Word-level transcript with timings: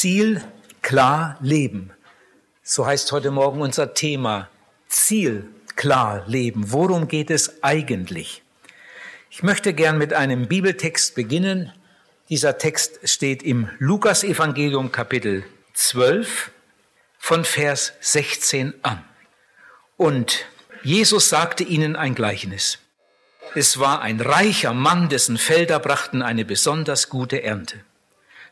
Ziel 0.00 0.42
klar 0.80 1.36
leben. 1.42 1.90
So 2.62 2.86
heißt 2.86 3.12
heute 3.12 3.30
Morgen 3.30 3.60
unser 3.60 3.92
Thema. 3.92 4.48
Ziel 4.88 5.46
klar 5.76 6.24
leben. 6.26 6.72
Worum 6.72 7.06
geht 7.06 7.30
es 7.30 7.62
eigentlich? 7.62 8.42
Ich 9.28 9.42
möchte 9.42 9.74
gern 9.74 9.98
mit 9.98 10.14
einem 10.14 10.48
Bibeltext 10.48 11.14
beginnen. 11.14 11.70
Dieser 12.30 12.56
Text 12.56 13.06
steht 13.10 13.42
im 13.42 13.68
Lukasevangelium 13.78 14.90
Kapitel 14.90 15.44
12 15.74 16.50
von 17.18 17.44
Vers 17.44 17.92
16 18.00 18.72
an. 18.80 19.04
Und 19.98 20.46
Jesus 20.82 21.28
sagte 21.28 21.62
ihnen 21.62 21.94
ein 21.94 22.14
Gleichnis. 22.14 22.78
Es 23.54 23.78
war 23.78 24.00
ein 24.00 24.22
reicher 24.22 24.72
Mann, 24.72 25.10
dessen 25.10 25.36
Felder 25.36 25.78
brachten 25.78 26.22
eine 26.22 26.46
besonders 26.46 27.10
gute 27.10 27.42
Ernte. 27.42 27.84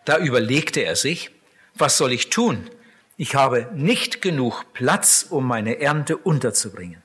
Da 0.04 0.18
überlegte 0.18 0.80
er 0.80 0.94
sich, 0.94 1.30
was 1.78 1.96
soll 1.96 2.12
ich 2.12 2.30
tun? 2.30 2.70
Ich 3.16 3.34
habe 3.34 3.68
nicht 3.74 4.22
genug 4.22 4.64
Platz, 4.72 5.26
um 5.28 5.46
meine 5.46 5.80
Ernte 5.80 6.16
unterzubringen. 6.16 7.02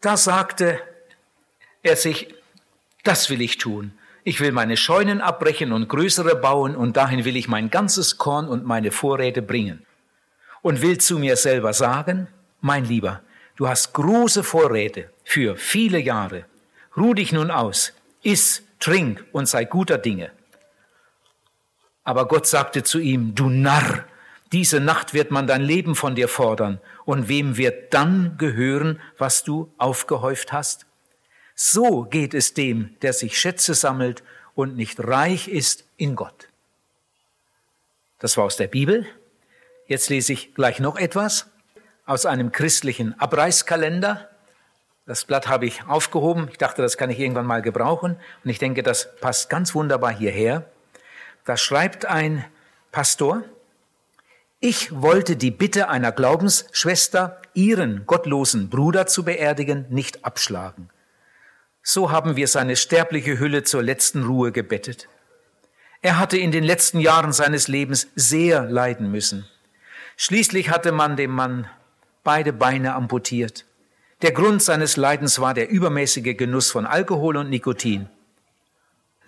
Da 0.00 0.16
sagte 0.16 0.80
er 1.82 1.96
sich, 1.96 2.34
das 3.04 3.30
will 3.30 3.40
ich 3.40 3.58
tun. 3.58 3.92
Ich 4.24 4.40
will 4.40 4.52
meine 4.52 4.76
Scheunen 4.76 5.20
abbrechen 5.20 5.72
und 5.72 5.88
größere 5.88 6.36
bauen 6.36 6.76
und 6.76 6.96
dahin 6.96 7.24
will 7.24 7.36
ich 7.36 7.48
mein 7.48 7.70
ganzes 7.70 8.18
Korn 8.18 8.48
und 8.48 8.64
meine 8.64 8.90
Vorräte 8.90 9.42
bringen. 9.42 9.86
Und 10.60 10.82
will 10.82 10.98
zu 10.98 11.18
mir 11.18 11.36
selber 11.36 11.72
sagen, 11.72 12.26
mein 12.60 12.84
Lieber, 12.84 13.22
du 13.56 13.68
hast 13.68 13.92
große 13.94 14.42
Vorräte 14.42 15.10
für 15.24 15.56
viele 15.56 15.98
Jahre. 16.00 16.44
Ruh 16.96 17.14
dich 17.14 17.32
nun 17.32 17.50
aus, 17.50 17.92
iss, 18.22 18.64
trink 18.80 19.24
und 19.32 19.48
sei 19.48 19.64
guter 19.64 19.98
Dinge. 19.98 20.30
Aber 22.08 22.26
Gott 22.26 22.46
sagte 22.46 22.84
zu 22.84 23.00
ihm, 23.00 23.34
du 23.34 23.50
Narr, 23.50 24.06
diese 24.50 24.80
Nacht 24.80 25.12
wird 25.12 25.30
man 25.30 25.46
dein 25.46 25.60
Leben 25.60 25.94
von 25.94 26.14
dir 26.14 26.26
fordern. 26.26 26.80
Und 27.04 27.28
wem 27.28 27.58
wird 27.58 27.92
dann 27.92 28.38
gehören, 28.38 28.98
was 29.18 29.44
du 29.44 29.70
aufgehäuft 29.76 30.50
hast? 30.50 30.86
So 31.54 32.04
geht 32.04 32.32
es 32.32 32.54
dem, 32.54 32.96
der 33.02 33.12
sich 33.12 33.38
Schätze 33.38 33.74
sammelt 33.74 34.22
und 34.54 34.74
nicht 34.74 34.98
reich 35.06 35.48
ist 35.48 35.84
in 35.98 36.16
Gott. 36.16 36.48
Das 38.20 38.38
war 38.38 38.44
aus 38.44 38.56
der 38.56 38.68
Bibel. 38.68 39.04
Jetzt 39.86 40.08
lese 40.08 40.32
ich 40.32 40.54
gleich 40.54 40.80
noch 40.80 40.96
etwas 40.96 41.50
aus 42.06 42.24
einem 42.24 42.52
christlichen 42.52 43.20
Abreißkalender. 43.20 44.30
Das 45.04 45.26
Blatt 45.26 45.46
habe 45.46 45.66
ich 45.66 45.84
aufgehoben. 45.84 46.48
Ich 46.50 46.56
dachte, 46.56 46.80
das 46.80 46.96
kann 46.96 47.10
ich 47.10 47.18
irgendwann 47.18 47.44
mal 47.44 47.60
gebrauchen. 47.60 48.16
Und 48.44 48.50
ich 48.50 48.58
denke, 48.58 48.82
das 48.82 49.14
passt 49.20 49.50
ganz 49.50 49.74
wunderbar 49.74 50.10
hierher. 50.10 50.70
Da 51.48 51.56
schreibt 51.56 52.04
ein 52.04 52.44
Pastor, 52.92 53.42
ich 54.60 54.94
wollte 55.00 55.34
die 55.34 55.50
Bitte 55.50 55.88
einer 55.88 56.12
Glaubensschwester, 56.12 57.40
ihren 57.54 58.04
gottlosen 58.04 58.68
Bruder 58.68 59.06
zu 59.06 59.24
beerdigen, 59.24 59.86
nicht 59.88 60.26
abschlagen. 60.26 60.90
So 61.82 62.10
haben 62.10 62.36
wir 62.36 62.48
seine 62.48 62.76
sterbliche 62.76 63.38
Hülle 63.38 63.62
zur 63.62 63.82
letzten 63.82 64.24
Ruhe 64.24 64.52
gebettet. 64.52 65.08
Er 66.02 66.18
hatte 66.18 66.36
in 66.36 66.52
den 66.52 66.64
letzten 66.64 67.00
Jahren 67.00 67.32
seines 67.32 67.66
Lebens 67.66 68.08
sehr 68.14 68.64
leiden 68.66 69.10
müssen. 69.10 69.48
Schließlich 70.18 70.68
hatte 70.68 70.92
man 70.92 71.16
dem 71.16 71.30
Mann 71.30 71.66
beide 72.24 72.52
Beine 72.52 72.92
amputiert. 72.92 73.64
Der 74.20 74.32
Grund 74.32 74.62
seines 74.62 74.98
Leidens 74.98 75.40
war 75.40 75.54
der 75.54 75.70
übermäßige 75.70 76.36
Genuss 76.36 76.70
von 76.70 76.84
Alkohol 76.84 77.38
und 77.38 77.48
Nikotin. 77.48 78.10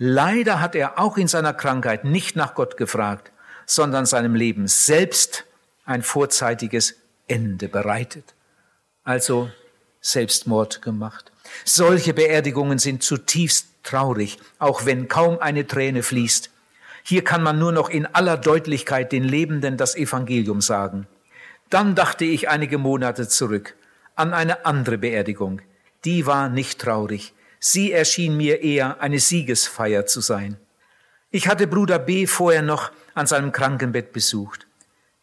Leider 0.03 0.63
hat 0.63 0.75
er 0.75 0.99
auch 0.99 1.19
in 1.19 1.29
seiner 1.29 1.53
Krankheit 1.53 2.05
nicht 2.07 2.35
nach 2.35 2.55
Gott 2.55 2.79
gefragt, 2.79 3.33
sondern 3.67 4.07
seinem 4.07 4.35
Leben 4.35 4.67
selbst 4.67 5.45
ein 5.85 6.01
vorzeitiges 6.01 6.95
Ende 7.29 7.69
bereitet. 7.69 8.25
Also 9.05 9.51
Selbstmord 10.01 10.81
gemacht. 10.81 11.31
Solche 11.67 12.15
Beerdigungen 12.15 12.79
sind 12.79 13.03
zutiefst 13.03 13.69
traurig, 13.83 14.39
auch 14.59 14.87
wenn 14.87 15.07
kaum 15.07 15.39
eine 15.39 15.67
Träne 15.67 16.03
fließt. 16.03 16.49
Hier 17.03 17.23
kann 17.23 17.43
man 17.43 17.59
nur 17.59 17.73
noch 17.73 17.91
in 17.91 18.07
aller 18.07 18.39
Deutlichkeit 18.39 19.13
den 19.13 19.25
Lebenden 19.25 19.77
das 19.77 19.97
Evangelium 19.97 20.63
sagen. 20.63 21.09
Dann 21.69 21.95
dachte 21.95 22.25
ich 22.25 22.49
einige 22.49 22.79
Monate 22.79 23.29
zurück 23.29 23.77
an 24.17 24.33
eine 24.33 24.65
andere 24.65 24.97
Beerdigung. 24.97 25.61
Die 26.07 26.25
war 26.25 26.49
nicht 26.49 26.81
traurig. 26.81 27.35
Sie 27.61 27.93
erschien 27.93 28.37
mir 28.37 28.63
eher 28.63 29.01
eine 29.01 29.19
Siegesfeier 29.19 30.07
zu 30.07 30.23
sein. 30.23 30.57
Ich 31.31 31.47
hatte 31.47 31.67
Bruder 31.67 31.99
B 31.99 32.27
vorher 32.27 32.63
noch 32.63 32.91
an 33.15 33.27
seinem 33.27 33.53
Krankenbett 33.53 34.13
besucht. 34.13 34.67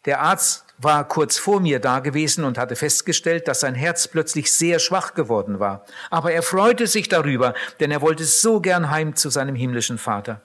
Der 0.04 0.20
Arzt 0.20 0.64
war 0.78 1.06
kurz 1.08 1.36
vor 1.36 1.60
mir 1.60 1.80
da 1.80 1.98
gewesen 1.98 2.44
und 2.44 2.56
hatte 2.56 2.76
festgestellt, 2.76 3.48
dass 3.48 3.60
sein 3.60 3.74
Herz 3.74 4.06
plötzlich 4.06 4.52
sehr 4.52 4.78
schwach 4.78 5.14
geworden 5.14 5.58
war. 5.58 5.84
Aber 6.10 6.32
er 6.32 6.42
freute 6.42 6.86
sich 6.86 7.08
darüber, 7.08 7.54
denn 7.80 7.90
er 7.90 8.00
wollte 8.00 8.24
so 8.24 8.60
gern 8.60 8.90
heim 8.90 9.16
zu 9.16 9.28
seinem 9.28 9.56
himmlischen 9.56 9.98
Vater. 9.98 10.40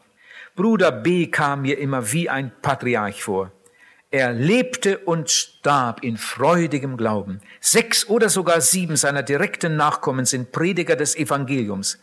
Bruder 0.55 0.91
B 0.91 1.27
kam 1.27 1.61
mir 1.61 1.77
immer 1.77 2.11
wie 2.11 2.29
ein 2.29 2.51
Patriarch 2.61 3.23
vor. 3.23 3.51
Er 4.13 4.31
lebte 4.31 4.99
und 4.99 5.31
starb 5.31 6.03
in 6.03 6.17
freudigem 6.17 6.97
Glauben. 6.97 7.41
Sechs 7.59 8.07
oder 8.07 8.29
sogar 8.29 8.61
sieben 8.61 8.95
seiner 8.95 9.23
direkten 9.23 9.75
Nachkommen 9.75 10.27
sind 10.27 10.51
Prediger 10.51 10.95
des 10.95 11.15
Evangeliums. 11.15 11.97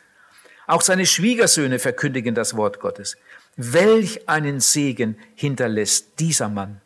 Auch 0.66 0.82
seine 0.82 1.06
Schwiegersöhne 1.06 1.78
verkündigen 1.78 2.34
das 2.34 2.56
Wort 2.56 2.80
Gottes. 2.80 3.16
Welch 3.54 4.28
einen 4.28 4.58
Segen 4.58 5.16
hinterlässt 5.36 6.18
dieser 6.18 6.48
Mann. 6.48 6.80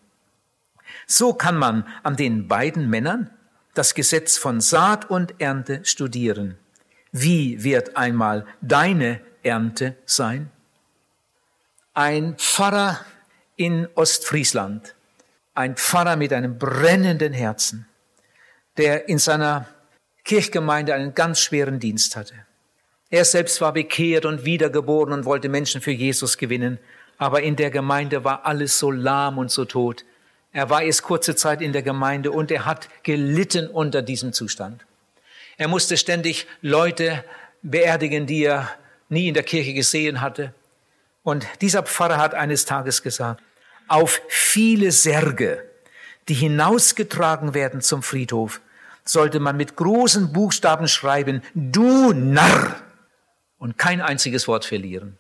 So 1.07 1.33
kann 1.33 1.57
man 1.57 1.89
an 2.03 2.17
den 2.17 2.47
beiden 2.47 2.91
Männern 2.91 3.31
das 3.73 3.95
Gesetz 3.95 4.37
von 4.37 4.61
Saat 4.61 5.09
und 5.09 5.41
Ernte 5.41 5.87
studieren. 5.87 6.59
Wie 7.13 7.65
wird 7.65 7.97
einmal 7.97 8.45
deine 8.61 9.23
Ernte 9.43 9.97
sein? 10.05 10.51
Ein 11.95 12.37
Pfarrer 12.37 13.01
in 13.57 13.89
Ostfriesland 13.95 14.95
ein 15.55 15.77
Pfarrer 15.77 16.17
mit 16.17 16.33
einem 16.33 16.59
brennenden 16.59 17.33
Herzen, 17.33 17.87
der 18.77 19.09
in 19.09 19.19
seiner 19.19 19.69
Kirchgemeinde 20.25 20.95
einen 20.95 21.15
ganz 21.15 21.41
schweren 21.41 21.79
Dienst 21.79 22.17
hatte. 22.17 22.35
Er 23.11 23.25
selbst 23.25 23.61
war 23.61 23.73
bekehrt 23.73 24.25
und 24.25 24.45
wiedergeboren 24.45 25.13
und 25.13 25.25
wollte 25.25 25.49
Menschen 25.49 25.81
für 25.81 25.93
Jesus 25.93 26.37
gewinnen, 26.37 26.79
aber 27.17 27.43
in 27.43 27.55
der 27.55 27.71
Gemeinde 27.71 28.25
war 28.25 28.45
alles 28.45 28.79
so 28.79 28.91
lahm 28.91 29.39
und 29.39 29.51
so 29.51 29.65
tot. 29.65 30.05
Er 30.53 30.71
war 30.71 30.83
erst 30.83 31.03
kurze 31.03 31.37
Zeit 31.37 31.61
in 31.61 31.73
der 31.73 31.83
Gemeinde 31.83 32.33
und 32.33 32.51
er 32.51 32.65
hat 32.65 32.89
gelitten 33.05 33.69
unter 33.69 34.03
diesem 34.03 34.33
Zustand. 34.33 34.85
Er 35.57 35.69
musste 35.69 35.97
ständig 35.97 36.47
Leute 36.61 37.25
beerdigen, 37.63 38.27
die 38.27 38.45
er 38.45 38.69
nie 39.09 39.29
in 39.29 39.35
der 39.35 39.43
Kirche 39.45 39.75
gesehen 39.75 40.21
hatte. 40.21 40.53
Und 41.23 41.47
dieser 41.61 41.83
Pfarrer 41.83 42.19
hat 42.19 42.35
eines 42.35 42.65
Tages 42.65 43.03
gesagt, 43.03 43.43
auf 43.89 44.21
viele 44.29 44.93
Särge, 44.93 45.65
die 46.29 46.35
hinausgetragen 46.35 47.55
werden 47.55 47.81
zum 47.81 48.03
Friedhof, 48.03 48.61
sollte 49.05 49.41
man 49.41 49.57
mit 49.57 49.77
großen 49.77 50.33
Buchstaben 50.33 50.89
schreiben, 50.89 51.43
du 51.55 52.13
Narr, 52.13 52.77
und 53.59 53.79
kein 53.79 54.01
einziges 54.01 54.49
Wort 54.49 54.65
verlieren. 54.65 55.17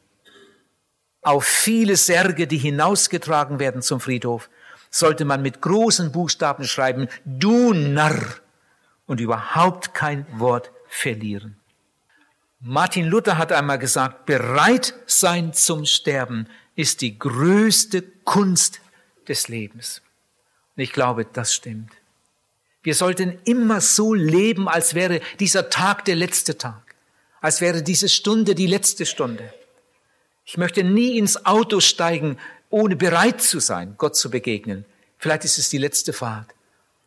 Auf 1.23 1.45
viele 1.45 1.97
Särge, 1.97 2.47
die 2.47 2.59
hinausgetragen 2.59 3.59
werden 3.59 3.81
zum 3.81 4.01
Friedhof, 4.01 4.51
sollte 4.91 5.25
man 5.25 5.43
mit 5.43 5.63
großen 5.63 6.13
Buchstaben 6.13 6.65
schreiben, 6.65 7.09
du 7.25 7.73
Narr, 7.73 8.23
und 9.07 9.21
überhaupt 9.21 9.95
kein 9.95 10.27
Wort 10.39 10.71
verlieren. 10.89 11.57
Martin 12.61 13.07
Luther 13.07 13.37
hat 13.37 13.53
einmal 13.53 13.79
gesagt, 13.79 14.25
bereit 14.25 14.95
sein 15.07 15.53
zum 15.53 15.85
Sterben 15.85 16.49
ist 16.77 17.03
die 17.03 17.19
größte 17.19 18.03
Kunst 18.25 18.81
des 19.29 19.49
Lebens. 19.49 20.03
Und 20.77 20.83
ich 20.83 20.93
glaube, 20.93 21.25
das 21.25 21.54
stimmt. 21.54 21.93
Wir 22.83 22.95
sollten 22.95 23.39
immer 23.45 23.81
so 23.81 24.13
leben, 24.13 24.69
als 24.69 24.95
wäre 24.95 25.21
dieser 25.41 25.71
Tag 25.71 26.04
der 26.04 26.16
letzte 26.16 26.59
Tag, 26.59 26.95
als 27.41 27.60
wäre 27.60 27.83
diese 27.83 28.09
Stunde 28.09 28.54
die 28.54 28.66
letzte 28.66 29.07
Stunde. 29.07 29.53
Ich 30.45 30.59
möchte 30.59 30.84
nie 30.84 31.16
ins 31.16 31.47
Auto 31.47 31.81
steigen, 31.81 32.39
ohne 32.69 32.97
bereit 32.97 33.41
zu 33.41 33.60
sein, 33.60 33.95
Gott 33.97 34.16
zu 34.16 34.31
begegnen. 34.31 34.84
Vielleicht 35.16 35.45
ist 35.45 35.59
es 35.59 35.71
die 35.71 35.78
letzte 35.78 36.13
Fahrt. 36.13 36.54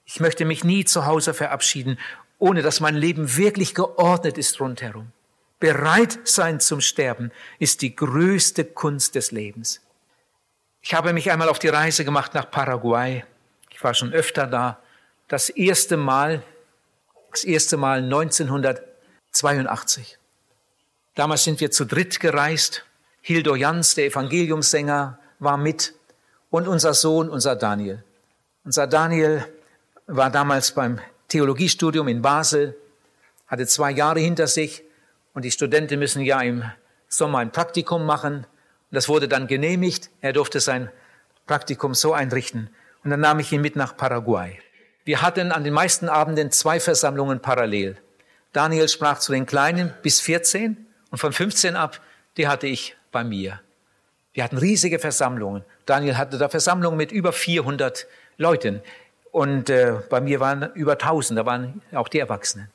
Ich 0.05 0.19
möchte 0.19 0.45
mich 0.45 0.63
nie 0.63 0.85
zu 0.85 1.05
Hause 1.05 1.33
verabschieden, 1.35 1.99
ohne 2.39 2.63
dass 2.63 2.79
mein 2.79 2.95
Leben 2.95 3.35
wirklich 3.35 3.75
geordnet 3.75 4.37
ist 4.37 4.59
rundherum. 4.59 5.11
Bereit 5.59 6.19
sein 6.23 6.59
zum 6.59 6.81
Sterben 6.81 7.31
ist 7.59 7.81
die 7.81 7.95
größte 7.95 8.63
Kunst 8.63 9.15
des 9.15 9.31
Lebens. 9.31 9.81
Ich 10.87 10.93
habe 10.93 11.11
mich 11.11 11.29
einmal 11.29 11.49
auf 11.49 11.59
die 11.59 11.67
Reise 11.67 12.05
gemacht 12.05 12.33
nach 12.33 12.49
Paraguay. 12.49 13.25
Ich 13.71 13.83
war 13.83 13.93
schon 13.93 14.13
öfter 14.13 14.47
da. 14.47 14.79
Das 15.27 15.49
erste 15.49 15.97
Mal, 15.97 16.43
das 17.29 17.43
erste 17.43 17.75
Mal 17.75 18.03
1982. 18.03 20.17
Damals 21.13 21.43
sind 21.43 21.59
wir 21.59 21.71
zu 21.71 21.83
dritt 21.83 22.21
gereist. 22.21 22.85
Hildo 23.19 23.57
Jans, 23.57 23.95
der 23.95 24.05
Evangeliumssänger, 24.05 25.19
war 25.39 25.57
mit. 25.57 25.93
und 26.51 26.69
unser 26.69 26.93
Sohn, 26.93 27.27
unser 27.27 27.57
Daniel. 27.57 28.01
Unser 28.63 28.87
Daniel 28.87 29.45
war 30.05 30.29
damals 30.29 30.71
beim 30.71 31.01
Theologiestudium 31.27 32.07
in 32.07 32.21
Basel, 32.21 32.77
hatte 33.47 33.67
zwei 33.67 33.91
Jahre 33.91 34.21
hinter 34.21 34.47
sich 34.47 34.83
und 35.33 35.43
die 35.43 35.51
Studenten 35.51 35.99
müssen 35.99 36.21
ja 36.21 36.39
im 36.39 36.63
Sommer 37.09 37.39
ein 37.39 37.51
Praktikum 37.51 38.05
machen. 38.05 38.47
Das 38.91 39.09
wurde 39.09 39.27
dann 39.27 39.47
genehmigt. 39.47 40.09
Er 40.21 40.33
durfte 40.33 40.59
sein 40.59 40.89
Praktikum 41.45 41.93
so 41.93 42.13
einrichten. 42.13 42.69
Und 43.03 43.11
dann 43.11 43.19
nahm 43.19 43.39
ich 43.39 43.51
ihn 43.51 43.61
mit 43.61 43.75
nach 43.75 43.95
Paraguay. 43.95 44.59
Wir 45.05 45.21
hatten 45.21 45.51
an 45.51 45.63
den 45.63 45.73
meisten 45.73 46.09
Abenden 46.09 46.51
zwei 46.51 46.79
Versammlungen 46.79 47.39
parallel. 47.39 47.97
Daniel 48.53 48.89
sprach 48.89 49.19
zu 49.19 49.31
den 49.31 49.45
Kleinen 49.45 49.93
bis 50.01 50.19
14 50.19 50.85
und 51.11 51.17
von 51.17 51.31
15 51.31 51.75
ab, 51.75 52.01
die 52.37 52.47
hatte 52.47 52.67
ich 52.67 52.97
bei 53.11 53.23
mir. 53.23 53.61
Wir 54.33 54.43
hatten 54.43 54.57
riesige 54.57 54.99
Versammlungen. 54.99 55.63
Daniel 55.85 56.17
hatte 56.17 56.37
da 56.37 56.49
Versammlungen 56.49 56.97
mit 56.97 57.11
über 57.11 57.33
400 57.33 58.07
Leuten. 58.37 58.81
Und 59.31 59.69
äh, 59.69 59.95
bei 60.09 60.21
mir 60.21 60.39
waren 60.39 60.71
über 60.73 60.93
1000, 60.93 61.39
da 61.39 61.45
waren 61.45 61.81
auch 61.93 62.07
die 62.07 62.19
Erwachsenen. 62.19 62.69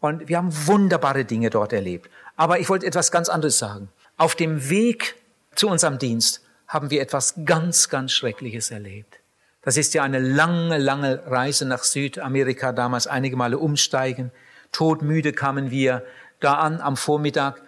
Und 0.00 0.28
wir 0.28 0.36
haben 0.36 0.50
wunderbare 0.66 1.24
Dinge 1.24 1.50
dort 1.50 1.72
erlebt. 1.72 2.10
Aber 2.36 2.58
ich 2.58 2.68
wollte 2.68 2.86
etwas 2.86 3.10
ganz 3.10 3.28
anderes 3.28 3.58
sagen. 3.58 3.88
Auf 4.16 4.34
dem 4.34 4.68
Weg 4.68 5.14
zu 5.56 5.68
unserem 5.68 5.98
Dienst 5.98 6.42
haben 6.68 6.90
wir 6.90 7.00
etwas 7.00 7.34
ganz, 7.44 7.88
ganz 7.88 8.12
Schreckliches 8.12 8.70
erlebt. 8.70 9.20
Das 9.62 9.76
ist 9.76 9.94
ja 9.94 10.02
eine 10.02 10.20
lange, 10.20 10.78
lange 10.78 11.22
Reise 11.26 11.64
nach 11.64 11.82
Südamerika, 11.82 12.72
damals 12.72 13.06
einige 13.06 13.36
Male 13.36 13.58
umsteigen. 13.58 14.30
Todmüde 14.70 15.32
kamen 15.32 15.70
wir 15.70 16.04
da 16.38 16.54
an 16.54 16.80
am 16.80 16.96
Vormittag 16.96 17.62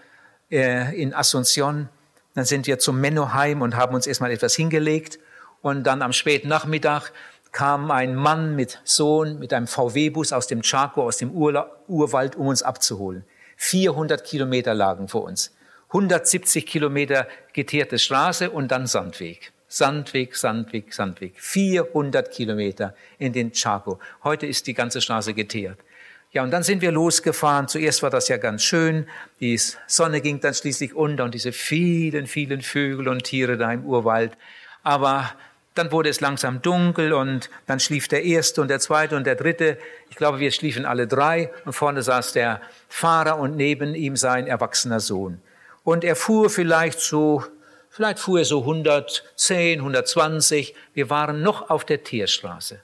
äh, 0.50 1.00
in 1.00 1.12
Asunción. 1.14 1.88
Dann 2.34 2.44
sind 2.44 2.66
wir 2.66 2.78
zum 2.78 3.00
Mennoheim 3.00 3.62
und 3.62 3.74
haben 3.74 3.94
uns 3.94 4.06
erstmal 4.06 4.30
etwas 4.30 4.54
hingelegt. 4.54 5.18
Und 5.60 5.84
dann 5.84 6.02
am 6.02 6.12
späten 6.12 6.46
Nachmittag 6.46 7.12
kam 7.50 7.90
ein 7.90 8.14
Mann 8.14 8.54
mit 8.54 8.80
Sohn 8.84 9.38
mit 9.38 9.52
einem 9.52 9.66
VW-Bus 9.66 10.32
aus 10.32 10.46
dem 10.46 10.62
Chaco, 10.62 11.02
aus 11.02 11.16
dem 11.16 11.32
Ur 11.32 11.82
Urwald, 11.88 12.36
um 12.36 12.46
uns 12.46 12.62
abzuholen. 12.62 13.24
400 13.56 14.22
Kilometer 14.22 14.74
lagen 14.74 15.08
vor 15.08 15.24
uns. 15.24 15.52
170 15.88 16.66
Kilometer 16.66 17.26
geteerte 17.52 17.98
Straße 17.98 18.50
und 18.50 18.68
dann 18.70 18.86
Sandweg. 18.86 19.52
Sandweg, 19.68 20.36
Sandweg, 20.36 20.92
Sandweg. 20.94 21.34
400 21.36 22.30
Kilometer 22.30 22.94
in 23.18 23.32
den 23.32 23.52
Chaco. 23.52 23.98
Heute 24.24 24.46
ist 24.46 24.66
die 24.66 24.74
ganze 24.74 25.00
Straße 25.00 25.34
geteert. 25.34 25.78
Ja, 26.32 26.42
und 26.42 26.50
dann 26.50 26.62
sind 26.62 26.82
wir 26.82 26.92
losgefahren. 26.92 27.68
Zuerst 27.68 28.02
war 28.02 28.10
das 28.10 28.28
ja 28.28 28.36
ganz 28.36 28.62
schön. 28.62 29.06
Die 29.40 29.58
Sonne 29.86 30.20
ging 30.20 30.40
dann 30.40 30.52
schließlich 30.52 30.94
unter 30.94 31.24
und 31.24 31.34
diese 31.34 31.52
vielen, 31.52 32.26
vielen 32.26 32.60
Vögel 32.60 33.08
und 33.08 33.24
Tiere 33.24 33.56
da 33.56 33.72
im 33.72 33.84
Urwald. 33.84 34.36
Aber 34.82 35.32
dann 35.74 35.90
wurde 35.90 36.10
es 36.10 36.20
langsam 36.20 36.60
dunkel 36.60 37.12
und 37.14 37.48
dann 37.66 37.80
schlief 37.80 38.08
der 38.08 38.24
erste 38.24 38.60
und 38.60 38.68
der 38.68 38.80
zweite 38.80 39.16
und 39.16 39.26
der 39.26 39.36
dritte. 39.36 39.78
Ich 40.10 40.16
glaube, 40.16 40.38
wir 40.38 40.50
schliefen 40.50 40.84
alle 40.84 41.06
drei 41.06 41.50
und 41.64 41.72
vorne 41.72 42.02
saß 42.02 42.32
der 42.32 42.60
Fahrer 42.88 43.38
und 43.38 43.56
neben 43.56 43.94
ihm 43.94 44.16
sein 44.16 44.46
erwachsener 44.46 45.00
Sohn. 45.00 45.40
Und 45.88 46.04
er 46.04 46.16
fuhr 46.16 46.50
vielleicht 46.50 47.00
so, 47.00 47.42
vielleicht 47.88 48.18
fuhr 48.18 48.40
er 48.40 48.44
so 48.44 48.60
110, 48.60 49.78
120. 49.78 50.74
Wir 50.92 51.08
waren 51.08 51.40
noch 51.40 51.70
auf 51.70 51.86
der 51.86 52.04
Tierstraße. 52.04 52.82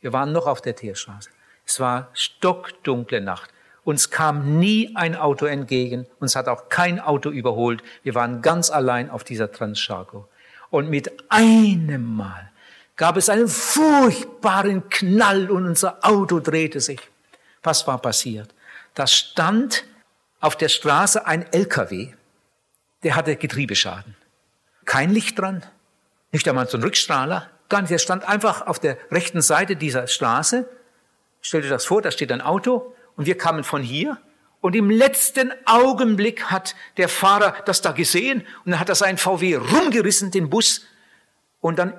Wir 0.00 0.12
waren 0.12 0.30
noch 0.30 0.46
auf 0.46 0.62
der 0.62 0.76
Tierstraße. 0.76 1.30
Es 1.66 1.80
war 1.80 2.10
stockdunkle 2.12 3.20
Nacht. 3.20 3.50
Uns 3.82 4.08
kam 4.10 4.60
nie 4.60 4.94
ein 4.94 5.16
Auto 5.16 5.46
entgegen. 5.46 6.06
Uns 6.20 6.36
hat 6.36 6.46
auch 6.46 6.68
kein 6.68 7.00
Auto 7.00 7.28
überholt. 7.30 7.82
Wir 8.04 8.14
waren 8.14 8.40
ganz 8.40 8.70
allein 8.70 9.10
auf 9.10 9.24
dieser 9.24 9.50
Transchaco. 9.50 10.28
Und 10.70 10.88
mit 10.88 11.12
einem 11.30 12.14
Mal 12.14 12.52
gab 12.94 13.16
es 13.16 13.30
einen 13.30 13.48
furchtbaren 13.48 14.88
Knall 14.90 15.50
und 15.50 15.66
unser 15.66 16.06
Auto 16.06 16.38
drehte 16.38 16.80
sich. 16.80 17.00
Was 17.64 17.84
war 17.88 17.98
passiert? 17.98 18.54
Da 18.94 19.08
stand 19.08 19.84
auf 20.38 20.54
der 20.54 20.68
Straße 20.68 21.26
ein 21.26 21.52
LKW, 21.52 22.12
der 23.04 23.14
hatte 23.14 23.36
Getriebeschaden. 23.36 24.16
Kein 24.84 25.10
Licht 25.10 25.38
dran, 25.38 25.64
nicht 26.32 26.48
einmal 26.48 26.68
so 26.68 26.76
ein 26.76 26.82
Rückstrahler, 26.82 27.48
gar 27.68 27.80
nicht. 27.80 27.90
Der 27.90 27.98
stand 27.98 28.28
einfach 28.28 28.66
auf 28.66 28.80
der 28.80 28.98
rechten 29.10 29.40
Seite 29.40 29.76
dieser 29.76 30.08
Straße 30.08 30.68
Stell 31.46 31.60
dir 31.60 31.68
das 31.68 31.84
vor, 31.84 32.00
da 32.00 32.10
steht 32.10 32.32
ein 32.32 32.40
Auto 32.40 32.94
und 33.16 33.26
wir 33.26 33.36
kamen 33.36 33.64
von 33.64 33.82
hier 33.82 34.16
und 34.62 34.74
im 34.74 34.88
letzten 34.88 35.52
Augenblick 35.66 36.44
hat 36.44 36.74
der 36.96 37.10
Fahrer 37.10 37.54
das 37.66 37.82
da 37.82 37.92
gesehen 37.92 38.46
und 38.64 38.72
dann 38.72 38.80
hat 38.80 38.88
er 38.88 38.94
seinen 38.94 39.18
VW 39.18 39.56
rumgerissen, 39.56 40.30
den 40.30 40.48
Bus 40.48 40.86
und 41.60 41.78
dann, 41.78 41.92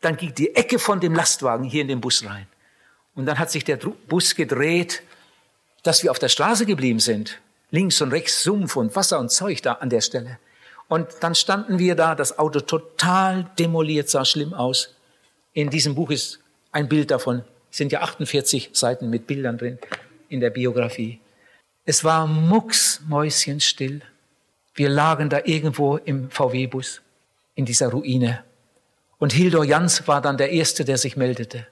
dann 0.00 0.16
ging 0.16 0.32
die 0.32 0.54
Ecke 0.54 0.78
von 0.78 1.00
dem 1.00 1.12
Lastwagen 1.12 1.64
hier 1.64 1.82
in 1.82 1.88
den 1.88 2.00
Bus 2.00 2.24
rein. 2.24 2.46
Und 3.16 3.26
dann 3.26 3.40
hat 3.40 3.50
sich 3.50 3.64
der 3.64 3.78
Bus 3.78 4.36
gedreht, 4.36 5.02
dass 5.82 6.04
wir 6.04 6.12
auf 6.12 6.20
der 6.20 6.28
Straße 6.28 6.64
geblieben 6.64 7.00
sind. 7.00 7.40
Links 7.70 8.00
und 8.00 8.12
rechts 8.12 8.42
Sumpf 8.42 8.76
und 8.76 8.94
Wasser 8.96 9.18
und 9.18 9.30
Zeug 9.30 9.62
da 9.62 9.74
an 9.74 9.90
der 9.90 10.00
Stelle. 10.00 10.38
Und 10.88 11.08
dann 11.20 11.34
standen 11.34 11.78
wir 11.78 11.94
da, 11.94 12.14
das 12.14 12.38
Auto 12.38 12.60
total 12.60 13.50
demoliert, 13.58 14.08
sah 14.08 14.24
schlimm 14.24 14.54
aus. 14.54 14.94
In 15.52 15.70
diesem 15.70 15.94
Buch 15.94 16.10
ist 16.10 16.40
ein 16.72 16.88
Bild 16.88 17.10
davon. 17.10 17.44
Es 17.70 17.76
sind 17.76 17.92
ja 17.92 18.00
48 18.00 18.70
Seiten 18.72 19.10
mit 19.10 19.26
Bildern 19.26 19.58
drin 19.58 19.78
in 20.28 20.40
der 20.40 20.50
Biografie. 20.50 21.20
Es 21.84 22.04
war 22.04 22.26
mucksmäuschenstill. 22.26 24.02
Wir 24.74 24.88
lagen 24.88 25.28
da 25.28 25.40
irgendwo 25.44 25.96
im 25.96 26.30
VW-Bus 26.30 27.02
in 27.54 27.64
dieser 27.64 27.88
Ruine. 27.88 28.44
Und 29.18 29.32
Hildor 29.32 29.64
Jans 29.64 30.06
war 30.06 30.22
dann 30.22 30.36
der 30.36 30.50
Erste, 30.50 30.84
der 30.84 30.96
sich 30.96 31.16
meldete. 31.16 31.66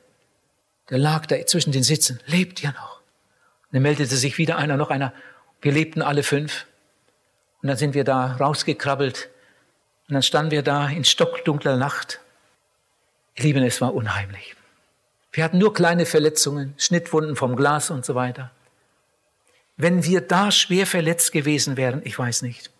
Der 0.90 0.98
lag 0.98 1.26
da 1.26 1.44
zwischen 1.46 1.72
den 1.72 1.82
Sitzen. 1.82 2.20
Lebt 2.26 2.62
ihr 2.62 2.72
noch? 2.72 2.96
Und 2.96 3.74
dann 3.74 3.82
meldete 3.82 4.16
sich 4.16 4.38
wieder 4.38 4.56
einer, 4.58 4.76
noch 4.76 4.90
einer. 4.90 5.12
Wir 5.60 5.72
lebten 5.72 6.02
alle 6.02 6.22
fünf. 6.22 6.66
Und 7.62 7.68
dann 7.68 7.76
sind 7.76 7.94
wir 7.94 8.04
da 8.04 8.36
rausgekrabbelt. 8.36 9.28
Und 10.08 10.14
dann 10.14 10.22
standen 10.22 10.50
wir 10.52 10.62
da 10.62 10.88
in 10.88 11.04
stockdunkler 11.04 11.76
Nacht. 11.76 12.20
Ihr 13.34 13.44
Lieben, 13.44 13.62
es 13.64 13.80
war 13.80 13.94
unheimlich. 13.94 14.54
Wir 15.32 15.44
hatten 15.44 15.58
nur 15.58 15.74
kleine 15.74 16.06
Verletzungen, 16.06 16.74
Schnittwunden 16.78 17.36
vom 17.36 17.56
Glas 17.56 17.90
und 17.90 18.04
so 18.04 18.14
weiter. 18.14 18.50
Wenn 19.76 20.04
wir 20.04 20.22
da 20.22 20.50
schwer 20.50 20.86
verletzt 20.86 21.32
gewesen 21.32 21.76
wären, 21.76 22.00
ich 22.04 22.18
weiß 22.18 22.42
nicht. 22.42 22.70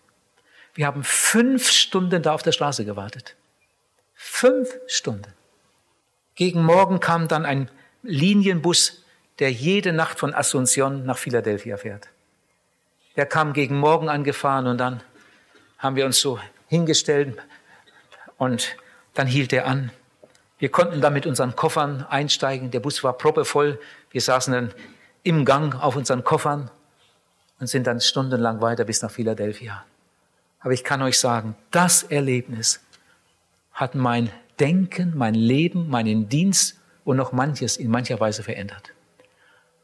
Wir 0.75 0.87
haben 0.87 1.05
fünf 1.05 1.71
Stunden 1.71 2.23
da 2.23 2.33
auf 2.33 2.43
der 2.43 2.53
Straße 2.53 2.85
gewartet. 2.85 3.37
Fünf 4.15 4.69
Stunden. 4.87 5.33
Gegen 6.35 6.63
Morgen 6.63 7.01
kam 7.01 7.29
dann 7.29 7.45
ein 7.45 7.71
Linienbus, 8.03 9.03
der 9.39 9.53
jede 9.53 9.93
Nacht 9.93 10.19
von 10.19 10.35
Asunción 10.35 11.05
nach 11.05 11.19
Philadelphia 11.19 11.77
fährt. 11.77 12.09
Der 13.17 13.27
kam 13.27 13.53
gegen 13.53 13.79
Morgen 13.79 14.09
angefahren 14.09 14.67
und 14.67 14.79
dann 14.79 15.03
haben 15.79 15.97
wir 15.97 16.07
uns 16.07 16.21
so 16.21 16.39
hingestellt 16.69 17.37
und 18.39 18.77
dann 19.15 19.27
hielt 19.27 19.53
er 19.53 19.67
an. 19.67 19.91
Wir 20.59 20.71
konnten 20.71 21.01
da 21.01 21.11
mit 21.11 21.27
unseren 21.27 21.55
Koffern 21.55 22.07
einsteigen. 22.09 22.71
Der 22.71 22.81
Bus 22.81 23.03
war 23.05 23.15
proppevoll. 23.15 23.79
Wir 24.11 24.21
saßen 24.21 24.53
dann 24.53 24.75
im 25.23 25.45
Gang 25.45 25.75
auf 25.75 25.97
unseren 25.97 26.25
Koffern 26.25 26.71
und 27.59 27.67
sind 27.67 27.87
dann 27.87 28.01
stundenlang 28.01 28.61
weiter 28.61 28.85
bis 28.85 29.03
nach 29.03 29.11
Philadelphia. 29.11 29.85
Aber 30.61 30.73
ich 30.73 30.85
kann 30.85 31.03
euch 31.03 31.19
sagen, 31.19 31.57
das 31.71 32.03
Erlebnis 32.03 32.81
hat 33.73 33.95
mein 33.95 34.31
Denken, 34.59 35.13
mein 35.17 35.35
Leben, 35.35 35.89
meinen 35.89 36.29
Dienst 36.29 36.79
und 37.05 37.17
noch 37.17 37.33
manches 37.33 37.77
in 37.77 37.91
mancher 37.91 38.19
Weise 38.21 38.43
verändert. 38.43 38.93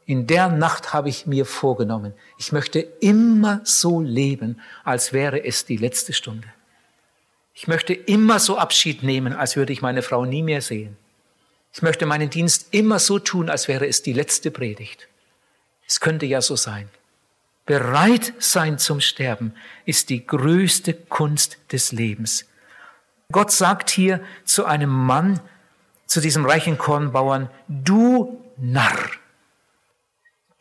In 0.05 0.27
der 0.27 0.49
Nacht 0.49 0.93
habe 0.93 1.09
ich 1.09 1.25
mir 1.25 1.45
vorgenommen, 1.45 2.13
ich 2.37 2.51
möchte 2.51 2.79
immer 2.79 3.61
so 3.63 4.01
leben, 4.01 4.59
als 4.83 5.13
wäre 5.13 5.43
es 5.45 5.65
die 5.65 5.77
letzte 5.77 6.13
Stunde. 6.13 6.47
Ich 7.53 7.67
möchte 7.67 7.93
immer 7.93 8.39
so 8.39 8.57
Abschied 8.57 9.03
nehmen, 9.03 9.33
als 9.33 9.55
würde 9.55 9.71
ich 9.71 9.81
meine 9.81 10.01
Frau 10.01 10.25
nie 10.25 10.43
mehr 10.43 10.61
sehen. 10.61 10.97
Ich 11.73 11.81
möchte 11.81 12.05
meinen 12.05 12.29
Dienst 12.29 12.67
immer 12.71 12.99
so 12.99 13.19
tun, 13.19 13.49
als 13.49 13.67
wäre 13.67 13.87
es 13.87 14.01
die 14.01 14.13
letzte 14.13 14.51
Predigt. 14.51 15.07
Es 15.87 15.99
könnte 15.99 16.25
ja 16.25 16.41
so 16.41 16.55
sein. 16.55 16.89
Bereit 17.65 18.33
sein 18.39 18.77
zum 18.77 18.99
Sterben 18.99 19.53
ist 19.85 20.09
die 20.09 20.25
größte 20.25 20.93
Kunst 20.93 21.57
des 21.71 21.91
Lebens. 21.91 22.45
Gott 23.31 23.51
sagt 23.51 23.89
hier 23.89 24.21
zu 24.43 24.65
einem 24.65 24.89
Mann, 24.89 25.39
zu 26.05 26.19
diesem 26.19 26.45
reichen 26.45 26.77
Kornbauern, 26.77 27.49
du 27.67 28.43
Narr. 28.57 29.09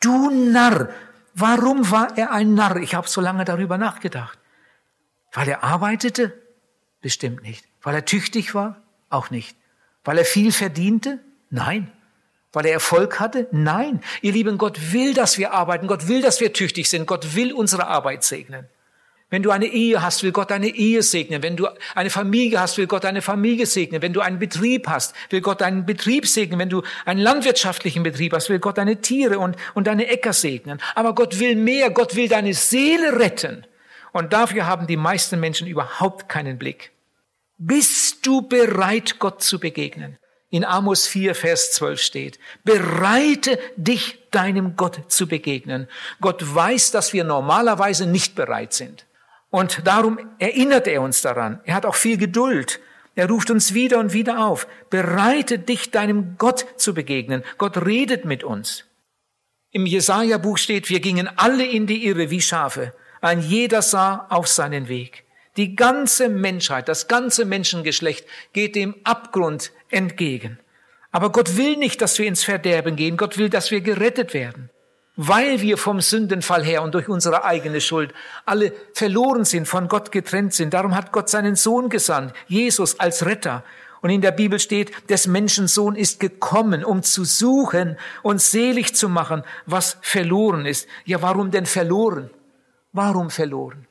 Du 0.02 0.30
Narr. 0.30 0.90
Warum 1.34 1.90
war 1.90 2.18
er 2.18 2.32
ein 2.32 2.54
Narr? 2.54 2.76
Ich 2.76 2.94
habe 2.94 3.08
so 3.08 3.20
lange 3.20 3.44
darüber 3.44 3.78
nachgedacht. 3.78 4.38
Weil 5.32 5.48
er 5.48 5.64
arbeitete? 5.64 6.38
Bestimmt 7.00 7.42
nicht. 7.42 7.66
Weil 7.80 7.94
er 7.94 8.04
tüchtig 8.04 8.54
war? 8.54 8.82
Auch 9.08 9.30
nicht. 9.30 9.56
Weil 10.04 10.18
er 10.18 10.24
viel 10.24 10.52
verdiente? 10.52 11.20
Nein. 11.48 11.90
Weil 12.52 12.66
er 12.66 12.72
Erfolg 12.72 13.18
hatte? 13.18 13.48
Nein. 13.50 14.02
Ihr 14.20 14.32
Lieben, 14.32 14.58
Gott 14.58 14.92
will, 14.92 15.14
dass 15.14 15.38
wir 15.38 15.52
arbeiten. 15.52 15.86
Gott 15.86 16.08
will, 16.08 16.20
dass 16.20 16.40
wir 16.40 16.52
tüchtig 16.52 16.90
sind. 16.90 17.06
Gott 17.06 17.34
will 17.34 17.52
unsere 17.52 17.86
Arbeit 17.86 18.24
segnen. 18.24 18.68
Wenn 19.32 19.42
du 19.42 19.50
eine 19.50 19.64
Ehe 19.64 20.02
hast, 20.02 20.22
will 20.22 20.30
Gott 20.30 20.50
deine 20.50 20.68
Ehe 20.68 21.02
segnen. 21.02 21.42
Wenn 21.42 21.56
du 21.56 21.66
eine 21.94 22.10
Familie 22.10 22.60
hast, 22.60 22.76
will 22.76 22.86
Gott 22.86 23.04
deine 23.04 23.22
Familie 23.22 23.64
segnen. 23.64 24.02
Wenn 24.02 24.12
du 24.12 24.20
einen 24.20 24.38
Betrieb 24.38 24.88
hast, 24.88 25.14
will 25.30 25.40
Gott 25.40 25.62
deinen 25.62 25.86
Betrieb 25.86 26.26
segnen. 26.26 26.58
Wenn 26.58 26.68
du 26.68 26.82
einen 27.06 27.18
landwirtschaftlichen 27.18 28.02
Betrieb 28.02 28.34
hast, 28.34 28.50
will 28.50 28.58
Gott 28.58 28.76
deine 28.76 29.00
Tiere 29.00 29.38
und, 29.38 29.56
und 29.72 29.86
deine 29.86 30.08
Äcker 30.08 30.34
segnen. 30.34 30.82
Aber 30.94 31.14
Gott 31.14 31.40
will 31.40 31.56
mehr. 31.56 31.88
Gott 31.88 32.14
will 32.14 32.28
deine 32.28 32.52
Seele 32.52 33.18
retten. 33.18 33.66
Und 34.12 34.34
dafür 34.34 34.66
haben 34.66 34.86
die 34.86 34.98
meisten 34.98 35.40
Menschen 35.40 35.66
überhaupt 35.66 36.28
keinen 36.28 36.58
Blick. 36.58 36.92
Bist 37.56 38.26
du 38.26 38.42
bereit, 38.42 39.18
Gott 39.18 39.42
zu 39.42 39.58
begegnen? 39.58 40.18
In 40.50 40.66
Amos 40.66 41.06
4, 41.06 41.34
Vers 41.34 41.72
12 41.72 42.02
steht, 42.02 42.38
bereite 42.64 43.58
dich 43.76 44.18
deinem 44.30 44.76
Gott 44.76 45.10
zu 45.10 45.26
begegnen. 45.26 45.88
Gott 46.20 46.54
weiß, 46.54 46.90
dass 46.90 47.14
wir 47.14 47.24
normalerweise 47.24 48.04
nicht 48.04 48.34
bereit 48.34 48.74
sind. 48.74 49.06
Und 49.52 49.86
darum 49.86 50.18
erinnert 50.38 50.88
er 50.88 51.02
uns 51.02 51.20
daran. 51.20 51.60
Er 51.64 51.74
hat 51.74 51.84
auch 51.84 51.94
viel 51.94 52.16
Geduld. 52.16 52.80
Er 53.14 53.28
ruft 53.28 53.50
uns 53.50 53.74
wieder 53.74 53.98
und 53.98 54.14
wieder 54.14 54.46
auf. 54.46 54.66
Bereite 54.88 55.58
dich 55.58 55.90
deinem 55.90 56.36
Gott 56.38 56.64
zu 56.76 56.94
begegnen. 56.94 57.44
Gott 57.58 57.84
redet 57.84 58.24
mit 58.24 58.44
uns. 58.44 58.86
Im 59.70 59.84
Jesaja-Buch 59.84 60.56
steht, 60.56 60.88
wir 60.88 61.00
gingen 61.00 61.28
alle 61.36 61.66
in 61.66 61.86
die 61.86 62.06
Irre 62.06 62.30
wie 62.30 62.40
Schafe. 62.40 62.94
Ein 63.20 63.42
jeder 63.42 63.82
sah 63.82 64.26
auf 64.30 64.48
seinen 64.48 64.88
Weg. 64.88 65.24
Die 65.58 65.76
ganze 65.76 66.30
Menschheit, 66.30 66.88
das 66.88 67.06
ganze 67.06 67.44
Menschengeschlecht 67.44 68.26
geht 68.54 68.74
dem 68.74 68.94
Abgrund 69.04 69.70
entgegen. 69.90 70.58
Aber 71.10 71.30
Gott 71.30 71.58
will 71.58 71.76
nicht, 71.76 72.00
dass 72.00 72.18
wir 72.18 72.26
ins 72.26 72.42
Verderben 72.42 72.96
gehen. 72.96 73.18
Gott 73.18 73.36
will, 73.36 73.50
dass 73.50 73.70
wir 73.70 73.82
gerettet 73.82 74.32
werden 74.32 74.70
weil 75.16 75.60
wir 75.60 75.76
vom 75.76 76.00
Sündenfall 76.00 76.64
her 76.64 76.82
und 76.82 76.94
durch 76.94 77.08
unsere 77.08 77.44
eigene 77.44 77.80
Schuld 77.80 78.14
alle 78.46 78.72
verloren 78.94 79.44
sind, 79.44 79.68
von 79.68 79.88
Gott 79.88 80.10
getrennt 80.10 80.54
sind. 80.54 80.72
Darum 80.72 80.94
hat 80.94 81.12
Gott 81.12 81.28
seinen 81.28 81.54
Sohn 81.54 81.88
gesandt, 81.90 82.32
Jesus 82.48 82.98
als 82.98 83.26
Retter. 83.26 83.62
Und 84.00 84.10
in 84.10 84.20
der 84.20 84.32
Bibel 84.32 84.58
steht, 84.58 85.10
des 85.10 85.26
Menschen 85.26 85.68
Sohn 85.68 85.94
ist 85.94 86.18
gekommen, 86.18 86.84
um 86.84 87.02
zu 87.02 87.24
suchen 87.24 87.96
und 88.22 88.40
selig 88.40 88.96
zu 88.96 89.08
machen, 89.08 89.44
was 89.66 89.98
verloren 90.00 90.66
ist. 90.66 90.88
Ja, 91.04 91.22
warum 91.22 91.50
denn 91.50 91.66
verloren? 91.66 92.30
Warum 92.92 93.30
verloren? 93.30 93.86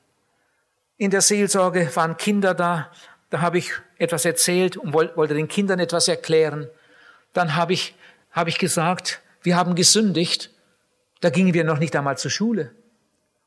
In 0.98 1.12
der 1.12 1.22
Seelsorge 1.22 1.90
waren 1.96 2.18
Kinder 2.18 2.54
da, 2.54 2.92
da 3.30 3.42
habe 3.42 3.58
ich 3.58 3.72
etwas 3.98 4.26
erzählt 4.26 4.76
und 4.76 4.94
wollte 4.94 5.34
den 5.34 5.48
Kindern 5.48 5.80
etwas 5.80 6.08
erklären. 6.08 6.68
Dann 7.32 7.56
habe 7.56 7.74
ich, 7.74 7.96
habe 8.32 8.50
ich 8.50 8.58
gesagt, 8.58 9.22
wir 9.44 9.56
haben 9.56 9.76
gesündigt 9.76 10.52
da 11.22 11.30
gingen 11.30 11.54
wir 11.54 11.64
noch 11.64 11.80
nicht 11.80 11.96
einmal 11.96 12.18
zur 12.18 12.32
Schule. 12.32 12.72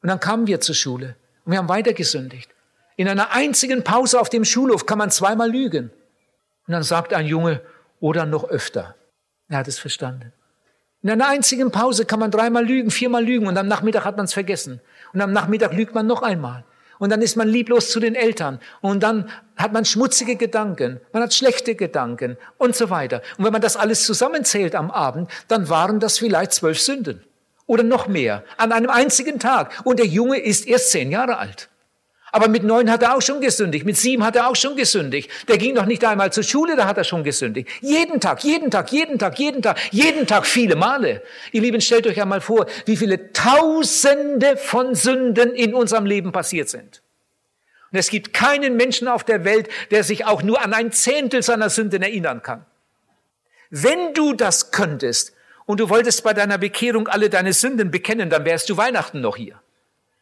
Und 0.03 0.09
dann 0.09 0.21
kamen 0.21 0.47
wir 0.47 0.61
zur 0.61 0.75
Schule 0.75 1.17
und 1.45 1.53
wir 1.53 1.59
haben 1.59 1.69
weiter 1.69 1.93
gesündigt. 1.93 2.51
In 2.97 3.09
einer 3.09 3.33
einzigen 3.33 3.83
Pause 3.83 4.21
auf 4.21 4.29
dem 4.29 4.45
Schulhof 4.45 4.87
kann 4.87 4.99
man 4.99 5.11
zweimal 5.11 5.51
lügen. 5.51 5.91
Und 6.67 6.73
dann 6.73 6.83
sagt 6.83 7.13
ein 7.13 7.27
Junge, 7.27 7.61
oder 8.01 8.27
noch 8.27 8.49
öfter. 8.49 8.95
Er 9.49 9.59
hat 9.59 9.69
es 9.69 9.79
verstanden. 9.79 10.33
In 11.03 11.11
einer 11.11 11.29
einzigen 11.29 11.71
Pause 11.71 12.05
kann 12.05 12.21
man 12.21 12.31
dreimal 12.31 12.65
lügen, 12.65 12.91
viermal 12.91 13.25
lügen 13.25 13.47
und 13.47 13.57
am 13.57 13.67
Nachmittag 13.67 14.05
hat 14.05 14.17
man 14.17 14.27
es 14.27 14.33
vergessen. 14.33 14.81
Und 15.13 15.21
am 15.21 15.33
Nachmittag 15.33 15.73
lügt 15.73 15.95
man 15.95 16.07
noch 16.07 16.23
einmal. 16.23 16.65
Und 16.99 17.11
dann 17.11 17.23
ist 17.23 17.37
man 17.37 17.49
lieblos 17.49 17.91
zu 17.91 18.01
den 18.01 18.15
Eltern. 18.15 18.61
Und 18.81 19.03
dann 19.03 19.31
hat 19.57 19.73
man 19.73 19.85
schmutzige 19.85 20.37
Gedanken, 20.37 21.01
man 21.13 21.23
hat 21.23 21.35
schlechte 21.35 21.75
Gedanken 21.75 22.37
und 22.59 22.77
so 22.77 22.91
weiter. 22.91 23.23
Und 23.37 23.45
wenn 23.45 23.53
man 23.53 23.63
das 23.63 23.77
alles 23.77 24.05
zusammenzählt 24.05 24.75
am 24.75 24.91
Abend, 24.91 25.31
dann 25.49 25.69
waren 25.69 25.99
das 25.99 26.19
vielleicht 26.19 26.53
zwölf 26.53 26.79
Sünden 26.79 27.25
oder 27.67 27.83
noch 27.83 28.09
mehr 28.09 28.45
an 28.57 28.73
einem 28.73 28.91
einzigen 28.91 29.39
Tag. 29.39 29.83
Und 29.85 29.99
der 29.99 30.07
Junge 30.07 30.39
ist 30.39 30.67
erst 30.67 30.91
zehn 30.91 31.11
Jahre 31.11 31.39
alt. 31.39 31.69
Aber 32.35 32.49
mit 32.49 32.65
neun 32.65 32.91
hat 32.91 33.01
er 33.01 33.17
auch 33.17 33.23
schon 33.23 33.41
gesündigt, 33.41 33.87
mit 33.87 33.97
sieben 33.97 34.25
hat 34.25 34.35
er 34.35 34.49
auch 34.49 34.57
schon 34.57 34.75
gesündigt. 34.75 35.31
Der 35.47 35.57
ging 35.57 35.73
noch 35.73 35.87
nicht 35.87 36.05
einmal 36.05 36.33
zur 36.33 36.43
Schule, 36.43 36.75
da 36.75 36.87
hat 36.89 36.99
er 36.99 37.05
schon 37.05 37.23
gesündigt. 37.23 37.69
Jeden 37.81 38.21
Tag, 38.21 38.43
jeden 38.43 38.73
Tag, 38.73 38.91
jeden 38.91 39.21
Tag, 39.21 39.39
jeden 39.39 39.63
Tag, 39.63 39.79
jeden 39.93 40.27
Tag 40.27 40.45
viele 40.45 40.75
Male. 40.75 41.23
Ihr 41.53 41.61
Lieben, 41.61 41.81
stellt 41.81 42.09
euch 42.09 42.21
einmal 42.21 42.41
vor, 42.41 42.67
wie 42.87 42.97
viele 42.97 43.33
Tausende 43.33 44.57
von 44.57 44.97
Sünden 44.97 45.55
in 45.55 45.75
unserem 45.75 46.07
Leben 46.07 46.33
passiert 46.33 46.69
sind. 46.69 47.03
Und 47.93 47.99
es 48.01 48.11
gibt 48.11 48.33
keinen 48.33 48.77
Menschen 48.77 49.07
auf 49.07 49.23
der 49.23 49.45
Welt, 49.45 49.69
der 49.93 50.03
sich 50.03 50.27
auch 50.27 50.43
nur 50.43 50.61
an 50.61 50.75
ein 50.75 50.91
Zehntel 50.91 51.45
seiner 51.45 51.71
Sünden 51.71 52.03
erinnern 52.03 52.43
kann. 52.43 52.67
Wenn 53.71 54.13
du 54.13 54.33
das 54.33 54.73
könntest, 54.73 55.34
und 55.67 55.81
du 55.81 55.89
wolltest 55.89 56.23
bei 56.25 56.35
deiner 56.35 56.59
Bekehrung 56.59 57.09
alle 57.09 57.31
deine 57.31 57.53
Sünden 57.53 57.91
bekennen, 57.91 58.31
dann 58.31 58.45
wärst 58.45 58.69
du 58.69 58.77
Weihnachten 58.77 59.21
noch 59.21 59.37
hier. 59.37 59.61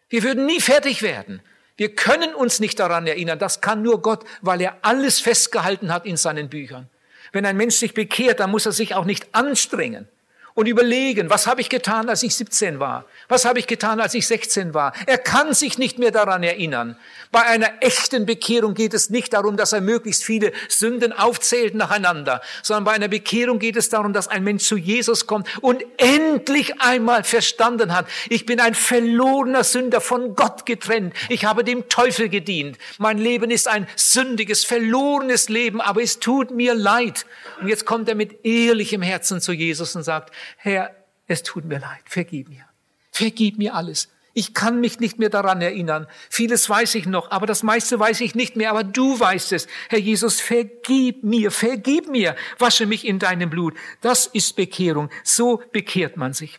Wir 0.08 0.22
würden 0.22 0.46
nie 0.46 0.60
fertig 0.60 1.02
werden. 1.02 1.42
Wir 1.76 1.94
können 1.94 2.34
uns 2.34 2.60
nicht 2.60 2.78
daran 2.78 3.06
erinnern. 3.06 3.38
Das 3.38 3.60
kann 3.60 3.82
nur 3.82 4.02
Gott, 4.02 4.24
weil 4.40 4.60
er 4.60 4.76
alles 4.82 5.20
festgehalten 5.20 5.92
hat 5.92 6.06
in 6.06 6.16
seinen 6.16 6.48
Büchern. 6.48 6.88
Wenn 7.32 7.46
ein 7.46 7.56
Mensch 7.56 7.76
sich 7.76 7.94
bekehrt, 7.94 8.40
dann 8.40 8.50
muss 8.50 8.66
er 8.66 8.72
sich 8.72 8.94
auch 8.94 9.06
nicht 9.06 9.34
anstrengen 9.34 10.08
und 10.54 10.66
überlegen, 10.66 11.30
was 11.30 11.46
habe 11.46 11.60
ich 11.60 11.68
getan, 11.68 12.08
als 12.08 12.22
ich 12.22 12.34
17 12.34 12.78
war? 12.78 13.04
Was 13.28 13.44
habe 13.44 13.58
ich 13.58 13.66
getan, 13.66 14.00
als 14.00 14.14
ich 14.14 14.26
16 14.26 14.74
war? 14.74 14.92
Er 15.06 15.18
kann 15.18 15.54
sich 15.54 15.78
nicht 15.78 15.98
mehr 15.98 16.10
daran 16.10 16.42
erinnern. 16.42 16.96
Bei 17.30 17.42
einer 17.42 17.70
echten 17.80 18.26
Bekehrung 18.26 18.74
geht 18.74 18.92
es 18.94 19.10
nicht 19.10 19.32
darum, 19.32 19.56
dass 19.56 19.72
er 19.72 19.80
möglichst 19.80 20.24
viele 20.24 20.52
Sünden 20.68 21.12
aufzählt 21.12 21.74
nacheinander, 21.74 22.42
sondern 22.62 22.84
bei 22.84 22.92
einer 22.92 23.08
Bekehrung 23.08 23.58
geht 23.58 23.76
es 23.76 23.88
darum, 23.88 24.12
dass 24.12 24.28
ein 24.28 24.44
Mensch 24.44 24.64
zu 24.64 24.76
Jesus 24.76 25.26
kommt 25.26 25.48
und 25.62 25.82
endlich 25.96 26.80
einmal 26.80 27.24
verstanden 27.24 27.94
hat, 27.94 28.06
ich 28.28 28.44
bin 28.44 28.60
ein 28.60 28.74
verlorener 28.74 29.64
Sünder, 29.64 30.00
von 30.00 30.34
Gott 30.36 30.66
getrennt. 30.66 31.14
Ich 31.28 31.44
habe 31.44 31.64
dem 31.64 31.88
Teufel 31.88 32.28
gedient. 32.28 32.78
Mein 32.98 33.18
Leben 33.18 33.50
ist 33.50 33.68
ein 33.68 33.86
sündiges, 33.96 34.64
verlorenes 34.64 35.48
Leben, 35.48 35.80
aber 35.80 36.02
es 36.02 36.18
tut 36.18 36.50
mir 36.50 36.74
leid. 36.74 37.26
Und 37.60 37.68
jetzt 37.68 37.86
kommt 37.86 38.08
er 38.08 38.14
mit 38.14 38.44
ehrlichem 38.44 39.02
Herzen 39.02 39.40
zu 39.40 39.52
Jesus 39.52 39.96
und 39.96 40.02
sagt, 40.02 40.34
Herr, 40.56 40.94
es 41.26 41.42
tut 41.42 41.64
mir 41.64 41.78
leid, 41.78 42.02
vergib 42.06 42.48
mir. 42.48 42.64
Vergib 43.10 43.58
mir 43.58 43.74
alles. 43.74 44.08
Ich 44.34 44.54
kann 44.54 44.80
mich 44.80 44.98
nicht 44.98 45.18
mehr 45.18 45.28
daran 45.28 45.60
erinnern. 45.60 46.06
Vieles 46.30 46.68
weiß 46.68 46.94
ich 46.94 47.04
noch, 47.04 47.30
aber 47.30 47.46
das 47.46 47.62
meiste 47.62 48.00
weiß 48.00 48.22
ich 48.22 48.34
nicht 48.34 48.56
mehr. 48.56 48.70
Aber 48.70 48.82
du 48.82 49.20
weißt 49.20 49.52
es. 49.52 49.66
Herr 49.90 49.98
Jesus, 49.98 50.40
vergib 50.40 51.22
mir, 51.22 51.50
vergib 51.50 52.08
mir. 52.08 52.34
Wasche 52.58 52.86
mich 52.86 53.06
in 53.06 53.18
deinem 53.18 53.50
Blut. 53.50 53.74
Das 54.00 54.26
ist 54.26 54.56
Bekehrung. 54.56 55.10
So 55.22 55.62
bekehrt 55.72 56.16
man 56.16 56.32
sich. 56.32 56.58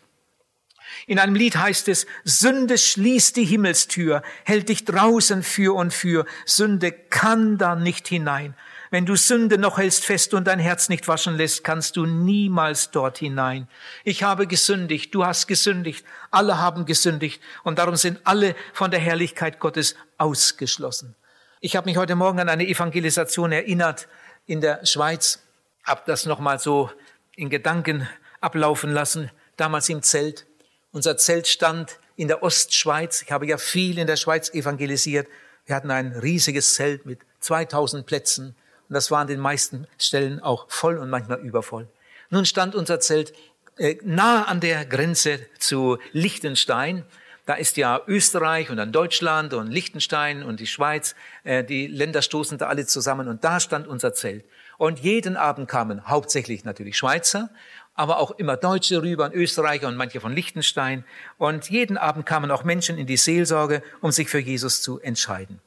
In 1.08 1.18
einem 1.18 1.34
Lied 1.34 1.56
heißt 1.56 1.88
es, 1.88 2.06
Sünde 2.22 2.78
schließt 2.78 3.36
die 3.36 3.44
Himmelstür, 3.44 4.22
hält 4.44 4.68
dich 4.68 4.84
draußen 4.84 5.42
für 5.42 5.74
und 5.74 5.92
für. 5.92 6.24
Sünde 6.46 6.92
kann 6.92 7.58
da 7.58 7.74
nicht 7.74 8.06
hinein. 8.06 8.54
Wenn 8.94 9.06
du 9.06 9.16
Sünde 9.16 9.58
noch 9.58 9.78
hältst 9.78 10.04
fest 10.04 10.34
und 10.34 10.44
dein 10.44 10.60
Herz 10.60 10.88
nicht 10.88 11.08
waschen 11.08 11.36
lässt, 11.36 11.64
kannst 11.64 11.96
du 11.96 12.06
niemals 12.06 12.92
dort 12.92 13.18
hinein. 13.18 13.66
Ich 14.04 14.22
habe 14.22 14.46
gesündigt, 14.46 15.12
du 15.12 15.26
hast 15.26 15.48
gesündigt, 15.48 16.06
alle 16.30 16.58
haben 16.58 16.86
gesündigt 16.86 17.42
und 17.64 17.80
darum 17.80 17.96
sind 17.96 18.20
alle 18.22 18.54
von 18.72 18.92
der 18.92 19.00
Herrlichkeit 19.00 19.58
Gottes 19.58 19.96
ausgeschlossen. 20.16 21.16
Ich 21.58 21.74
habe 21.74 21.86
mich 21.86 21.96
heute 21.96 22.14
Morgen 22.14 22.38
an 22.38 22.48
eine 22.48 22.68
Evangelisation 22.68 23.50
erinnert 23.50 24.06
in 24.46 24.60
der 24.60 24.86
Schweiz, 24.86 25.42
habe 25.82 26.02
das 26.06 26.24
nochmal 26.24 26.60
so 26.60 26.88
in 27.34 27.50
Gedanken 27.50 28.08
ablaufen 28.40 28.92
lassen, 28.92 29.32
damals 29.56 29.88
im 29.88 30.02
Zelt. 30.02 30.46
Unser 30.92 31.16
Zelt 31.16 31.48
stand 31.48 31.98
in 32.14 32.28
der 32.28 32.44
Ostschweiz. 32.44 33.22
Ich 33.22 33.32
habe 33.32 33.44
ja 33.48 33.58
viel 33.58 33.98
in 33.98 34.06
der 34.06 34.14
Schweiz 34.14 34.54
evangelisiert. 34.54 35.26
Wir 35.66 35.74
hatten 35.74 35.90
ein 35.90 36.12
riesiges 36.12 36.74
Zelt 36.74 37.06
mit 37.06 37.18
2000 37.40 38.06
Plätzen. 38.06 38.54
Und 38.88 38.94
das 38.94 39.10
war 39.10 39.20
an 39.20 39.26
den 39.26 39.40
meisten 39.40 39.86
Stellen 39.98 40.40
auch 40.40 40.66
voll 40.70 40.98
und 40.98 41.10
manchmal 41.10 41.40
übervoll. 41.40 41.88
Nun 42.30 42.44
stand 42.44 42.74
unser 42.74 43.00
Zelt 43.00 43.32
äh, 43.76 43.96
nah 44.02 44.44
an 44.44 44.60
der 44.60 44.84
Grenze 44.84 45.40
zu 45.58 45.98
Liechtenstein. 46.12 47.04
Da 47.46 47.54
ist 47.54 47.76
ja 47.76 48.00
Österreich 48.06 48.70
und 48.70 48.78
dann 48.78 48.92
Deutschland 48.92 49.52
und 49.52 49.70
Liechtenstein 49.70 50.42
und 50.42 50.60
die 50.60 50.66
Schweiz. 50.66 51.14
Äh, 51.44 51.64
die 51.64 51.86
Länder 51.86 52.22
stoßen 52.22 52.58
da 52.58 52.68
alle 52.68 52.86
zusammen 52.86 53.28
und 53.28 53.44
da 53.44 53.60
stand 53.60 53.86
unser 53.86 54.14
Zelt. 54.14 54.44
Und 54.78 55.00
jeden 55.00 55.36
Abend 55.36 55.68
kamen 55.68 56.08
hauptsächlich 56.08 56.64
natürlich 56.64 56.96
Schweizer, 56.96 57.50
aber 57.94 58.18
auch 58.18 58.32
immer 58.32 58.56
Deutsche 58.56 59.02
rüber 59.02 59.26
und 59.26 59.34
Österreicher 59.34 59.88
und 59.88 59.96
manche 59.96 60.20
von 60.20 60.32
Liechtenstein. 60.32 61.04
Und 61.38 61.70
jeden 61.70 61.96
Abend 61.96 62.26
kamen 62.26 62.50
auch 62.50 62.64
Menschen 62.64 62.98
in 62.98 63.06
die 63.06 63.16
Seelsorge, 63.16 63.82
um 64.00 64.10
sich 64.10 64.28
für 64.28 64.40
Jesus 64.40 64.82
zu 64.82 64.98
entscheiden. 65.00 65.60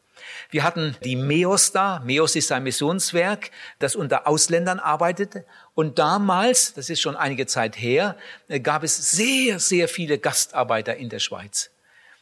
Wir 0.50 0.64
hatten 0.64 0.96
die 1.04 1.16
MEOS 1.16 1.72
da. 1.72 2.02
MEOS 2.06 2.36
ist 2.36 2.52
ein 2.52 2.64
Missionswerk, 2.64 3.52
das 3.80 3.96
unter 3.96 4.28
Ausländern 4.28 4.80
arbeitet. 4.80 5.46
Und 5.74 6.00
damals, 6.00 6.74
das 6.74 6.90
ist 6.90 7.02
schon 7.02 7.16
einige 7.16 7.46
Zeit 7.46 7.80
her, 7.80 8.18
gab 8.64 8.84
es 8.84 9.12
sehr, 9.12 9.60
sehr 9.60 9.88
viele 9.88 10.18
Gastarbeiter 10.18 10.96
in 10.96 11.10
der 11.10 11.20
Schweiz. 11.20 11.72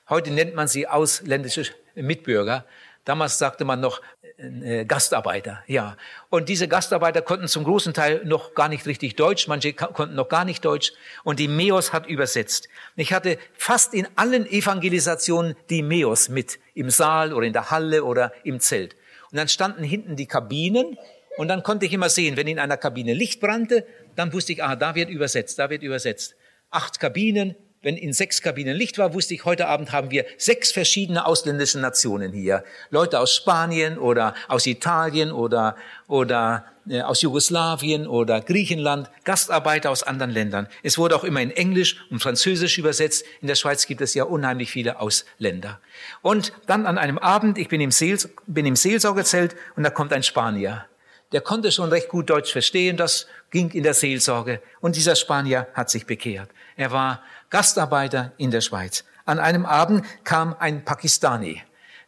Heute 0.09 0.31
nennt 0.31 0.55
man 0.55 0.67
sie 0.67 0.87
ausländische 0.87 1.65
Mitbürger. 1.95 2.65
Damals 3.05 3.37
sagte 3.37 3.65
man 3.65 3.79
noch 3.79 3.99
äh, 3.99 4.03
Gastarbeiter, 4.85 5.63
ja. 5.65 5.95
Und 6.29 6.49
diese 6.49 6.67
Gastarbeiter 6.67 7.21
konnten 7.21 7.47
zum 7.47 7.63
großen 7.63 7.93
Teil 7.93 8.21
noch 8.25 8.53
gar 8.53 8.67
nicht 8.67 8.85
richtig 8.85 9.15
Deutsch, 9.15 9.47
manche 9.47 9.71
konnten 9.71 10.15
noch 10.15 10.27
gar 10.27 10.43
nicht 10.43 10.65
Deutsch. 10.65 10.91
Und 11.23 11.39
die 11.39 11.47
Meos 11.47 11.93
hat 11.93 12.05
übersetzt. 12.07 12.67
Ich 12.97 13.13
hatte 13.13 13.37
fast 13.53 13.93
in 13.93 14.07
allen 14.15 14.45
Evangelisationen 14.45 15.55
die 15.69 15.81
Meos 15.81 16.27
mit, 16.27 16.59
im 16.73 16.89
Saal 16.89 17.31
oder 17.31 17.47
in 17.47 17.53
der 17.53 17.71
Halle 17.71 18.03
oder 18.03 18.33
im 18.43 18.59
Zelt. 18.59 18.95
Und 19.31 19.37
dann 19.37 19.47
standen 19.47 19.83
hinten 19.83 20.17
die 20.17 20.27
Kabinen 20.27 20.97
und 21.37 21.47
dann 21.47 21.63
konnte 21.63 21.85
ich 21.85 21.93
immer 21.93 22.09
sehen, 22.09 22.35
wenn 22.35 22.47
in 22.47 22.59
einer 22.59 22.77
Kabine 22.77 23.13
Licht 23.13 23.39
brannte, 23.39 23.85
dann 24.15 24.33
wusste 24.33 24.51
ich, 24.51 24.63
ah, 24.63 24.75
da 24.75 24.95
wird 24.95 25.09
übersetzt, 25.09 25.59
da 25.59 25.69
wird 25.69 25.81
übersetzt. 25.81 26.35
Acht 26.71 26.99
Kabinen, 26.99 27.55
wenn 27.85 27.97
in 27.97 28.13
sechs 28.13 28.41
Kabinen 28.41 28.75
Licht 28.75 28.97
war, 28.97 29.13
wusste 29.13 29.35
ich, 29.35 29.45
heute 29.45 29.67
Abend 29.67 29.91
haben 29.91 30.09
wir 30.09 30.25
sechs 30.39 30.71
verschiedene 30.71 31.27
ausländische 31.27 31.79
Nationen 31.79 32.33
hier. 32.33 32.63
Leute 32.89 33.19
aus 33.19 33.35
Spanien 33.35 33.99
oder 33.99 34.33
aus 34.47 34.65
Italien 34.65 35.31
oder, 35.31 35.75
oder 36.07 36.65
äh, 36.89 37.01
aus 37.01 37.21
Jugoslawien 37.21 38.07
oder 38.07 38.41
Griechenland, 38.41 39.11
Gastarbeiter 39.23 39.91
aus 39.91 40.01
anderen 40.01 40.31
Ländern. 40.31 40.67
Es 40.81 40.97
wurde 40.97 41.15
auch 41.15 41.23
immer 41.23 41.43
in 41.43 41.51
Englisch 41.51 42.03
und 42.09 42.23
Französisch 42.23 42.79
übersetzt. 42.79 43.23
In 43.41 43.47
der 43.47 43.55
Schweiz 43.55 43.85
gibt 43.85 44.01
es 44.01 44.15
ja 44.15 44.23
unheimlich 44.23 44.71
viele 44.71 44.99
Ausländer. 44.99 45.79
Und 46.23 46.53
dann 46.65 46.87
an 46.87 46.97
einem 46.97 47.19
Abend, 47.19 47.59
ich 47.59 47.67
bin 47.67 47.81
im, 47.81 47.91
Seels, 47.91 48.29
bin 48.47 48.65
im 48.65 48.75
Seelsorgezelt 48.75 49.55
und 49.75 49.83
da 49.83 49.91
kommt 49.91 50.11
ein 50.11 50.23
Spanier. 50.23 50.85
Der 51.31 51.41
konnte 51.41 51.71
schon 51.71 51.89
recht 51.89 52.09
gut 52.09 52.29
Deutsch 52.31 52.51
verstehen, 52.51 52.97
das 52.97 53.27
ging 53.51 53.69
in 53.71 53.83
der 53.83 53.93
Seelsorge. 53.93 54.61
Und 54.81 54.95
dieser 54.95 55.15
Spanier 55.15 55.67
hat 55.73 55.89
sich 55.89 56.05
bekehrt. 56.05 56.49
Er 56.77 56.91
war 56.91 57.23
Gastarbeiter 57.49 58.33
in 58.37 58.51
der 58.51 58.61
Schweiz. 58.61 59.03
An 59.25 59.39
einem 59.39 59.65
Abend 59.65 60.05
kam 60.23 60.55
ein 60.59 60.85
Pakistani. 60.85 61.61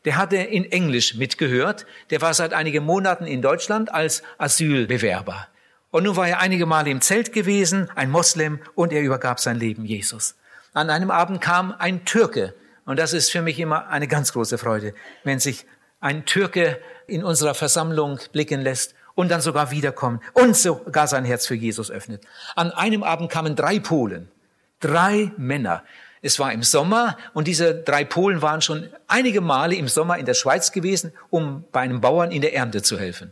Der 0.06 0.18
hatte 0.18 0.38
in 0.38 0.72
Englisch 0.72 1.16
mitgehört. 1.16 1.86
Der 2.10 2.22
war 2.22 2.34
seit 2.34 2.54
einigen 2.54 2.86
Monaten 2.86 3.26
in 3.26 3.42
Deutschland 3.42 3.94
als 3.94 4.24
Asylbewerber. 4.38 5.48
Und 5.90 6.04
nun 6.04 6.16
war 6.16 6.28
er 6.28 6.40
einige 6.40 6.66
Male 6.66 6.90
im 6.90 7.02
Zelt 7.02 7.34
gewesen, 7.34 7.90
ein 7.96 8.12
Moslem, 8.12 8.60
und 8.76 8.94
er 8.94 9.02
übergab 9.02 9.40
sein 9.40 9.58
Leben 9.58 9.86
Jesus. 9.86 10.36
An 10.74 10.90
einem 10.90 11.12
Abend 11.12 11.42
kam 11.42 11.74
ein 11.78 12.06
Türke. 12.06 12.54
Und 12.86 13.00
das 13.00 13.14
ist 13.14 13.32
für 13.32 13.42
mich 13.42 13.60
immer 13.60 13.88
eine 13.88 14.08
ganz 14.08 14.32
große 14.32 14.58
Freude, 14.58 14.94
wenn 15.24 15.40
sich 15.40 15.66
ein 16.00 16.26
Türke 16.26 16.80
in 17.08 17.24
unserer 17.24 17.54
Versammlung 17.54 18.20
blicken 18.32 18.62
lässt 18.62 18.94
und 19.16 19.30
dann 19.30 19.42
sogar 19.42 19.72
wiederkommt 19.72 20.22
und 20.34 20.56
sogar 20.56 21.08
sein 21.08 21.26
Herz 21.26 21.48
für 21.48 21.56
Jesus 21.56 21.90
öffnet. 21.90 22.24
An 22.56 22.72
einem 22.72 23.04
Abend 23.04 23.32
kamen 23.32 23.56
drei 23.56 23.80
Polen. 23.80 24.30
Drei 24.80 25.32
Männer. 25.38 25.84
Es 26.22 26.40
war 26.40 26.52
im 26.52 26.62
Sommer 26.62 27.18
und 27.34 27.48
diese 27.48 27.74
drei 27.74 28.04
Polen 28.04 28.42
waren 28.42 28.62
schon 28.62 28.90
einige 29.08 29.42
Male 29.42 29.76
im 29.76 29.88
Sommer 29.88 30.18
in 30.18 30.26
der 30.26 30.34
Schweiz 30.36 30.72
gewesen, 30.72 31.14
um 31.30 31.64
bei 31.72 31.82
einem 31.82 32.02
Bauern 32.02 32.32
in 32.32 32.42
der 32.42 32.54
Ernte 32.54 32.84
zu 32.84 33.00
helfen. 33.00 33.32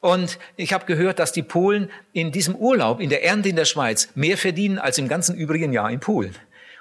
Und 0.00 0.38
ich 0.56 0.72
habe 0.72 0.84
gehört, 0.84 1.18
dass 1.18 1.32
die 1.32 1.42
Polen 1.42 1.90
in 2.12 2.30
diesem 2.30 2.54
Urlaub, 2.54 3.00
in 3.00 3.08
der 3.08 3.24
Ernte 3.24 3.48
in 3.48 3.56
der 3.56 3.64
Schweiz, 3.64 4.08
mehr 4.14 4.36
verdienen 4.36 4.78
als 4.78 4.98
im 4.98 5.08
ganzen 5.08 5.34
übrigen 5.34 5.72
Jahr 5.72 5.90
in 5.90 6.00
Polen. 6.00 6.34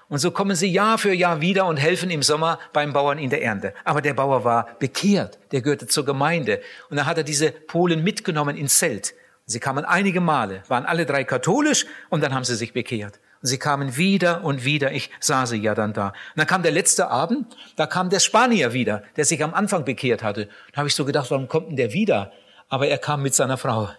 Und 0.10 0.20
so 0.20 0.30
kommen 0.32 0.56
sie 0.56 0.68
Jahr 0.68 0.98
für 0.98 1.14
Jahr 1.14 1.42
wieder 1.42 1.66
und 1.66 1.78
helfen 1.78 2.12
im 2.12 2.22
Sommer 2.22 2.60
beim 2.74 2.94
Bauern 2.94 3.18
in 3.18 3.30
der 3.30 3.42
Ernte. 3.42 3.74
Aber 3.84 4.02
der 4.02 4.14
Bauer 4.14 4.44
war 4.44 4.78
bekehrt, 4.78 5.40
der 5.52 5.62
gehörte 5.62 5.88
zur 5.88 6.06
Gemeinde. 6.06 6.62
Und 6.90 6.98
dann 6.98 7.06
hat 7.06 7.18
er 7.18 7.24
diese 7.24 7.52
Polen 7.52 8.04
mitgenommen 8.04 8.58
ins 8.58 8.78
Zelt. 8.78 9.16
Sie 9.46 9.60
kamen 9.60 9.86
einige 9.86 10.22
Male, 10.22 10.64
waren 10.68 10.86
alle 10.86 11.06
drei 11.06 11.24
katholisch 11.24 11.86
und 12.10 12.22
dann 12.22 12.34
haben 12.34 12.44
sie 12.44 12.56
sich 12.56 12.74
bekehrt. 12.74 13.20
Und 13.46 13.50
sie 13.50 13.60
kamen 13.60 13.96
wieder 13.96 14.44
und 14.44 14.66
wieder. 14.66 14.92
Ich 14.92 15.12
sah 15.20 15.46
sie 15.46 15.58
ja 15.58 15.75
dann 15.75 15.94
da. 15.94 16.08
Und 16.08 16.16
dann 16.38 16.48
kam 16.48 16.64
der 16.64 16.72
letzte 16.72 17.12
Abend, 17.12 17.56
da 17.75 17.86
kam 17.86 18.10
der 18.10 18.20
Spanier 18.20 18.74
wieder, 18.74 19.04
der 19.18 19.25
sich 19.25 19.44
am 19.44 19.54
Anfang 19.54 19.86
bekehrt 19.86 20.24
hatte. 20.24 20.50
Da 20.72 20.78
habe 20.78 20.88
ich 20.88 20.96
so 20.96 21.06
gedacht, 21.06 21.30
warum 21.30 21.48
kommt 21.48 21.70
denn 21.70 21.75
der 21.75 21.94
wieder? 21.94 22.32
Aber 22.70 22.88
er 22.88 22.98
kam 22.98 23.22
mit 23.22 23.36
seiner 23.36 23.60
Frau. 23.60 23.90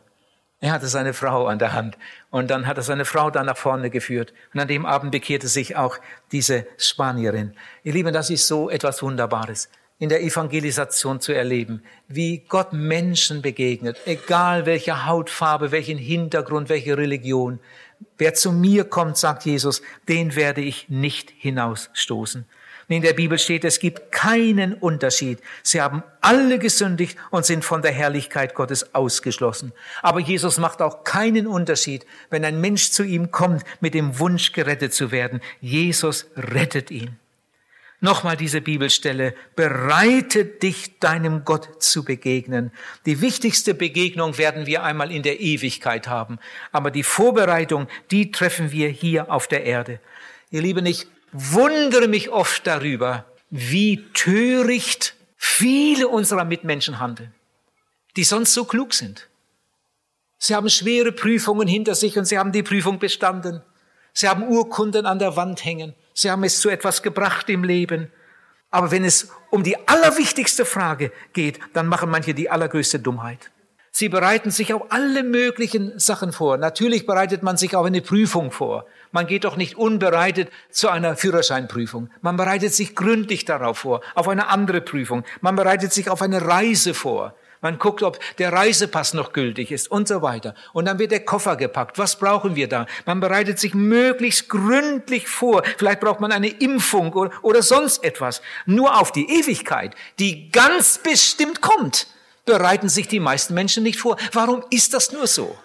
Er 0.58 0.72
hatte 0.72 0.88
seine 0.88 1.14
Frau 1.14 1.46
an 1.46 1.60
der 1.60 1.74
Hand 1.74 1.96
und 2.30 2.50
dann 2.50 2.66
hat 2.66 2.76
er 2.76 2.82
seine 2.82 3.04
Frau 3.04 3.30
da 3.30 3.44
nach 3.44 3.56
vorne 3.56 3.88
geführt. 3.88 4.34
Und 4.52 4.58
an 4.58 4.66
dem 4.66 4.84
Abend 4.84 5.12
bekehrte 5.12 5.46
sich 5.46 5.76
auch 5.76 5.98
diese 6.32 6.66
Spanierin. 6.76 7.54
Ihr 7.84 7.92
Lieben, 7.92 8.12
das 8.12 8.30
ist 8.30 8.48
so 8.48 8.68
etwas 8.68 9.00
Wunderbares 9.00 9.68
in 9.98 10.08
der 10.10 10.22
Evangelisation 10.22 11.20
zu 11.20 11.32
erleben, 11.32 11.82
wie 12.06 12.44
Gott 12.48 12.72
Menschen 12.72 13.40
begegnet, 13.40 13.96
egal 14.04 14.66
welche 14.66 15.06
Hautfarbe, 15.06 15.70
welchen 15.72 15.96
Hintergrund, 15.96 16.68
welche 16.68 16.98
Religion. 16.98 17.60
Wer 18.18 18.34
zu 18.34 18.52
mir 18.52 18.84
kommt, 18.84 19.16
sagt 19.16 19.44
Jesus, 19.44 19.82
den 20.08 20.36
werde 20.36 20.60
ich 20.60 20.88
nicht 20.88 21.32
hinausstoßen. 21.36 22.46
in 22.88 23.02
der 23.02 23.12
Bibel 23.12 23.38
steht, 23.38 23.64
es 23.64 23.78
gibt 23.78 24.12
keinen 24.12 24.74
Unterschied. 24.74 25.40
Sie 25.62 25.80
haben 25.80 26.02
alle 26.20 26.58
gesündigt 26.58 27.18
und 27.30 27.44
sind 27.44 27.64
von 27.64 27.82
der 27.82 27.92
Herrlichkeit 27.92 28.54
Gottes 28.54 28.94
ausgeschlossen. 28.94 29.72
Aber 30.02 30.20
Jesus 30.20 30.58
macht 30.58 30.80
auch 30.80 31.04
keinen 31.04 31.46
Unterschied, 31.46 32.06
wenn 32.30 32.44
ein 32.44 32.60
Mensch 32.60 32.90
zu 32.90 33.02
ihm 33.02 33.30
kommt 33.30 33.64
mit 33.80 33.94
dem 33.94 34.18
Wunsch, 34.18 34.52
gerettet 34.52 34.94
zu 34.94 35.10
werden. 35.10 35.40
Jesus 35.60 36.26
rettet 36.36 36.90
ihn. 36.90 37.18
Nochmal 38.00 38.36
diese 38.36 38.60
Bibelstelle. 38.60 39.34
Bereite 39.54 40.44
dich 40.44 40.98
deinem 40.98 41.44
Gott 41.44 41.82
zu 41.82 42.04
begegnen. 42.04 42.70
Die 43.06 43.20
wichtigste 43.20 43.74
Begegnung 43.74 44.36
werden 44.36 44.66
wir 44.66 44.82
einmal 44.82 45.10
in 45.10 45.22
der 45.22 45.40
Ewigkeit 45.40 46.06
haben. 46.06 46.38
Aber 46.72 46.90
die 46.90 47.02
Vorbereitung, 47.02 47.88
die 48.10 48.30
treffen 48.30 48.70
wir 48.70 48.88
hier 48.88 49.30
auf 49.30 49.46
der 49.48 49.64
Erde. 49.64 50.00
Ihr 50.50 50.62
Lieben, 50.62 50.84
ich 50.84 51.06
wundere 51.32 52.08
mich 52.08 52.30
oft 52.30 52.66
darüber, 52.66 53.24
wie 53.50 54.04
töricht 54.12 55.14
viele 55.36 56.08
unserer 56.08 56.44
Mitmenschen 56.44 56.98
handeln, 56.98 57.32
die 58.16 58.24
sonst 58.24 58.52
so 58.52 58.64
klug 58.64 58.92
sind. 58.94 59.28
Sie 60.38 60.54
haben 60.54 60.68
schwere 60.68 61.12
Prüfungen 61.12 61.66
hinter 61.66 61.94
sich 61.94 62.18
und 62.18 62.26
sie 62.26 62.38
haben 62.38 62.52
die 62.52 62.62
Prüfung 62.62 62.98
bestanden. 62.98 63.62
Sie 64.12 64.28
haben 64.28 64.44
Urkunden 64.44 65.06
an 65.06 65.18
der 65.18 65.36
Wand 65.36 65.64
hängen. 65.64 65.94
Sie 66.18 66.30
haben 66.30 66.44
es 66.44 66.60
zu 66.60 66.70
etwas 66.70 67.02
gebracht 67.02 67.50
im 67.50 67.62
Leben. 67.62 68.10
Aber 68.70 68.90
wenn 68.90 69.04
es 69.04 69.30
um 69.50 69.62
die 69.62 69.76
allerwichtigste 69.86 70.64
Frage 70.64 71.12
geht, 71.34 71.60
dann 71.74 71.86
machen 71.86 72.10
manche 72.10 72.32
die 72.32 72.48
allergrößte 72.48 72.98
Dummheit. 72.98 73.50
Sie 73.92 74.08
bereiten 74.08 74.50
sich 74.50 74.72
auf 74.72 74.90
alle 74.90 75.22
möglichen 75.22 75.98
Sachen 75.98 76.32
vor. 76.32 76.56
Natürlich 76.56 77.06
bereitet 77.06 77.42
man 77.42 77.58
sich 77.58 77.76
auf 77.76 77.84
eine 77.84 78.00
Prüfung 78.00 78.50
vor. 78.50 78.86
Man 79.12 79.26
geht 79.26 79.44
doch 79.44 79.56
nicht 79.56 79.76
unbereitet 79.76 80.50
zu 80.70 80.88
einer 80.88 81.16
Führerscheinprüfung. 81.16 82.10
Man 82.22 82.36
bereitet 82.36 82.72
sich 82.72 82.94
gründlich 82.94 83.44
darauf 83.44 83.78
vor, 83.78 84.00
auf 84.14 84.28
eine 84.28 84.48
andere 84.48 84.80
Prüfung. 84.80 85.24
Man 85.42 85.54
bereitet 85.54 85.92
sich 85.92 86.08
auf 86.08 86.22
eine 86.22 86.46
Reise 86.46 86.94
vor. 86.94 87.34
Man 87.60 87.78
guckt, 87.78 88.02
ob 88.02 88.18
der 88.38 88.52
Reisepass 88.52 89.14
noch 89.14 89.32
gültig 89.32 89.70
ist 89.70 89.90
und 89.90 90.08
so 90.08 90.22
weiter. 90.22 90.54
Und 90.72 90.86
dann 90.86 90.98
wird 90.98 91.12
der 91.12 91.24
Koffer 91.24 91.56
gepackt. 91.56 91.98
Was 91.98 92.18
brauchen 92.18 92.56
wir 92.56 92.68
da? 92.68 92.86
Man 93.04 93.20
bereitet 93.20 93.58
sich 93.58 93.74
möglichst 93.74 94.48
gründlich 94.48 95.28
vor. 95.28 95.62
Vielleicht 95.78 96.00
braucht 96.00 96.20
man 96.20 96.32
eine 96.32 96.48
Impfung 96.48 97.12
oder, 97.12 97.30
oder 97.42 97.62
sonst 97.62 98.04
etwas. 98.04 98.42
Nur 98.66 99.00
auf 99.00 99.12
die 99.12 99.28
Ewigkeit, 99.28 99.94
die 100.18 100.50
ganz 100.50 100.98
bestimmt 100.98 101.60
kommt, 101.60 102.06
bereiten 102.44 102.88
sich 102.88 103.08
die 103.08 103.20
meisten 103.20 103.54
Menschen 103.54 103.82
nicht 103.82 103.98
vor. 103.98 104.16
Warum 104.32 104.62
ist 104.70 104.94
das 104.94 105.12
nur 105.12 105.26
so? 105.26 105.56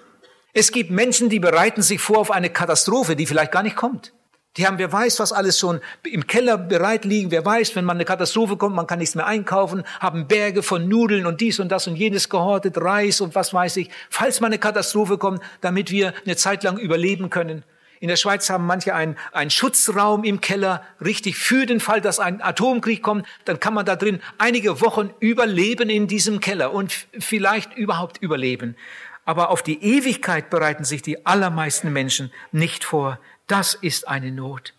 Es 0.54 0.72
gibt 0.72 0.92
Menschen, 0.92 1.30
die 1.30 1.40
bereiten 1.40 1.82
sich 1.82 2.02
vor 2.02 2.18
auf 2.18 2.32
eine 2.32 2.50
Katastrophe, 2.50 3.16
die 3.16 3.26
vielleicht 3.26 3.52
gar 3.52 3.64
nicht 3.64 3.76
kommt. 3.76 4.12
Die 4.58 4.68
haben, 4.68 4.78
wer 4.80 4.92
weiß, 4.92 5.20
was 5.20 5.32
alles 5.32 5.58
schon 5.58 5.80
im 6.04 6.28
Keller 6.28 6.58
bereit 6.58 7.06
liegen. 7.06 7.32
Wer 7.32 7.46
weiß, 7.46 7.74
wenn 7.78 7.86
man 7.86 7.96
eine 7.96 8.04
Katastrophe 8.04 8.58
kommt, 8.58 8.76
man 8.76 8.86
kann 8.86 9.00
nichts 9.00 9.16
mehr 9.16 9.26
einkaufen, 9.26 9.84
haben 10.02 10.28
Berge 10.28 10.62
von 10.62 10.90
Nudeln 10.90 11.26
und 11.26 11.40
dies 11.40 11.62
und 11.62 11.70
das 11.70 11.88
und 11.88 11.96
jenes 11.96 12.28
gehortet, 12.28 12.78
Reis 12.78 13.22
und 13.22 13.34
was 13.34 13.54
weiß 13.54 13.78
ich. 13.78 13.90
Falls 14.10 14.42
mal 14.42 14.48
eine 14.48 14.60
Katastrophe 14.60 15.18
kommt, 15.18 15.42
damit 15.62 15.90
wir 15.90 16.14
eine 16.26 16.36
Zeit 16.36 16.64
lang 16.64 16.78
überleben 16.78 17.30
können. 17.30 17.64
In 18.02 18.10
der 18.10 18.18
Schweiz 18.18 18.50
haben 18.50 18.66
manche 18.66 18.94
einen, 18.94 19.16
einen 19.32 19.52
Schutzraum 19.52 20.26
im 20.26 20.42
Keller, 20.42 20.84
richtig 21.00 21.38
für 21.38 21.66
den 21.66 21.80
Fall, 21.80 22.02
dass 22.02 22.20
ein 22.20 22.42
Atomkrieg 22.42 23.02
kommt. 23.02 23.26
Dann 23.46 23.60
kann 23.60 23.74
man 23.74 23.86
da 23.86 23.96
drin 23.96 24.22
einige 24.38 24.82
Wochen 24.82 25.12
überleben 25.20 25.90
in 25.90 26.08
diesem 26.08 26.42
Keller 26.42 26.74
und 26.74 27.08
vielleicht 27.20 27.78
überhaupt 27.78 28.18
überleben. 28.18 28.76
Aber 29.24 29.50
auf 29.50 29.62
die 29.62 29.82
Ewigkeit 29.82 30.50
bereiten 30.50 30.84
sich 30.84 31.04
die 31.04 31.26
allermeisten 31.26 31.94
Menschen 31.94 32.34
nicht 32.52 32.84
vor. 32.84 33.20
Das 33.52 33.74
ist 33.74 34.08
eine 34.08 34.32
Not. 34.32 34.74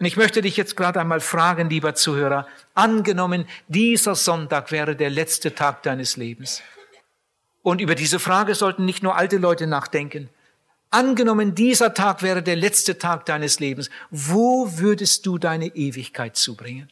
Und 0.00 0.04
ich 0.04 0.16
möchte 0.16 0.42
dich 0.42 0.56
jetzt 0.56 0.76
gerade 0.76 1.00
einmal 1.00 1.20
fragen, 1.20 1.70
lieber 1.70 1.94
Zuhörer, 1.94 2.48
angenommen, 2.74 3.46
dieser 3.68 4.16
Sonntag 4.16 4.72
wäre 4.72 4.96
der 4.96 5.10
letzte 5.10 5.54
Tag 5.54 5.84
deines 5.84 6.16
Lebens. 6.16 6.60
Und 7.62 7.80
über 7.80 7.94
diese 7.94 8.18
Frage 8.18 8.56
sollten 8.56 8.84
nicht 8.84 9.04
nur 9.04 9.14
alte 9.14 9.36
Leute 9.36 9.68
nachdenken. 9.68 10.28
Angenommen, 10.90 11.54
dieser 11.54 11.94
Tag 11.94 12.24
wäre 12.24 12.42
der 12.42 12.56
letzte 12.56 12.98
Tag 12.98 13.26
deines 13.26 13.60
Lebens. 13.60 13.90
Wo 14.10 14.78
würdest 14.78 15.24
du 15.24 15.38
deine 15.38 15.68
Ewigkeit 15.68 16.34
zubringen? 16.34 16.90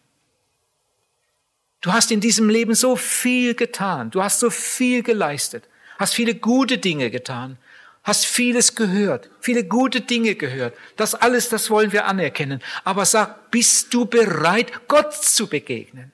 Du 1.81 1.92
hast 1.92 2.12
in 2.12 2.20
diesem 2.20 2.48
Leben 2.48 2.76
so 2.76 2.94
viel 2.94 3.57
getan. 3.57 4.12
Du 4.12 4.22
hast 4.22 4.38
so 4.38 4.50
viel 4.50 5.02
geleistet. 5.02 5.64
Hast 5.98 6.14
viele 6.14 6.37
gute 6.37 6.78
Dinge 6.78 7.11
getan 7.11 7.59
hast 8.08 8.24
vieles 8.24 8.74
gehört, 8.74 9.28
viele 9.38 9.64
gute 9.64 10.00
Dinge 10.00 10.34
gehört. 10.34 10.74
Das 10.96 11.14
alles, 11.14 11.50
das 11.50 11.68
wollen 11.68 11.92
wir 11.92 12.06
anerkennen. 12.06 12.62
Aber 12.82 13.04
sag, 13.04 13.50
bist 13.50 13.92
du 13.92 14.06
bereit, 14.06 14.88
Gott 14.88 15.12
zu 15.12 15.46
begegnen? 15.46 16.10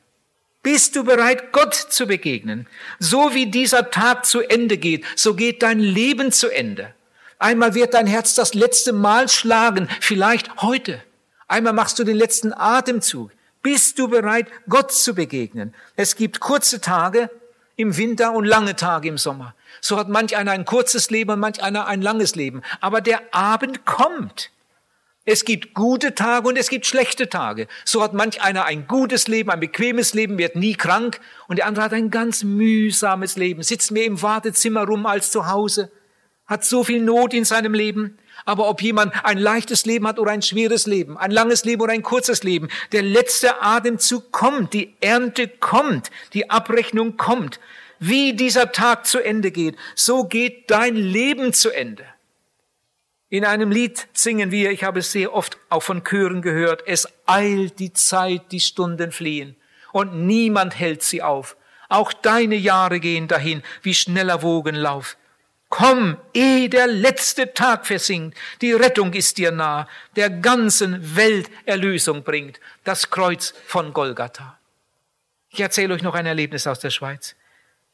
Bist 0.61 0.96
du 0.96 1.04
bereit, 1.04 1.52
Gott 1.52 1.74
zu 1.74 2.09
begegnen? 2.09 2.66
So 2.98 3.33
wie 3.35 3.46
dieser 3.46 3.92
Tag 3.92 4.26
zu 4.26 4.40
Ende 4.40 4.76
geht, 4.76 5.04
so 5.14 5.35
geht 5.35 5.62
dein 5.62 5.78
Leben 5.78 6.33
zu 6.33 6.48
Ende. 6.48 6.92
Einmal 7.38 7.74
wird 7.74 7.94
dein 7.94 8.09
Herz 8.09 8.35
das 8.35 8.54
letzte 8.54 8.92
Mal 8.92 9.28
schlagen, 9.28 9.88
vielleicht 10.00 10.62
heute. 10.62 11.00
Einmal 11.46 11.74
machst 11.74 12.00
du 12.00 12.04
den 12.04 12.16
letzten 12.16 12.52
Atemzug. 12.52 13.30
Bist 13.62 14.00
du 14.00 14.09
bereit, 14.09 14.48
Gott 14.68 14.90
zu 14.90 15.14
begegnen? 15.14 15.74
Es 15.94 16.16
gibt 16.16 16.40
kurze 16.40 16.80
Tage 16.80 17.30
im 17.77 17.97
Winter 17.97 18.33
und 18.33 18.45
lange 18.45 18.77
Tage 18.77 19.09
im 19.09 19.19
Sommer. 19.19 19.55
So 19.81 19.99
hat 19.99 20.09
manch 20.09 20.37
einer 20.37 20.53
ein 20.53 20.65
kurzes 20.65 21.11
Leben 21.11 21.31
und 21.31 21.41
manch 21.41 21.63
einer 21.63 21.87
ein 21.87 22.03
langes 22.03 22.37
Leben. 22.37 22.63
Aber 22.81 23.01
der 23.01 23.21
Abend 23.33 23.85
kommt. 23.85 24.51
Es 25.27 25.47
gibt 25.47 25.73
gute 25.73 26.15
Tage 26.15 26.49
und 26.49 26.59
es 26.59 26.69
gibt 26.69 26.85
schlechte 26.85 27.31
Tage. 27.31 27.67
So 27.85 28.03
hat 28.03 28.13
manch 28.13 28.43
einer 28.43 28.67
ein 28.67 28.87
gutes 28.87 29.27
Leben, 29.27 29.51
ein 29.51 29.61
bequemes 29.61 30.13
Leben, 30.13 30.37
wird 30.37 30.55
nie 30.55 30.75
krank 30.75 31.19
und 31.49 31.59
der 31.59 31.67
andere 31.67 31.87
hat 31.87 31.95
ein 31.95 32.11
ganz 32.11 32.45
mühsames 32.45 33.37
Leben, 33.37 33.63
sitzt 33.63 33.91
mehr 33.91 34.05
im 34.05 34.21
Wartezimmer 34.21 34.85
rum 34.85 35.07
als 35.07 35.31
zu 35.31 35.47
Hause, 35.47 35.91
hat 36.47 36.65
so 36.65 36.85
viel 36.85 37.01
Not 37.01 37.33
in 37.33 37.47
seinem 37.47 37.73
Leben. 37.73 38.19
Aber 38.44 38.68
ob 38.68 38.83
jemand 38.83 39.12
ein 39.24 39.38
leichtes 39.38 39.87
Leben 39.87 40.07
hat 40.07 40.18
oder 40.18 40.30
ein 40.30 40.42
schweres 40.42 40.87
Leben, 40.87 41.16
ein 41.16 41.30
langes 41.30 41.64
Leben 41.64 41.83
oder 41.83 41.92
ein 41.92 42.02
kurzes 42.02 42.42
Leben, 42.42 42.68
der 42.92 43.02
letzte 43.02 43.62
Atemzug 43.62 44.33
kommt, 44.33 44.74
die 44.74 44.94
Ernte 45.00 45.48
kommt, 45.48 46.11
die 46.35 46.50
Abrechnung 46.50 47.16
kommt. 47.16 47.59
Wie 48.00 48.35
dieser 48.35 48.72
Tag 48.72 49.07
zu 49.07 49.18
Ende 49.24 49.50
geht, 49.50 49.76
so 49.94 50.24
geht 50.24 50.70
dein 50.70 50.94
Leben 50.94 51.52
zu 51.52 51.70
Ende. 51.70 52.04
In 53.30 53.44
einem 53.44 53.70
Lied 53.70 54.07
singen 54.12 54.50
wir, 54.50 54.70
ich 54.70 54.85
habe 54.85 55.00
es 55.00 55.11
sehr 55.11 55.33
oft 55.35 55.57
auch 55.70 55.83
von 55.83 56.04
Chören 56.04 56.42
gehört, 56.42 56.83
es 56.87 57.09
eilt 57.26 57.78
die 57.78 57.92
Zeit, 57.92 58.52
die 58.52 58.61
Stunden 58.61 59.11
fliehen 59.11 59.57
und 59.92 60.26
niemand 60.26 60.78
hält 60.78 61.02
sie 61.02 61.22
auf. 61.22 61.57
Auch 61.88 62.12
deine 62.12 62.57
Jahre 62.57 63.00
gehen 63.00 63.26
dahin 63.26 63.62
wie 63.83 63.94
schneller 63.94 64.42
Wogenlauf. 64.42 65.16
Komm, 65.77 66.19
ehe 66.35 66.69
der 66.69 66.87
letzte 66.87 67.53
Tag 67.53 67.85
versinkt, 67.85 68.39
die 68.61 68.73
Rettung 68.73 69.13
ist 69.13 69.39
dir 69.39 69.51
nah, 69.51 69.89
der 70.15 70.31
ganzen 70.31 71.17
Welt 71.17 71.51
Erlösung 71.65 72.23
bringt, 72.23 72.61
das 72.85 73.11
Kreuz 73.11 73.53
von 73.67 73.93
Golgatha. 73.93 74.57
Ich 75.49 75.59
erzähle 75.59 75.95
euch 75.95 76.03
noch 76.05 76.15
ein 76.15 76.27
Erlebnis 76.27 76.69
aus 76.69 76.79
der 76.79 76.91
Schweiz. 76.91 77.35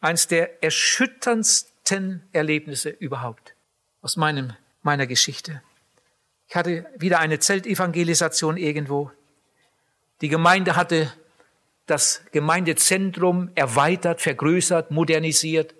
Eins 0.02 0.28
der 0.28 0.62
erschütterndsten 0.62 2.28
Erlebnisse 2.34 2.90
überhaupt 2.90 3.54
aus 4.02 4.18
meinem 4.18 4.52
meiner 4.82 5.06
Geschichte. 5.06 5.62
Ich 6.48 6.56
hatte 6.56 6.84
wieder 6.98 7.18
eine 7.18 7.38
Zeltevangelisation 7.38 8.58
irgendwo. 8.58 9.10
Die 10.20 10.28
Gemeinde 10.28 10.76
hatte 10.76 11.10
das 11.86 12.20
Gemeindezentrum 12.30 13.52
erweitert, 13.54 14.20
vergrößert, 14.20 14.90
modernisiert. 14.90 15.74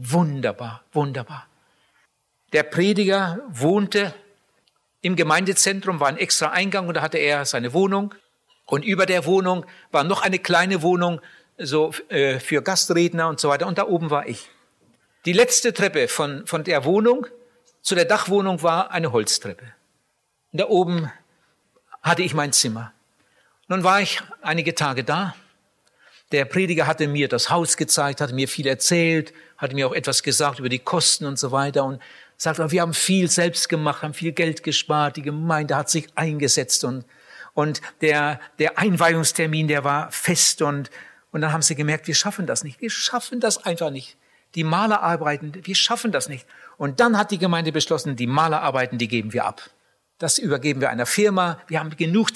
Wunderbar, 0.00 0.84
wunderbar. 0.92 1.48
Der 2.52 2.62
Prediger 2.62 3.40
wohnte 3.48 4.14
im 5.00 5.16
Gemeindezentrum, 5.16 5.98
war 5.98 6.06
ein 6.06 6.16
extra 6.16 6.50
Eingang 6.50 6.86
und 6.86 6.94
da 6.94 7.02
hatte 7.02 7.18
er 7.18 7.44
seine 7.44 7.72
Wohnung. 7.72 8.14
Und 8.64 8.84
über 8.84 9.06
der 9.06 9.26
Wohnung 9.26 9.66
war 9.90 10.04
noch 10.04 10.22
eine 10.22 10.38
kleine 10.38 10.82
Wohnung, 10.82 11.20
so 11.58 11.92
äh, 12.10 12.38
für 12.38 12.62
Gastredner 12.62 13.28
und 13.28 13.40
so 13.40 13.48
weiter. 13.48 13.66
Und 13.66 13.76
da 13.76 13.88
oben 13.88 14.08
war 14.08 14.28
ich. 14.28 14.48
Die 15.24 15.32
letzte 15.32 15.72
Treppe 15.72 16.06
von, 16.06 16.46
von 16.46 16.62
der 16.62 16.84
Wohnung 16.84 17.26
zu 17.82 17.96
der 17.96 18.04
Dachwohnung 18.04 18.62
war 18.62 18.92
eine 18.92 19.10
Holztreppe. 19.10 19.64
Und 20.52 20.60
da 20.60 20.68
oben 20.68 21.10
hatte 22.02 22.22
ich 22.22 22.34
mein 22.34 22.52
Zimmer. 22.52 22.92
Nun 23.66 23.82
war 23.82 24.00
ich 24.00 24.22
einige 24.42 24.76
Tage 24.76 25.02
da. 25.02 25.34
Der 26.32 26.44
Prediger 26.44 26.86
hatte 26.86 27.08
mir 27.08 27.28
das 27.28 27.48
Haus 27.48 27.76
gezeigt, 27.76 28.20
hatte 28.20 28.34
mir 28.34 28.48
viel 28.48 28.66
erzählt, 28.66 29.32
hatte 29.56 29.74
mir 29.74 29.88
auch 29.88 29.94
etwas 29.94 30.22
gesagt 30.22 30.58
über 30.58 30.68
die 30.68 30.78
Kosten 30.78 31.24
und 31.24 31.38
so 31.38 31.52
weiter 31.52 31.84
und 31.84 32.02
sagte, 32.36 32.70
wir 32.70 32.82
haben 32.82 32.94
viel 32.94 33.28
selbst 33.30 33.68
gemacht, 33.68 34.02
haben 34.02 34.14
viel 34.14 34.32
Geld 34.32 34.62
gespart, 34.62 35.16
die 35.16 35.22
Gemeinde 35.22 35.76
hat 35.76 35.88
sich 35.88 36.06
eingesetzt 36.14 36.84
und, 36.84 37.04
und 37.54 37.80
der, 38.02 38.40
der 38.58 38.78
Einweihungstermin, 38.78 39.68
der 39.68 39.84
war 39.84 40.10
fest 40.12 40.60
und, 40.60 40.90
und 41.32 41.40
dann 41.40 41.52
haben 41.52 41.62
sie 41.62 41.74
gemerkt, 41.74 42.06
wir 42.06 42.14
schaffen 42.14 42.46
das 42.46 42.62
nicht, 42.62 42.80
wir 42.80 42.90
schaffen 42.90 43.40
das 43.40 43.64
einfach 43.64 43.90
nicht. 43.90 44.16
Die 44.54 44.64
Malerarbeiten, 44.64 45.52
wir 45.62 45.74
schaffen 45.74 46.10
das 46.10 46.30
nicht. 46.30 46.46
Und 46.78 47.00
dann 47.00 47.18
hat 47.18 47.30
die 47.30 47.38
Gemeinde 47.38 47.70
beschlossen, 47.70 48.16
die 48.16 48.26
Malerarbeiten, 48.26 48.96
die 48.96 49.08
geben 49.08 49.34
wir 49.34 49.44
ab. 49.44 49.60
Das 50.18 50.38
übergeben 50.38 50.80
wir 50.80 50.88
einer 50.88 51.04
Firma. 51.04 51.60
Wir 51.68 51.80
haben 51.80 51.94
genug 51.96 52.30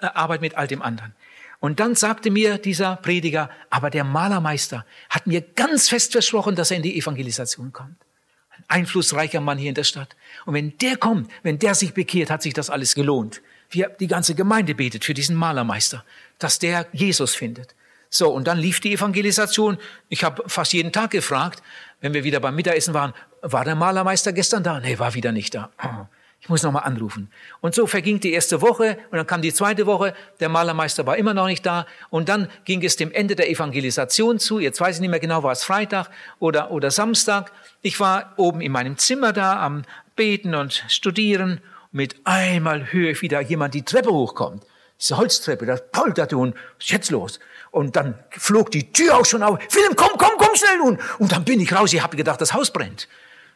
Arbeit 0.00 0.40
mit 0.40 0.56
all 0.56 0.66
dem 0.66 0.82
anderen. 0.82 1.14
Und 1.62 1.78
dann 1.78 1.94
sagte 1.94 2.32
mir 2.32 2.58
dieser 2.58 2.96
Prediger, 2.96 3.48
aber 3.70 3.88
der 3.88 4.02
Malermeister 4.02 4.84
hat 5.08 5.28
mir 5.28 5.40
ganz 5.40 5.88
fest 5.88 6.10
versprochen, 6.10 6.56
dass 6.56 6.72
er 6.72 6.78
in 6.78 6.82
die 6.82 6.98
Evangelisation 6.98 7.72
kommt. 7.72 7.94
Ein 8.50 8.64
einflussreicher 8.66 9.40
Mann 9.40 9.58
hier 9.58 9.68
in 9.68 9.76
der 9.76 9.84
Stadt. 9.84 10.16
Und 10.44 10.54
wenn 10.54 10.76
der 10.78 10.96
kommt, 10.96 11.30
wenn 11.44 11.60
der 11.60 11.76
sich 11.76 11.94
bekehrt, 11.94 12.30
hat 12.30 12.42
sich 12.42 12.52
das 12.52 12.68
alles 12.68 12.96
gelohnt. 12.96 13.42
Wir, 13.70 13.90
die 14.00 14.08
ganze 14.08 14.34
Gemeinde 14.34 14.74
betet 14.74 15.04
für 15.04 15.14
diesen 15.14 15.36
Malermeister, 15.36 16.04
dass 16.40 16.58
der 16.58 16.88
Jesus 16.90 17.36
findet. 17.36 17.76
So, 18.10 18.28
und 18.32 18.48
dann 18.48 18.58
lief 18.58 18.80
die 18.80 18.94
Evangelisation. 18.94 19.78
Ich 20.08 20.24
habe 20.24 20.42
fast 20.48 20.72
jeden 20.72 20.90
Tag 20.90 21.12
gefragt, 21.12 21.62
wenn 22.00 22.12
wir 22.12 22.24
wieder 22.24 22.40
beim 22.40 22.56
Mittagessen 22.56 22.92
waren, 22.92 23.14
war 23.40 23.64
der 23.64 23.76
Malermeister 23.76 24.32
gestern 24.32 24.64
da? 24.64 24.80
Nee, 24.80 24.98
war 24.98 25.14
wieder 25.14 25.30
nicht 25.30 25.54
da. 25.54 25.70
Ich 26.42 26.48
muss 26.48 26.64
nochmal 26.64 26.82
anrufen. 26.82 27.30
Und 27.60 27.72
so 27.72 27.86
verging 27.86 28.18
die 28.18 28.32
erste 28.32 28.60
Woche 28.60 28.98
und 29.12 29.16
dann 29.16 29.28
kam 29.28 29.42
die 29.42 29.54
zweite 29.54 29.86
Woche. 29.86 30.12
Der 30.40 30.48
Malermeister 30.48 31.06
war 31.06 31.16
immer 31.16 31.34
noch 31.34 31.46
nicht 31.46 31.64
da. 31.64 31.86
Und 32.10 32.28
dann 32.28 32.48
ging 32.64 32.82
es 32.84 32.96
dem 32.96 33.12
Ende 33.12 33.36
der 33.36 33.48
Evangelisation 33.48 34.40
zu. 34.40 34.58
Jetzt 34.58 34.80
weiß 34.80 34.96
ich 34.96 35.00
nicht 35.00 35.10
mehr 35.10 35.20
genau, 35.20 35.44
war 35.44 35.52
es 35.52 35.62
Freitag 35.62 36.10
oder, 36.40 36.72
oder 36.72 36.90
Samstag. 36.90 37.52
Ich 37.80 38.00
war 38.00 38.32
oben 38.38 38.60
in 38.60 38.72
meinem 38.72 38.98
Zimmer 38.98 39.32
da 39.32 39.62
am 39.62 39.82
Beten 40.16 40.56
und 40.56 40.84
Studieren. 40.88 41.60
Mit 41.92 42.16
einmal 42.24 42.92
höre 42.92 43.10
ich 43.10 43.22
wieder 43.22 43.40
jemand 43.40 43.74
die 43.74 43.84
Treppe 43.84 44.10
hochkommt. 44.10 44.64
Diese 45.00 45.18
Holztreppe, 45.18 45.64
das 45.64 45.92
polterte 45.92 46.36
und 46.36 46.54
was 46.54 46.86
ist 46.86 46.90
jetzt 46.90 47.10
los? 47.12 47.38
Und 47.70 47.94
dann 47.94 48.18
flog 48.30 48.72
die 48.72 48.92
Tür 48.92 49.16
auch 49.16 49.26
schon 49.26 49.44
auf. 49.44 49.60
Philipp, 49.68 49.96
komm, 49.96 50.18
komm, 50.18 50.32
komm 50.38 50.56
schnell 50.56 50.78
nun. 50.78 50.98
Und 51.20 51.30
dann 51.30 51.44
bin 51.44 51.60
ich 51.60 51.72
raus. 51.72 51.92
Ich 51.92 52.02
habe 52.02 52.16
gedacht, 52.16 52.40
das 52.40 52.52
Haus 52.52 52.72
brennt. 52.72 53.06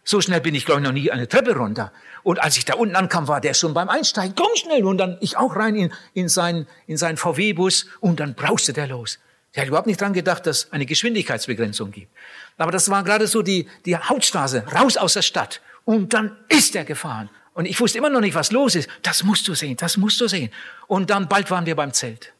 So 0.08 0.20
schnell 0.20 0.40
bin 0.40 0.54
ich, 0.54 0.64
glaube 0.64 0.80
ich, 0.80 0.86
noch 0.86 0.92
nie 0.92 1.10
eine 1.10 1.26
Treppe 1.26 1.56
runter. 1.56 1.92
Und 2.26 2.42
als 2.42 2.56
ich 2.56 2.64
da 2.64 2.74
unten 2.74 2.96
ankam, 2.96 3.28
war 3.28 3.40
der 3.40 3.54
schon 3.54 3.72
beim 3.72 3.88
Einsteigen. 3.88 4.34
Komm 4.34 4.50
schnell. 4.56 4.84
Und 4.84 4.98
dann 4.98 5.16
ich 5.20 5.36
auch 5.36 5.54
rein 5.54 5.76
in, 5.76 5.92
in 6.12 6.28
seinen, 6.28 6.66
in 6.88 6.96
seinen 6.96 7.18
VW-Bus. 7.18 7.86
Und 8.00 8.18
dann 8.18 8.34
brauste 8.34 8.72
der 8.72 8.88
los. 8.88 9.20
Der 9.54 9.62
hat 9.62 9.68
überhaupt 9.68 9.86
nicht 9.86 10.00
dran 10.00 10.12
gedacht, 10.12 10.44
dass 10.44 10.72
eine 10.72 10.86
Geschwindigkeitsbegrenzung 10.86 11.92
gibt. 11.92 12.12
Aber 12.58 12.72
das 12.72 12.90
war 12.90 13.04
gerade 13.04 13.28
so 13.28 13.42
die, 13.42 13.68
die 13.84 13.96
Hauptstraße, 13.96 14.64
raus 14.74 14.96
aus 14.96 15.12
der 15.12 15.22
Stadt. 15.22 15.60
Und 15.84 16.14
dann 16.14 16.36
ist 16.48 16.74
er 16.74 16.84
gefahren. 16.84 17.30
Und 17.54 17.64
ich 17.64 17.78
wusste 17.78 17.98
immer 17.98 18.10
noch 18.10 18.20
nicht, 18.20 18.34
was 18.34 18.50
los 18.50 18.74
ist. 18.74 18.90
Das 19.02 19.22
musst 19.22 19.46
du 19.46 19.54
sehen, 19.54 19.76
das 19.76 19.96
musst 19.96 20.20
du 20.20 20.26
sehen. 20.26 20.50
Und 20.88 21.10
dann 21.10 21.28
bald 21.28 21.48
waren 21.52 21.64
wir 21.64 21.76
beim 21.76 21.92
Zelt. 21.92 22.32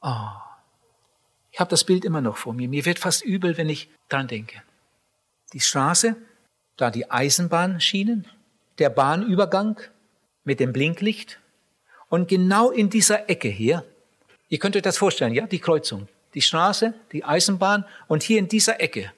Oh. 0.00 0.28
Ich 1.50 1.58
habe 1.58 1.70
das 1.70 1.82
Bild 1.82 2.04
immer 2.04 2.20
noch 2.20 2.36
vor 2.36 2.52
mir. 2.52 2.68
Mir 2.68 2.84
wird 2.84 3.00
fast 3.00 3.24
übel, 3.24 3.58
wenn 3.58 3.68
ich 3.68 3.90
dran 4.08 4.28
denke. 4.28 4.62
Die 5.52 5.60
Straße, 5.60 6.14
da 6.76 6.92
die 6.92 7.10
Eisenbahnschienen, 7.10 8.28
der 8.78 8.90
Bahnübergang 8.90 9.80
mit 10.44 10.60
dem 10.60 10.72
Blinklicht 10.72 11.40
und 12.08 12.28
genau 12.28 12.70
in 12.70 12.90
dieser 12.90 13.28
Ecke 13.28 13.48
hier, 13.48 13.84
ihr 14.48 14.58
könnt 14.58 14.76
euch 14.76 14.82
das 14.82 14.98
vorstellen, 14.98 15.34
ja, 15.34 15.46
die 15.46 15.58
Kreuzung, 15.58 16.08
die 16.34 16.42
Straße, 16.42 16.94
die 17.12 17.24
Eisenbahn 17.24 17.84
und 18.08 18.22
hier 18.22 18.38
in 18.38 18.48
dieser 18.48 18.80
Ecke, 18.80 19.12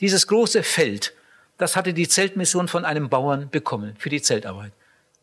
dieses 0.00 0.26
große 0.26 0.62
Feld, 0.62 1.14
das 1.58 1.76
hatte 1.76 1.94
die 1.94 2.08
Zeltmission 2.08 2.68
von 2.68 2.84
einem 2.84 3.08
Bauern 3.08 3.48
bekommen 3.50 3.94
für 3.98 4.10
die 4.10 4.20
Zeltarbeit. 4.20 4.72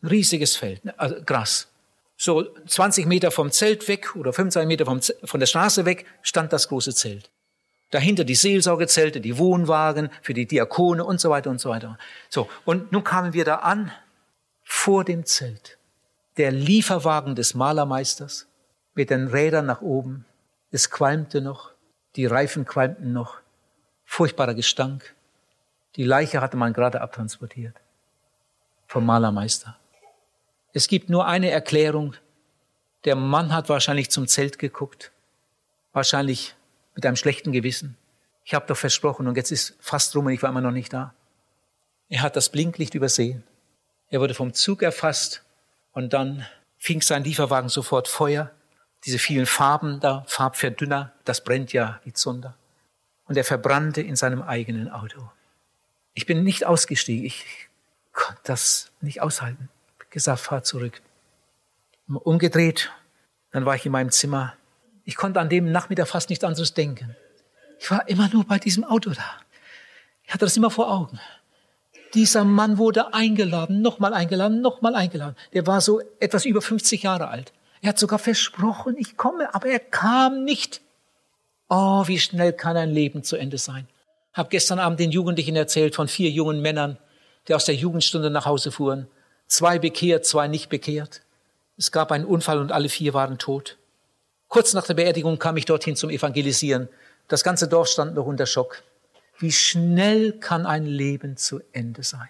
Ein 0.02 0.08
riesiges 0.08 0.56
Feld, 0.56 0.80
also 0.96 1.16
Gras. 1.24 1.68
So 2.16 2.46
20 2.66 3.06
Meter 3.06 3.30
vom 3.30 3.50
Zelt 3.50 3.88
weg 3.88 4.16
oder 4.16 4.32
25 4.32 4.68
Meter 4.68 4.84
vom, 4.84 5.00
von 5.00 5.40
der 5.40 5.46
Straße 5.46 5.84
weg 5.84 6.06
stand 6.22 6.52
das 6.52 6.68
große 6.68 6.94
Zelt. 6.94 7.30
Dahinter 7.90 8.24
die 8.24 8.34
Seelsorgezelte, 8.34 9.20
die 9.20 9.38
Wohnwagen 9.38 10.10
für 10.22 10.34
die 10.34 10.46
Diakone 10.46 11.04
und 11.04 11.20
so 11.20 11.30
weiter 11.30 11.50
und 11.50 11.60
so 11.60 11.70
weiter. 11.70 11.98
So, 12.28 12.48
und 12.64 12.90
nun 12.90 13.04
kamen 13.04 13.32
wir 13.32 13.44
da 13.44 13.56
an, 13.56 13.92
vor 14.64 15.04
dem 15.04 15.24
Zelt. 15.24 15.78
Der 16.36 16.50
Lieferwagen 16.50 17.36
des 17.36 17.54
Malermeisters 17.54 18.48
mit 18.94 19.10
den 19.10 19.28
Rädern 19.28 19.66
nach 19.66 19.82
oben. 19.82 20.24
Es 20.70 20.90
qualmte 20.90 21.40
noch, 21.40 21.70
die 22.16 22.26
Reifen 22.26 22.64
qualmten 22.64 23.12
noch. 23.12 23.38
Furchtbarer 24.04 24.54
Gestank. 24.54 25.14
Die 25.96 26.04
Leiche 26.04 26.40
hatte 26.40 26.56
man 26.56 26.72
gerade 26.72 27.00
abtransportiert. 27.00 27.76
Vom 28.86 29.06
Malermeister. 29.06 29.76
Es 30.72 30.88
gibt 30.88 31.08
nur 31.08 31.26
eine 31.26 31.50
Erklärung. 31.50 32.16
Der 33.04 33.14
Mann 33.14 33.52
hat 33.52 33.68
wahrscheinlich 33.68 34.10
zum 34.10 34.26
Zelt 34.26 34.58
geguckt, 34.58 35.12
wahrscheinlich 35.92 36.56
mit 36.94 37.04
einem 37.06 37.16
schlechten 37.16 37.52
Gewissen. 37.52 37.96
Ich 38.44 38.54
habe 38.54 38.66
doch 38.66 38.76
versprochen 38.76 39.26
und 39.26 39.36
jetzt 39.36 39.50
ist 39.50 39.76
fast 39.80 40.14
rum 40.14 40.26
und 40.26 40.32
ich 40.32 40.42
war 40.42 40.50
immer 40.50 40.60
noch 40.60 40.70
nicht 40.70 40.92
da. 40.92 41.14
Er 42.08 42.22
hat 42.22 42.36
das 42.36 42.50
Blinklicht 42.50 42.94
übersehen. 42.94 43.42
Er 44.08 44.20
wurde 44.20 44.34
vom 44.34 44.52
Zug 44.52 44.82
erfasst 44.82 45.42
und 45.92 46.12
dann 46.12 46.46
fing 46.78 47.00
sein 47.00 47.24
Lieferwagen 47.24 47.68
sofort 47.68 48.08
Feuer. 48.08 48.50
Diese 49.06 49.18
vielen 49.18 49.46
Farben 49.46 50.00
da, 50.00 50.24
Farbverdünner, 50.28 51.12
das 51.24 51.42
brennt 51.42 51.72
ja 51.72 52.00
wie 52.04 52.12
Zunder. 52.12 52.56
Und 53.26 53.36
er 53.36 53.44
verbrannte 53.44 54.02
in 54.02 54.16
seinem 54.16 54.42
eigenen 54.42 54.90
Auto. 54.90 55.30
Ich 56.14 56.26
bin 56.26 56.44
nicht 56.44 56.64
ausgestiegen. 56.64 57.24
Ich 57.24 57.68
konnte 58.12 58.40
das 58.44 58.92
nicht 59.00 59.20
aushalten. 59.20 59.68
Ich 60.02 60.10
gesagt, 60.10 60.40
fahr 60.40 60.62
zurück. 60.62 61.00
Umgedreht. 62.06 62.92
Dann 63.50 63.64
war 63.64 63.74
ich 63.74 63.86
in 63.86 63.92
meinem 63.92 64.10
Zimmer. 64.10 64.54
Ich 65.04 65.16
konnte 65.16 65.40
an 65.40 65.48
dem 65.48 65.70
Nachmittag 65.70 66.08
fast 66.08 66.30
nichts 66.30 66.44
anderes 66.44 66.74
denken. 66.74 67.16
Ich 67.78 67.90
war 67.90 68.08
immer 68.08 68.28
nur 68.28 68.44
bei 68.44 68.58
diesem 68.58 68.84
Auto 68.84 69.10
da. 69.10 69.24
Ich 70.24 70.32
hatte 70.32 70.46
das 70.46 70.56
immer 70.56 70.70
vor 70.70 70.90
Augen. 70.90 71.20
Dieser 72.14 72.44
Mann 72.44 72.78
wurde 72.78 73.12
eingeladen, 73.12 73.82
nochmal 73.82 74.14
eingeladen, 74.14 74.60
nochmal 74.60 74.94
eingeladen. 74.94 75.36
Der 75.52 75.66
war 75.66 75.80
so 75.80 76.00
etwas 76.20 76.44
über 76.44 76.62
50 76.62 77.02
Jahre 77.02 77.28
alt. 77.28 77.52
Er 77.82 77.90
hat 77.90 77.98
sogar 77.98 78.18
versprochen, 78.18 78.96
ich 78.96 79.16
komme, 79.16 79.54
aber 79.54 79.66
er 79.66 79.80
kam 79.80 80.44
nicht. 80.44 80.80
Oh, 81.68 82.06
wie 82.06 82.18
schnell 82.18 82.52
kann 82.52 82.76
ein 82.76 82.90
Leben 82.90 83.24
zu 83.24 83.36
Ende 83.36 83.58
sein. 83.58 83.88
Hab 84.32 84.50
gestern 84.50 84.78
Abend 84.78 85.00
den 85.00 85.10
Jugendlichen 85.10 85.56
erzählt 85.56 85.94
von 85.94 86.08
vier 86.08 86.30
jungen 86.30 86.62
Männern, 86.62 86.98
die 87.46 87.54
aus 87.54 87.64
der 87.64 87.74
Jugendstunde 87.74 88.30
nach 88.30 88.46
Hause 88.46 88.70
fuhren. 88.70 89.08
Zwei 89.48 89.78
bekehrt, 89.78 90.24
zwei 90.24 90.48
nicht 90.48 90.68
bekehrt. 90.70 91.20
Es 91.76 91.92
gab 91.92 92.12
einen 92.12 92.24
Unfall 92.24 92.58
und 92.58 92.72
alle 92.72 92.88
vier 92.88 93.12
waren 93.12 93.38
tot. 93.38 93.76
Kurz 94.54 94.72
nach 94.72 94.86
der 94.86 94.94
Beerdigung 94.94 95.40
kam 95.40 95.56
ich 95.56 95.64
dorthin 95.64 95.96
zum 95.96 96.10
Evangelisieren. 96.10 96.88
Das 97.26 97.42
ganze 97.42 97.66
Dorf 97.66 97.88
stand 97.88 98.14
noch 98.14 98.26
unter 98.26 98.46
Schock. 98.46 98.84
Wie 99.40 99.50
schnell 99.50 100.30
kann 100.30 100.64
ein 100.64 100.86
Leben 100.86 101.36
zu 101.36 101.60
Ende 101.72 102.04
sein? 102.04 102.28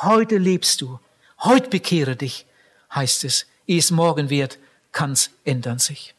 Heute 0.00 0.38
lebst 0.38 0.80
du, 0.80 1.00
heute 1.40 1.68
bekehre 1.68 2.14
dich, 2.14 2.46
heißt 2.94 3.24
es, 3.24 3.46
ehe 3.66 3.80
es 3.80 3.90
morgen 3.90 4.30
wird, 4.30 4.60
kann's 4.92 5.30
ändern 5.44 5.80
sich. 5.80 6.14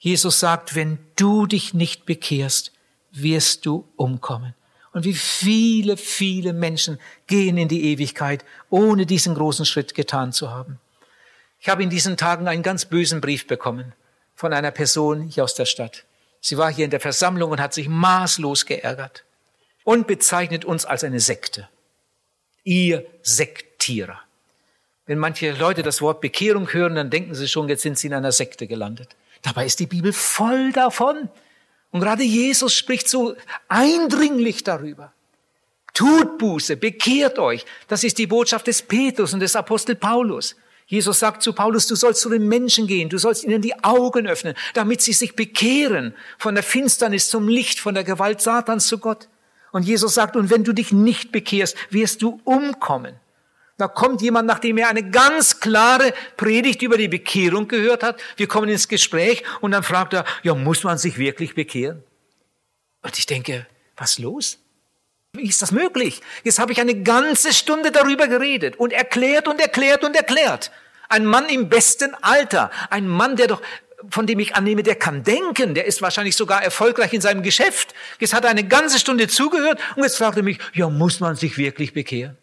Jesus 0.00 0.40
sagt, 0.40 0.74
wenn 0.74 0.98
du 1.14 1.46
dich 1.46 1.72
nicht 1.72 2.04
bekehrst, 2.04 2.72
wirst 3.12 3.64
du 3.64 3.86
umkommen. 3.94 4.54
Und 4.92 5.04
wie 5.04 5.14
viele, 5.14 5.96
viele 5.96 6.54
Menschen 6.54 6.98
gehen 7.28 7.56
in 7.56 7.68
die 7.68 7.84
Ewigkeit, 7.84 8.44
ohne 8.68 9.06
diesen 9.06 9.36
großen 9.36 9.64
Schritt 9.64 9.94
getan 9.94 10.32
zu 10.32 10.50
haben. 10.50 10.80
Ich 11.60 11.68
habe 11.68 11.84
in 11.84 11.90
diesen 11.90 12.16
Tagen 12.16 12.48
einen 12.48 12.64
ganz 12.64 12.84
bösen 12.84 13.20
Brief 13.20 13.46
bekommen 13.46 13.94
von 14.34 14.52
einer 14.52 14.70
Person 14.70 15.22
hier 15.22 15.44
aus 15.44 15.54
der 15.54 15.66
Stadt. 15.66 16.04
Sie 16.40 16.58
war 16.58 16.72
hier 16.72 16.84
in 16.84 16.90
der 16.90 17.00
Versammlung 17.00 17.50
und 17.50 17.60
hat 17.60 17.72
sich 17.72 17.88
maßlos 17.88 18.66
geärgert 18.66 19.24
und 19.84 20.06
bezeichnet 20.06 20.64
uns 20.64 20.84
als 20.84 21.04
eine 21.04 21.20
Sekte. 21.20 21.68
Ihr 22.64 23.06
Sektierer. 23.22 24.20
Wenn 25.06 25.18
manche 25.18 25.52
Leute 25.52 25.82
das 25.82 26.00
Wort 26.00 26.20
Bekehrung 26.20 26.72
hören, 26.72 26.94
dann 26.94 27.10
denken 27.10 27.34
sie 27.34 27.48
schon, 27.48 27.68
jetzt 27.68 27.82
sind 27.82 27.98
sie 27.98 28.06
in 28.06 28.14
einer 28.14 28.32
Sekte 28.32 28.66
gelandet. 28.66 29.16
Dabei 29.42 29.66
ist 29.66 29.80
die 29.80 29.86
Bibel 29.86 30.12
voll 30.12 30.72
davon. 30.72 31.28
Und 31.90 32.00
gerade 32.00 32.24
Jesus 32.24 32.74
spricht 32.74 33.08
so 33.08 33.36
eindringlich 33.68 34.64
darüber. 34.64 35.12
Tut 35.92 36.38
Buße, 36.38 36.76
bekehrt 36.76 37.38
euch. 37.38 37.64
Das 37.86 38.02
ist 38.02 38.18
die 38.18 38.26
Botschaft 38.26 38.66
des 38.66 38.82
Petrus 38.82 39.32
und 39.32 39.40
des 39.40 39.54
Apostel 39.54 39.94
Paulus. 39.94 40.56
Jesus 40.86 41.18
sagt 41.18 41.42
zu 41.42 41.52
Paulus, 41.52 41.86
du 41.86 41.94
sollst 41.94 42.20
zu 42.20 42.28
den 42.28 42.46
Menschen 42.46 42.86
gehen, 42.86 43.08
du 43.08 43.18
sollst 43.18 43.44
ihnen 43.44 43.62
die 43.62 43.82
Augen 43.82 44.26
öffnen, 44.26 44.54
damit 44.74 45.00
sie 45.00 45.14
sich 45.14 45.34
bekehren 45.34 46.14
von 46.38 46.54
der 46.54 46.62
Finsternis 46.62 47.30
zum 47.30 47.48
Licht, 47.48 47.80
von 47.80 47.94
der 47.94 48.04
Gewalt 48.04 48.42
Satans 48.42 48.86
zu 48.86 48.98
Gott. 48.98 49.28
Und 49.72 49.84
Jesus 49.84 50.14
sagt, 50.14 50.36
und 50.36 50.50
wenn 50.50 50.62
du 50.62 50.72
dich 50.72 50.92
nicht 50.92 51.32
bekehrst, 51.32 51.76
wirst 51.90 52.22
du 52.22 52.40
umkommen. 52.44 53.16
Da 53.76 53.88
kommt 53.88 54.22
jemand, 54.22 54.46
nachdem 54.46 54.78
er 54.78 54.88
eine 54.88 55.10
ganz 55.10 55.58
klare 55.58 56.14
Predigt 56.36 56.82
über 56.82 56.96
die 56.96 57.08
Bekehrung 57.08 57.66
gehört 57.66 58.04
hat. 58.04 58.20
Wir 58.36 58.46
kommen 58.46 58.68
ins 58.68 58.86
Gespräch 58.86 59.42
und 59.60 59.72
dann 59.72 59.82
fragt 59.82 60.12
er, 60.12 60.24
ja, 60.44 60.54
muss 60.54 60.84
man 60.84 60.96
sich 60.96 61.18
wirklich 61.18 61.54
bekehren? 61.54 62.04
Und 63.02 63.18
ich 63.18 63.26
denke, 63.26 63.66
was 63.96 64.18
los? 64.18 64.58
Wie 65.34 65.48
ist 65.48 65.60
das 65.62 65.72
möglich? 65.72 66.20
Jetzt 66.44 66.60
habe 66.60 66.72
ich 66.72 66.80
eine 66.80 66.94
ganze 66.94 67.52
Stunde 67.52 67.90
darüber 67.90 68.28
geredet 68.28 68.76
und 68.76 68.92
erklärt 68.92 69.48
und 69.48 69.60
erklärt 69.60 70.04
und 70.04 70.14
erklärt. 70.14 70.70
Ein 71.08 71.26
Mann 71.26 71.48
im 71.48 71.68
besten 71.68 72.14
Alter, 72.22 72.70
ein 72.88 73.08
Mann, 73.08 73.36
der 73.36 73.48
doch 73.48 73.60
von 74.10 74.26
dem 74.26 74.38
ich 74.38 74.54
annehme, 74.54 74.82
der 74.82 74.96
kann 74.96 75.22
denken, 75.24 75.74
der 75.74 75.86
ist 75.86 76.02
wahrscheinlich 76.02 76.36
sogar 76.36 76.62
erfolgreich 76.62 77.14
in 77.14 77.22
seinem 77.22 77.42
Geschäft. 77.42 77.94
Jetzt 78.20 78.34
hat 78.34 78.44
er 78.44 78.50
eine 78.50 78.64
ganze 78.64 78.98
Stunde 78.98 79.28
zugehört 79.28 79.80
und 79.96 80.02
jetzt 80.02 80.18
fragt 80.18 80.36
er 80.36 80.42
mich, 80.42 80.58
ja, 80.74 80.90
muss 80.90 81.20
man 81.20 81.36
sich 81.36 81.56
wirklich 81.56 81.94
bekehren? 81.94 82.36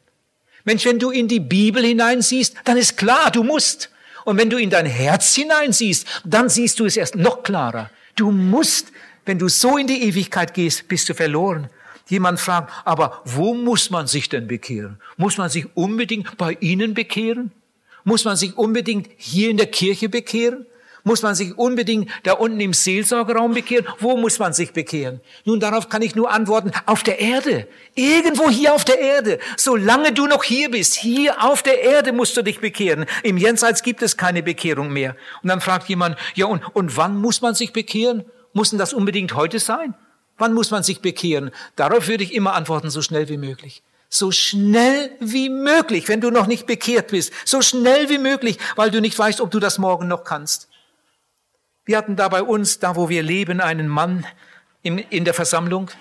Mensch, 0.63 0.85
wenn 0.85 0.97
du 0.97 1.11
in 1.11 1.27
die 1.27 1.39
Bibel 1.39 1.85
hineinsiehst, 1.85 2.55
dann 2.65 2.77
ist 2.77 2.97
klar, 2.97 3.29
du 3.31 3.43
musst. 3.43 3.91
Und 4.25 4.37
wenn 4.37 4.49
du 4.49 4.57
in 4.57 4.71
dein 4.71 4.87
Herz 4.87 5.35
hineinsiehst, 5.35 6.07
dann 6.25 6.49
siehst 6.49 6.79
du 6.79 6.85
es 6.85 6.97
erst 6.97 7.15
noch 7.15 7.43
klarer. 7.43 7.89
Du 8.15 8.31
musst, 8.31 8.87
wenn 9.25 9.39
du 9.39 9.47
so 9.47 9.77
in 9.77 9.85
die 9.85 10.03
Ewigkeit 10.03 10.53
gehst, 10.53 10.87
bist 10.87 11.07
du 11.09 11.13
verloren. 11.13 11.69
Jemand 12.07 12.39
fragt, 12.39 12.71
aber 12.85 13.21
wo 13.25 13.53
muss 13.53 13.89
man 13.89 14.07
sich 14.07 14.29
denn 14.29 14.47
bekehren? 14.47 14.97
Muss 15.17 15.37
man 15.37 15.49
sich 15.49 15.67
unbedingt 15.75 16.37
bei 16.37 16.57
Ihnen 16.59 16.93
bekehren? 16.93 17.51
Muss 18.03 18.25
man 18.25 18.35
sich 18.35 18.57
unbedingt 18.57 19.09
hier 19.17 19.49
in 19.49 19.57
der 19.57 19.67
Kirche 19.67 20.09
bekehren? 20.09 20.65
Muss 21.03 21.23
man 21.23 21.33
sich 21.33 21.57
unbedingt 21.57 22.11
da 22.23 22.33
unten 22.33 22.59
im 22.59 22.73
Seelsorgeraum 22.73 23.53
bekehren? 23.53 23.87
Wo 23.99 24.17
muss 24.17 24.37
man 24.37 24.53
sich 24.53 24.71
bekehren? 24.71 25.19
Nun, 25.45 25.59
darauf 25.59 25.89
kann 25.89 26.03
ich 26.03 26.15
nur 26.15 26.31
antworten, 26.31 26.71
auf 26.85 27.01
der 27.01 27.19
Erde. 27.19 27.67
Irgendwo 27.95 28.49
hier 28.49 28.73
auf 28.73 28.85
der 28.85 28.99
Erde. 28.99 29.39
Solange 29.57 30.11
du 30.11 30.27
noch 30.27 30.43
hier 30.43 30.69
bist, 30.69 30.93
hier 30.95 31.43
auf 31.43 31.63
der 31.63 31.81
Erde 31.81 32.13
musst 32.13 32.37
du 32.37 32.43
dich 32.43 32.59
bekehren. 32.59 33.05
Im 33.23 33.37
Jenseits 33.37 33.81
gibt 33.81 34.03
es 34.03 34.15
keine 34.15 34.43
Bekehrung 34.43 34.93
mehr. 34.93 35.15
Und 35.41 35.49
dann 35.49 35.61
fragt 35.61 35.89
jemand, 35.89 36.17
ja, 36.35 36.45
und, 36.45 36.63
und 36.75 36.95
wann 36.97 37.17
muss 37.17 37.41
man 37.41 37.55
sich 37.55 37.73
bekehren? 37.73 38.23
Muss 38.53 38.69
denn 38.69 38.79
das 38.79 38.93
unbedingt 38.93 39.33
heute 39.33 39.57
sein? 39.57 39.95
Wann 40.41 40.53
muss 40.53 40.71
man 40.71 40.81
sich 40.81 41.01
bekehren? 41.01 41.51
Darauf 41.75 42.07
würde 42.07 42.23
ich 42.23 42.33
immer 42.33 42.53
antworten, 42.53 42.89
so 42.89 43.03
schnell 43.03 43.29
wie 43.29 43.37
möglich. 43.37 43.83
So 44.09 44.31
schnell 44.31 45.11
wie 45.19 45.49
möglich, 45.49 46.07
wenn 46.07 46.19
du 46.19 46.31
noch 46.31 46.47
nicht 46.47 46.65
bekehrt 46.65 47.09
bist. 47.09 47.31
So 47.45 47.61
schnell 47.61 48.09
wie 48.09 48.17
möglich, 48.17 48.57
weil 48.75 48.89
du 48.89 49.01
nicht 49.01 49.19
weißt, 49.19 49.39
ob 49.39 49.51
du 49.51 49.59
das 49.59 49.77
morgen 49.77 50.07
noch 50.07 50.23
kannst. 50.23 50.67
Wir 51.85 51.95
hatten 51.95 52.15
da 52.15 52.27
bei 52.27 52.41
uns, 52.41 52.79
da 52.79 52.95
wo 52.95 53.07
wir 53.07 53.21
leben, 53.21 53.61
einen 53.61 53.87
Mann 53.87 54.25
in, 54.81 55.25
der 55.25 55.35
Versammlung. 55.35 55.91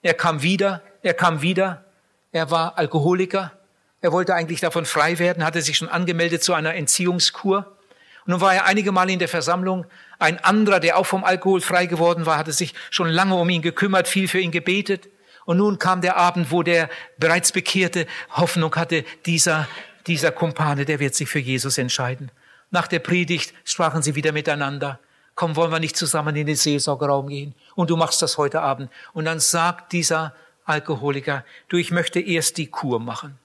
Er 0.00 0.14
kam 0.14 0.40
wieder, 0.40 0.80
er 1.02 1.12
kam 1.12 1.42
wieder. 1.42 1.84
Er 2.32 2.50
war 2.50 2.78
Alkoholiker. 2.78 3.52
Er 4.00 4.10
wollte 4.10 4.34
eigentlich 4.34 4.60
davon 4.60 4.86
frei 4.86 5.18
werden, 5.18 5.44
hatte 5.44 5.60
sich 5.60 5.76
schon 5.76 5.90
angemeldet 5.90 6.42
zu 6.42 6.54
einer 6.54 6.74
Entziehungskur. 6.74 7.76
Und 8.24 8.30
nun 8.30 8.40
war 8.40 8.54
er 8.54 8.64
einige 8.64 8.90
Male 8.90 9.12
in 9.12 9.18
der 9.18 9.28
Versammlung. 9.28 9.84
Ein 10.22 10.42
anderer, 10.42 10.80
der 10.80 10.96
auch 10.96 11.06
vom 11.06 11.24
Alkohol 11.24 11.60
frei 11.60 11.86
geworden 11.86 12.26
war, 12.26 12.38
hatte 12.38 12.52
sich 12.52 12.74
schon 12.90 13.08
lange 13.08 13.34
um 13.34 13.48
ihn 13.48 13.62
gekümmert, 13.62 14.08
viel 14.08 14.28
für 14.28 14.38
ihn 14.38 14.50
gebetet. 14.50 15.08
Und 15.44 15.56
nun 15.58 15.78
kam 15.78 16.00
der 16.00 16.16
Abend, 16.16 16.50
wo 16.50 16.62
der 16.62 16.88
bereits 17.18 17.52
Bekehrte 17.52 18.06
Hoffnung 18.30 18.74
hatte, 18.76 19.04
dieser, 19.26 19.68
dieser 20.06 20.30
Kumpane, 20.30 20.84
der 20.84 21.00
wird 21.00 21.14
sich 21.14 21.28
für 21.28 21.40
Jesus 21.40 21.78
entscheiden. 21.78 22.30
Nach 22.70 22.86
der 22.86 23.00
Predigt 23.00 23.52
sprachen 23.64 24.02
sie 24.02 24.14
wieder 24.14 24.32
miteinander 24.32 24.98
komm, 25.34 25.56
wollen 25.56 25.72
wir 25.72 25.80
nicht 25.80 25.96
zusammen 25.96 26.36
in 26.36 26.46
den 26.46 26.56
Seelsorgerraum 26.56 27.28
gehen? 27.28 27.54
Und 27.74 27.90
du 27.90 27.96
machst 27.96 28.22
das 28.22 28.38
heute 28.38 28.60
Abend. 28.60 28.90
Und 29.12 29.24
dann 29.24 29.40
sagt 29.40 29.92
dieser 29.92 30.34
Alkoholiker, 30.64 31.44
du, 31.68 31.76
ich 31.76 31.90
möchte 31.90 32.20
erst 32.20 32.58
die 32.58 32.68
Kur 32.68 33.00
machen. 33.00 33.38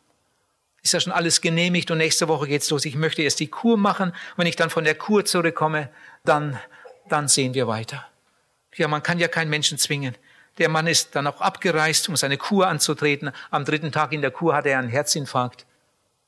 Ist 0.83 0.93
ja 0.93 0.99
schon 0.99 1.13
alles 1.13 1.41
genehmigt 1.41 1.89
und 1.91 1.97
nächste 1.97 2.27
Woche 2.27 2.47
geht's 2.47 2.69
los. 2.69 2.85
Ich 2.85 2.95
möchte 2.95 3.21
erst 3.21 3.39
die 3.39 3.47
Kur 3.47 3.77
machen. 3.77 4.13
Wenn 4.35 4.47
ich 4.47 4.55
dann 4.55 4.69
von 4.69 4.83
der 4.83 4.95
Kur 4.95 5.25
zurückkomme, 5.25 5.89
dann, 6.27 6.59
dann 7.09 7.27
sehen 7.27 7.53
wir 7.53 7.67
weiter. 7.67 8.05
Ja, 8.75 8.87
man 8.87 9.03
kann 9.03 9.19
ja 9.19 9.27
keinen 9.27 9.49
Menschen 9.49 9.77
zwingen. 9.77 10.15
Der 10.57 10.69
Mann 10.69 10.87
ist 10.87 11.15
dann 11.15 11.27
auch 11.27 11.41
abgereist, 11.41 12.09
um 12.09 12.15
seine 12.15 12.37
Kur 12.37 12.67
anzutreten. 12.67 13.31
Am 13.51 13.65
dritten 13.65 13.91
Tag 13.91 14.11
in 14.11 14.21
der 14.21 14.31
Kur 14.31 14.55
hatte 14.55 14.69
er 14.69 14.79
einen 14.79 14.89
Herzinfarkt 14.89 15.65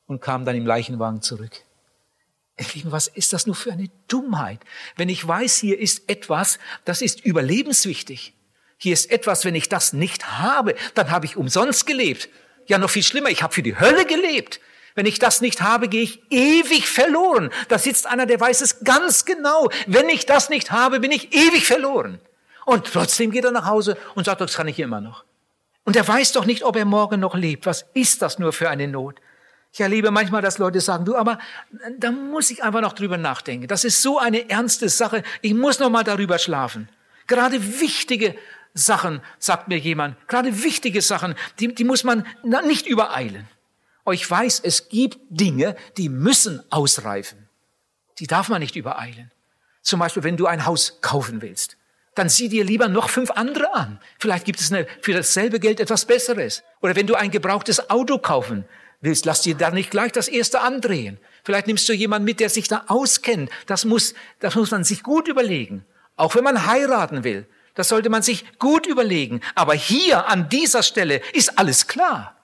und 0.08 0.22
kam 0.22 0.46
dann 0.46 0.56
im 0.56 0.66
Leichenwagen 0.66 1.22
zurück. 1.22 1.52
Lieben, 2.74 2.92
was 2.92 3.08
ist 3.08 3.32
das 3.32 3.46
nur 3.46 3.56
für 3.56 3.72
eine 3.72 3.90
Dummheit? 4.08 4.60
Wenn 4.98 5.10
ich 5.10 5.26
weiß, 5.26 5.58
hier 5.58 5.80
ist 5.80 6.10
etwas, 6.10 6.60
das 6.86 7.02
ist 7.02 7.22
überlebenswichtig. 7.26 8.34
Hier 8.78 8.94
ist 8.94 9.12
etwas, 9.12 9.46
wenn 9.46 9.56
ich 9.56 9.70
das 9.70 9.94
nicht 9.94 10.40
habe, 10.40 10.76
dann 10.94 11.12
habe 11.12 11.26
ich 11.26 11.38
umsonst 11.38 11.86
gelebt. 11.86 12.30
Ja, 12.68 12.78
noch 12.78 12.90
viel 12.90 13.04
schlimmer, 13.04 13.30
ich 13.30 13.44
habe 13.44 13.54
für 13.54 13.64
die 13.64 13.80
Hölle 13.80 14.06
gelebt. 14.06 14.60
Wenn 15.00 15.06
ich 15.06 15.18
das 15.18 15.40
nicht 15.40 15.62
habe, 15.62 15.88
gehe 15.88 16.04
ich 16.04 16.22
ewig 16.30 16.90
verloren. 16.90 17.52
Da 17.70 17.80
sitzt 17.80 18.06
einer, 18.06 18.26
der 18.26 18.38
weiß 18.38 18.60
es 18.60 18.84
ganz 18.84 19.24
genau. 19.24 19.70
Wenn 19.88 20.10
ich 20.10 20.26
das 20.26 20.50
nicht 20.50 20.72
habe, 20.72 21.00
bin 21.00 21.10
ich 21.10 21.34
ewig 21.34 21.66
verloren. 21.66 22.20
Und 22.66 22.88
trotzdem 22.92 23.32
geht 23.32 23.46
er 23.46 23.52
nach 23.52 23.66
Hause 23.66 23.96
und 24.16 24.26
sagt, 24.26 24.42
das 24.42 24.56
kann 24.56 24.68
ich 24.68 24.78
immer 24.78 25.00
noch. 25.00 25.24
Und 25.86 25.96
er 25.96 26.06
weiß 26.06 26.34
doch 26.34 26.44
nicht, 26.44 26.66
ob 26.66 26.76
er 26.76 26.84
morgen 26.84 27.22
noch 27.22 27.34
lebt. 27.34 27.66
Was 27.66 27.86
ist 27.94 28.22
das 28.22 28.40
nur 28.40 28.52
für 28.52 28.70
eine 28.70 28.90
Not? 28.90 29.22
Ich 29.72 29.80
erlebe 29.80 30.12
manchmal, 30.12 30.42
dass 30.42 30.58
Leute 30.58 30.82
sagen, 30.82 31.06
du, 31.06 31.16
aber 31.16 31.40
da 31.98 32.12
muss 32.12 32.52
ich 32.52 32.62
einfach 32.62 32.82
noch 32.82 32.92
drüber 32.92 33.16
nachdenken. 33.16 33.70
Das 33.70 33.86
ist 33.86 34.02
so 34.02 34.20
eine 34.20 34.50
ernste 34.50 34.90
Sache. 34.90 35.24
Ich 35.42 35.54
muss 35.54 35.80
noch 35.80 35.90
mal 35.90 36.04
darüber 36.04 36.40
schlafen. 36.40 36.90
Gerade 37.26 37.80
wichtige 37.80 38.36
Sachen, 38.74 39.22
sagt 39.38 39.70
mir 39.70 39.78
jemand, 39.78 40.18
gerade 40.28 40.62
wichtige 40.62 41.02
Sachen, 41.02 41.36
die, 41.58 41.74
die 41.74 41.86
muss 41.86 42.04
man 42.04 42.28
nicht 42.44 42.86
übereilen. 42.86 43.48
Ich 44.12 44.30
weiß, 44.30 44.62
es 44.64 44.90
gibt 44.90 45.18
Dinge, 45.30 45.76
die 45.98 46.10
müssen 46.10 46.64
ausreifen. 46.72 47.50
Die 48.20 48.28
darf 48.28 48.50
man 48.50 48.62
nicht 48.62 48.76
übereilen. 48.76 49.32
Zum 49.82 50.00
Beispiel, 50.00 50.24
wenn 50.24 50.38
du 50.38 50.46
ein 50.46 50.66
Haus 50.66 51.00
kaufen 51.02 51.42
willst, 51.42 51.78
dann 52.16 52.30
sieh 52.30 52.50
dir 52.50 52.64
lieber 52.64 52.88
noch 52.88 53.10
fünf 53.10 53.32
andere 53.32 53.74
an. 53.74 54.00
Vielleicht 54.20 54.46
gibt 54.46 54.60
es 54.60 54.72
eine, 54.72 54.88
für 55.02 55.14
dasselbe 55.14 55.60
Geld 55.60 55.80
etwas 55.80 56.06
Besseres. 56.06 56.64
Oder 56.82 56.96
wenn 56.96 57.08
du 57.08 57.16
ein 57.16 57.32
gebrauchtes 57.32 57.90
Auto 57.90 58.18
kaufen 58.18 58.66
willst, 59.00 59.26
lass 59.26 59.42
dir 59.42 59.56
da 59.56 59.72
nicht 59.72 59.92
gleich 59.92 60.12
das 60.12 60.28
erste 60.28 60.62
andrehen. 60.62 61.18
Vielleicht 61.44 61.68
nimmst 61.68 61.88
du 61.88 61.94
jemanden 61.94 62.26
mit, 62.26 62.40
der 62.40 62.50
sich 62.50 62.68
da 62.68 62.84
auskennt. 62.88 63.50
Das 63.68 63.86
muss, 63.86 64.14
das 64.40 64.56
muss 64.56 64.72
man 64.72 64.84
sich 64.84 65.04
gut 65.04 65.28
überlegen. 65.28 65.86
Auch 66.18 66.36
wenn 66.36 66.44
man 66.44 66.66
heiraten 66.66 67.24
will. 67.24 67.48
Das 67.76 67.88
sollte 67.88 68.10
man 68.10 68.22
sich 68.22 68.46
gut 68.60 68.86
überlegen. 68.86 69.40
Aber 69.56 69.74
hier 69.74 70.28
an 70.28 70.50
dieser 70.50 70.84
Stelle 70.84 71.22
ist 71.32 71.58
alles 71.58 71.88
klar. 71.88 72.36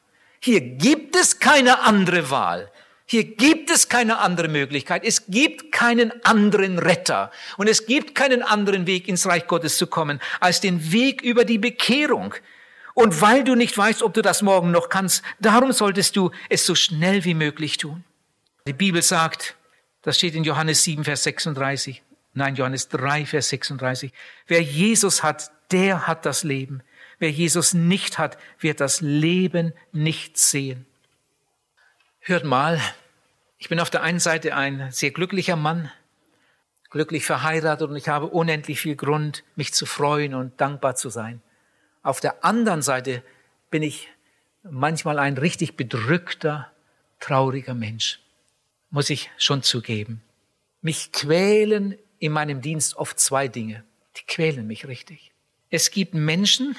Hier 0.45 0.61
gibt 0.61 1.15
es 1.15 1.39
keine 1.39 1.79
andere 1.79 2.29
Wahl. 2.29 2.71
Hier 3.07 3.23
gibt 3.23 3.71
es 3.71 3.89
keine 3.89 4.19
andere 4.19 4.47
Möglichkeit. 4.47 5.03
Es 5.03 5.25
gibt 5.25 5.71
keinen 5.71 6.23
anderen 6.23 6.77
Retter. 6.77 7.31
Und 7.57 7.67
es 7.67 7.87
gibt 7.87 8.13
keinen 8.13 8.43
anderen 8.43 8.85
Weg 8.85 9.07
ins 9.07 9.25
Reich 9.25 9.47
Gottes 9.47 9.79
zu 9.79 9.87
kommen, 9.87 10.21
als 10.39 10.61
den 10.61 10.91
Weg 10.91 11.23
über 11.23 11.45
die 11.45 11.57
Bekehrung. 11.57 12.35
Und 12.93 13.21
weil 13.21 13.43
du 13.43 13.55
nicht 13.55 13.75
weißt, 13.75 14.03
ob 14.03 14.13
du 14.13 14.21
das 14.21 14.43
morgen 14.43 14.69
noch 14.69 14.89
kannst, 14.89 15.23
darum 15.39 15.71
solltest 15.71 16.15
du 16.15 16.29
es 16.47 16.63
so 16.63 16.75
schnell 16.75 17.25
wie 17.25 17.33
möglich 17.33 17.77
tun. 17.77 18.03
Die 18.67 18.73
Bibel 18.73 19.01
sagt, 19.01 19.55
das 20.03 20.15
steht 20.15 20.35
in 20.35 20.43
Johannes 20.43 20.83
7, 20.83 21.05
Vers 21.05 21.23
36, 21.23 22.03
nein, 22.35 22.53
Johannes 22.53 22.89
3, 22.89 23.25
Vers 23.25 23.49
36, 23.49 24.11
wer 24.45 24.61
Jesus 24.61 25.23
hat, 25.23 25.49
der 25.71 26.05
hat 26.05 26.27
das 26.27 26.43
Leben. 26.43 26.83
Wer 27.19 27.31
Jesus 27.31 27.73
nicht 27.73 28.17
hat, 28.17 28.37
wird 28.59 28.79
das 28.81 29.01
Leben 29.01 29.73
nicht 29.91 30.37
sehen. 30.37 30.85
Hört 32.19 32.43
mal, 32.43 32.81
ich 33.57 33.69
bin 33.69 33.79
auf 33.79 33.89
der 33.89 34.01
einen 34.01 34.19
Seite 34.19 34.55
ein 34.55 34.91
sehr 34.91 35.11
glücklicher 35.11 35.55
Mann, 35.55 35.91
glücklich 36.89 37.25
verheiratet 37.25 37.89
und 37.89 37.95
ich 37.95 38.07
habe 38.07 38.27
unendlich 38.27 38.79
viel 38.79 38.95
Grund, 38.95 39.43
mich 39.55 39.73
zu 39.73 39.85
freuen 39.85 40.33
und 40.33 40.59
dankbar 40.59 40.95
zu 40.95 41.09
sein. 41.09 41.41
Auf 42.03 42.19
der 42.19 42.43
anderen 42.43 42.81
Seite 42.81 43.23
bin 43.69 43.83
ich 43.83 44.09
manchmal 44.63 45.19
ein 45.19 45.37
richtig 45.37 45.75
bedrückter, 45.77 46.71
trauriger 47.19 47.73
Mensch, 47.73 48.19
muss 48.89 49.09
ich 49.09 49.29
schon 49.37 49.63
zugeben. 49.63 50.21
Mich 50.81 51.11
quälen 51.11 51.97
in 52.19 52.31
meinem 52.31 52.61
Dienst 52.61 52.95
oft 52.95 53.19
zwei 53.19 53.47
Dinge. 53.47 53.83
Die 54.17 54.25
quälen 54.25 54.67
mich 54.67 54.87
richtig. 54.87 55.31
Es 55.69 55.91
gibt 55.91 56.13
Menschen, 56.13 56.75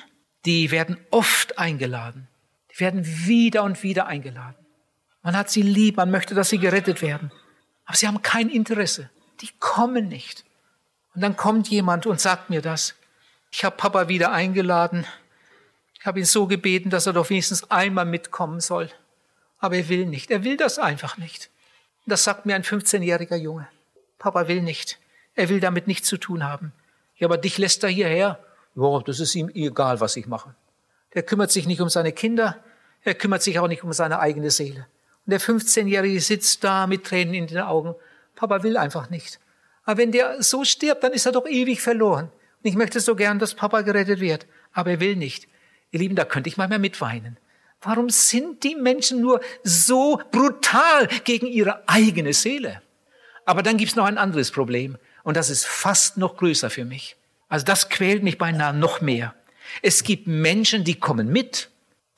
die 0.46 0.70
werden 0.70 0.96
oft 1.10 1.58
eingeladen. 1.58 2.28
Die 2.72 2.80
werden 2.80 3.04
wieder 3.04 3.64
und 3.64 3.82
wieder 3.82 4.06
eingeladen. 4.06 4.56
Man 5.22 5.36
hat 5.36 5.50
sie 5.50 5.62
lieb, 5.62 5.96
man 5.96 6.10
möchte, 6.10 6.34
dass 6.34 6.50
sie 6.50 6.58
gerettet 6.58 7.02
werden. 7.02 7.32
Aber 7.84 7.96
sie 7.96 8.06
haben 8.06 8.22
kein 8.22 8.48
Interesse. 8.48 9.10
Die 9.40 9.50
kommen 9.58 10.08
nicht. 10.08 10.44
Und 11.14 11.20
dann 11.20 11.36
kommt 11.36 11.68
jemand 11.68 12.06
und 12.06 12.20
sagt 12.20 12.48
mir 12.48 12.62
das. 12.62 12.94
Ich 13.50 13.64
habe 13.64 13.76
Papa 13.76 14.08
wieder 14.08 14.32
eingeladen. 14.32 15.04
Ich 15.98 16.06
habe 16.06 16.20
ihn 16.20 16.24
so 16.24 16.46
gebeten, 16.46 16.90
dass 16.90 17.06
er 17.06 17.12
doch 17.12 17.28
wenigstens 17.30 17.70
einmal 17.70 18.04
mitkommen 18.04 18.60
soll. 18.60 18.90
Aber 19.58 19.76
er 19.76 19.88
will 19.88 20.06
nicht. 20.06 20.30
Er 20.30 20.44
will 20.44 20.56
das 20.56 20.78
einfach 20.78 21.16
nicht. 21.16 21.50
Das 22.06 22.22
sagt 22.22 22.46
mir 22.46 22.54
ein 22.54 22.62
15-jähriger 22.62 23.36
Junge. 23.36 23.66
Papa 24.18 24.46
will 24.46 24.62
nicht. 24.62 24.98
Er 25.34 25.48
will 25.48 25.58
damit 25.58 25.88
nichts 25.88 26.06
zu 26.06 26.18
tun 26.18 26.44
haben. 26.44 26.72
Ja, 27.16 27.26
aber 27.26 27.38
dich 27.38 27.58
lässt 27.58 27.82
er 27.82 27.90
hierher. 27.90 28.38
Ja, 28.76 29.00
das 29.00 29.20
ist 29.20 29.34
ihm 29.34 29.50
egal, 29.54 30.00
was 30.00 30.16
ich 30.16 30.26
mache. 30.26 30.54
Der 31.14 31.22
kümmert 31.22 31.50
sich 31.50 31.66
nicht 31.66 31.80
um 31.80 31.88
seine 31.88 32.12
Kinder. 32.12 32.62
Er 33.02 33.14
kümmert 33.14 33.42
sich 33.42 33.58
auch 33.58 33.68
nicht 33.68 33.82
um 33.82 33.92
seine 33.92 34.20
eigene 34.20 34.50
Seele. 34.50 34.86
Und 35.24 35.30
der 35.30 35.40
15-Jährige 35.40 36.20
sitzt 36.20 36.62
da 36.62 36.86
mit 36.86 37.04
Tränen 37.04 37.34
in 37.34 37.46
den 37.46 37.58
Augen. 37.58 37.94
Papa 38.34 38.62
will 38.62 38.76
einfach 38.76 39.08
nicht. 39.08 39.40
Aber 39.84 39.98
wenn 39.98 40.12
der 40.12 40.42
so 40.42 40.64
stirbt, 40.64 41.02
dann 41.02 41.12
ist 41.12 41.24
er 41.24 41.32
doch 41.32 41.46
ewig 41.46 41.80
verloren. 41.80 42.26
Und 42.26 42.68
ich 42.68 42.76
möchte 42.76 43.00
so 43.00 43.16
gern, 43.16 43.38
dass 43.38 43.54
Papa 43.54 43.80
gerettet 43.80 44.20
wird. 44.20 44.46
Aber 44.72 44.90
er 44.90 45.00
will 45.00 45.16
nicht. 45.16 45.48
Ihr 45.90 46.00
Lieben, 46.00 46.16
da 46.16 46.24
könnte 46.24 46.48
ich 46.48 46.58
mal 46.58 46.68
mehr 46.68 46.78
mitweinen. 46.78 47.38
Warum 47.80 48.10
sind 48.10 48.62
die 48.62 48.74
Menschen 48.74 49.20
nur 49.20 49.40
so 49.62 50.20
brutal 50.32 51.08
gegen 51.24 51.46
ihre 51.46 51.88
eigene 51.88 52.34
Seele? 52.34 52.82
Aber 53.46 53.62
dann 53.62 53.78
gibt's 53.78 53.96
noch 53.96 54.04
ein 54.04 54.18
anderes 54.18 54.50
Problem. 54.50 54.98
Und 55.22 55.36
das 55.36 55.48
ist 55.48 55.64
fast 55.64 56.18
noch 56.18 56.36
größer 56.36 56.68
für 56.68 56.84
mich. 56.84 57.16
Also 57.48 57.64
das 57.64 57.88
quält 57.88 58.22
mich 58.22 58.38
beinahe 58.38 58.74
noch 58.74 59.00
mehr. 59.00 59.34
Es 59.82 60.02
gibt 60.02 60.26
Menschen, 60.26 60.84
die 60.84 60.98
kommen 60.98 61.28
mit. 61.28 61.70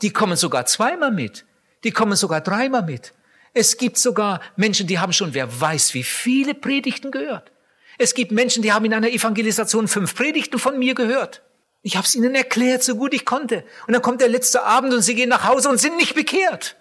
Die 0.02 0.10
kommen 0.10 0.36
sogar 0.36 0.66
zweimal 0.66 1.10
mit. 1.10 1.44
Die 1.84 1.90
kommen 1.90 2.16
sogar 2.16 2.40
dreimal 2.40 2.82
mit. 2.82 3.14
Es 3.54 3.76
gibt 3.76 3.98
sogar 3.98 4.40
Menschen, 4.56 4.86
die 4.86 4.98
haben 4.98 5.12
schon, 5.12 5.34
wer 5.34 5.60
weiß, 5.60 5.94
wie 5.94 6.02
viele 6.02 6.54
Predigten 6.54 7.10
gehört. 7.10 7.50
Es 7.98 8.14
gibt 8.14 8.30
Menschen, 8.30 8.62
die 8.62 8.72
haben 8.72 8.84
in 8.84 8.94
einer 8.94 9.10
Evangelisation 9.10 9.88
fünf 9.88 10.14
Predigten 10.14 10.58
von 10.58 10.78
mir 10.78 10.94
gehört. 10.94 11.42
Ich 11.82 11.96
habe 11.96 12.06
es 12.06 12.14
ihnen 12.14 12.34
erklärt, 12.34 12.82
so 12.82 12.96
gut 12.96 13.14
ich 13.14 13.24
konnte. 13.24 13.64
Und 13.86 13.92
dann 13.92 14.02
kommt 14.02 14.20
der 14.20 14.28
letzte 14.28 14.62
Abend 14.62 14.92
und 14.92 15.02
sie 15.02 15.14
gehen 15.14 15.28
nach 15.28 15.44
Hause 15.44 15.68
und 15.68 15.78
sind 15.78 15.96
nicht 15.96 16.14
bekehrt. 16.14 16.76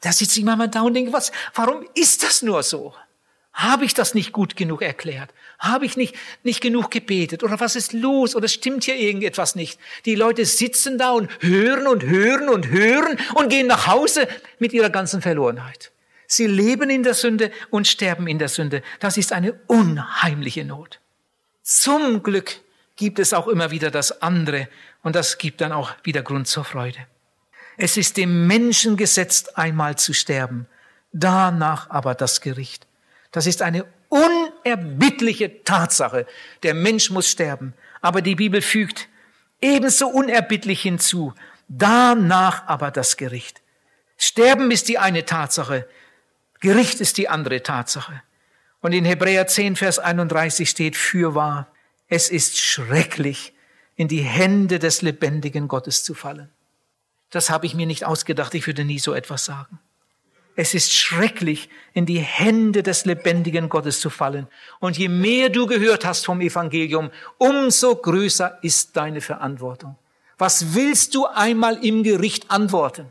Da 0.00 0.12
sitze 0.12 0.38
ich 0.38 0.44
manchmal 0.44 0.68
da 0.68 0.82
und 0.82 0.94
denke, 0.94 1.12
was, 1.12 1.30
warum 1.54 1.84
ist 1.94 2.22
das 2.22 2.42
nur 2.42 2.62
so? 2.62 2.94
Habe 3.52 3.84
ich 3.84 3.94
das 3.94 4.14
nicht 4.14 4.32
gut 4.32 4.56
genug 4.56 4.80
erklärt? 4.80 5.34
Habe 5.58 5.84
ich 5.84 5.96
nicht, 5.96 6.14
nicht 6.44 6.60
genug 6.60 6.90
gebetet? 6.90 7.42
Oder 7.42 7.58
was 7.60 7.76
ist 7.76 7.92
los? 7.92 8.36
Oder 8.36 8.48
stimmt 8.48 8.84
hier 8.84 8.96
irgendetwas 8.96 9.54
nicht? 9.56 9.78
Die 10.04 10.14
Leute 10.14 10.44
sitzen 10.44 10.98
da 10.98 11.10
und 11.10 11.30
hören 11.40 11.86
und 11.86 12.04
hören 12.04 12.48
und 12.48 12.68
hören 12.68 13.18
und 13.34 13.48
gehen 13.48 13.66
nach 13.66 13.86
Hause 13.86 14.28
mit 14.58 14.72
ihrer 14.72 14.90
ganzen 14.90 15.20
Verlorenheit. 15.20 15.90
Sie 16.26 16.46
leben 16.46 16.90
in 16.90 17.02
der 17.02 17.14
Sünde 17.14 17.50
und 17.70 17.88
sterben 17.88 18.28
in 18.28 18.38
der 18.38 18.48
Sünde. 18.48 18.82
Das 19.00 19.16
ist 19.16 19.32
eine 19.32 19.54
unheimliche 19.66 20.64
Not. 20.64 21.00
Zum 21.64 22.22
Glück 22.22 22.60
gibt 22.94 23.18
es 23.18 23.32
auch 23.32 23.48
immer 23.48 23.72
wieder 23.72 23.90
das 23.90 24.22
andere 24.22 24.68
und 25.02 25.16
das 25.16 25.38
gibt 25.38 25.60
dann 25.60 25.72
auch 25.72 25.92
wieder 26.04 26.22
Grund 26.22 26.46
zur 26.46 26.64
Freude. 26.64 26.98
Es 27.76 27.96
ist 27.96 28.16
dem 28.16 28.46
Menschen 28.46 28.96
gesetzt, 28.96 29.58
einmal 29.58 29.96
zu 29.96 30.12
sterben, 30.12 30.66
danach 31.12 31.90
aber 31.90 32.14
das 32.14 32.40
Gericht. 32.40 32.86
Das 33.30 33.46
ist 33.46 33.62
eine 33.62 33.86
unerbittliche 34.08 35.62
Tatsache. 35.64 36.26
Der 36.62 36.74
Mensch 36.74 37.10
muss 37.10 37.28
sterben. 37.28 37.74
Aber 38.00 38.22
die 38.22 38.34
Bibel 38.34 38.62
fügt 38.62 39.08
ebenso 39.60 40.08
unerbittlich 40.08 40.82
hinzu, 40.82 41.34
danach 41.68 42.66
aber 42.66 42.90
das 42.90 43.16
Gericht. 43.16 43.60
Sterben 44.16 44.70
ist 44.70 44.88
die 44.88 44.98
eine 44.98 45.24
Tatsache, 45.24 45.88
Gericht 46.60 47.00
ist 47.00 47.16
die 47.16 47.28
andere 47.28 47.62
Tatsache. 47.62 48.22
Und 48.80 48.92
in 48.92 49.04
Hebräer 49.04 49.46
10, 49.46 49.76
Vers 49.76 49.98
31 49.98 50.68
steht, 50.68 50.96
fürwahr, 50.96 51.68
es 52.08 52.28
ist 52.28 52.58
schrecklich, 52.58 53.54
in 53.96 54.08
die 54.08 54.22
Hände 54.22 54.78
des 54.78 55.02
lebendigen 55.02 55.68
Gottes 55.68 56.04
zu 56.04 56.14
fallen. 56.14 56.50
Das 57.30 57.50
habe 57.50 57.66
ich 57.66 57.74
mir 57.74 57.86
nicht 57.86 58.04
ausgedacht, 58.04 58.54
ich 58.54 58.66
würde 58.66 58.84
nie 58.84 58.98
so 58.98 59.14
etwas 59.14 59.44
sagen. 59.44 59.78
Es 60.60 60.74
ist 60.74 60.92
schrecklich, 60.92 61.70
in 61.94 62.04
die 62.04 62.18
Hände 62.18 62.82
des 62.82 63.06
lebendigen 63.06 63.70
Gottes 63.70 63.98
zu 63.98 64.10
fallen. 64.10 64.46
Und 64.78 64.98
je 64.98 65.08
mehr 65.08 65.48
du 65.48 65.66
gehört 65.66 66.04
hast 66.04 66.26
vom 66.26 66.42
Evangelium, 66.42 67.10
umso 67.38 67.96
größer 67.96 68.58
ist 68.60 68.94
deine 68.94 69.22
Verantwortung. 69.22 69.96
Was 70.36 70.74
willst 70.74 71.14
du 71.14 71.24
einmal 71.24 71.82
im 71.82 72.02
Gericht 72.02 72.50
antworten? 72.50 73.10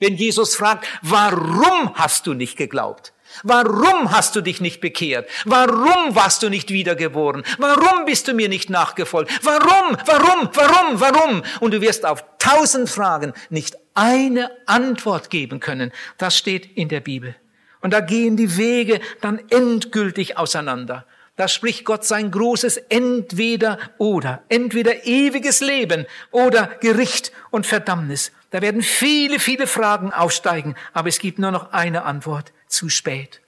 Wenn 0.00 0.16
Jesus 0.16 0.54
fragt, 0.54 0.86
warum 1.00 1.94
hast 1.94 2.26
du 2.26 2.34
nicht 2.34 2.58
geglaubt? 2.58 3.14
Warum 3.42 4.12
hast 4.12 4.36
du 4.36 4.40
dich 4.40 4.60
nicht 4.60 4.80
bekehrt? 4.80 5.28
Warum 5.44 6.14
warst 6.14 6.42
du 6.42 6.48
nicht 6.48 6.70
wiedergeboren? 6.70 7.44
Warum 7.58 8.04
bist 8.04 8.28
du 8.28 8.34
mir 8.34 8.48
nicht 8.48 8.70
nachgefolgt? 8.70 9.30
Warum, 9.42 9.96
warum, 10.06 10.50
warum, 10.52 11.00
warum? 11.00 11.42
Und 11.60 11.74
du 11.74 11.80
wirst 11.80 12.06
auf 12.06 12.24
tausend 12.38 12.88
Fragen 12.88 13.32
nicht 13.50 13.76
eine 13.94 14.50
Antwort 14.66 15.30
geben 15.30 15.60
können. 15.60 15.92
Das 16.18 16.36
steht 16.36 16.76
in 16.76 16.88
der 16.88 17.00
Bibel. 17.00 17.34
Und 17.80 17.92
da 17.92 18.00
gehen 18.00 18.36
die 18.36 18.56
Wege 18.56 19.00
dann 19.20 19.40
endgültig 19.50 20.38
auseinander. 20.38 21.06
Da 21.36 21.48
spricht 21.48 21.84
Gott 21.84 22.04
sein 22.04 22.30
großes 22.30 22.78
Entweder 22.88 23.78
oder. 23.98 24.42
Entweder 24.48 25.04
ewiges 25.04 25.60
Leben 25.60 26.06
oder 26.30 26.70
Gericht 26.80 27.30
und 27.50 27.66
Verdammnis. 27.66 28.32
Da 28.50 28.62
werden 28.62 28.82
viele, 28.82 29.38
viele 29.38 29.66
Fragen 29.66 30.12
aufsteigen, 30.12 30.76
aber 30.94 31.10
es 31.10 31.18
gibt 31.18 31.38
nur 31.38 31.50
noch 31.50 31.72
eine 31.72 32.04
Antwort 32.04 32.52
zu 32.76 32.90
spät. 32.90 33.40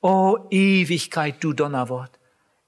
O 0.00 0.38
Ewigkeit, 0.50 1.42
du 1.42 1.52
Donnerwort, 1.52 2.12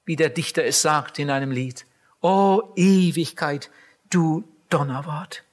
wie 0.04 0.16
der 0.16 0.28
Dichter 0.28 0.64
es 0.64 0.82
sagt 0.82 1.18
in 1.20 1.30
einem 1.30 1.52
Lied. 1.52 1.86
O 2.20 2.72
Ewigkeit, 2.74 3.70
du 4.10 4.44
Donnerwort. 4.68 5.44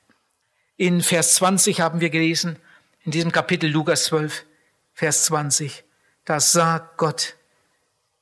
In 0.75 1.01
Vers 1.01 1.35
20 1.35 1.79
haben 1.79 2.01
wir 2.01 2.09
gelesen, 2.09 2.57
in 3.05 3.11
diesem 3.11 3.31
Kapitel 3.31 3.69
Lukas 3.69 4.05
12, 4.05 4.45
Vers 4.93 5.25
20, 5.25 5.83
da 6.25 6.39
sagt 6.39 6.97
Gott, 6.97 7.35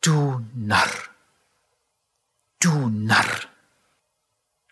du 0.01 0.45
Narr, 0.53 0.91
du 2.59 2.89
Narr. 2.89 3.39